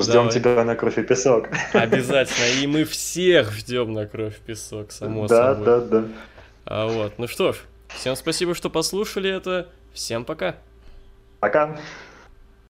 Ждем 0.00 0.12
Давай. 0.12 0.32
тебя 0.32 0.64
на 0.64 0.74
кровь 0.74 0.98
и 0.98 1.02
песок. 1.02 1.48
Обязательно. 1.72 2.60
И 2.60 2.66
мы 2.66 2.84
всех 2.84 3.52
ждем 3.52 3.92
на 3.92 4.06
кровь 4.06 4.36
и 4.38 4.46
песок, 4.46 4.90
само 4.90 5.28
да, 5.28 5.54
собой. 5.54 5.64
Да, 5.66 5.80
да, 5.80 6.00
да. 6.00 6.08
А 6.64 6.86
вот, 6.86 7.18
ну 7.18 7.28
что 7.28 7.52
ж, 7.52 7.56
всем 7.88 8.16
спасибо, 8.16 8.54
что 8.54 8.70
послушали 8.70 9.30
это. 9.30 9.68
Всем 9.92 10.24
пока. 10.24 10.56
Пока. 11.38 11.78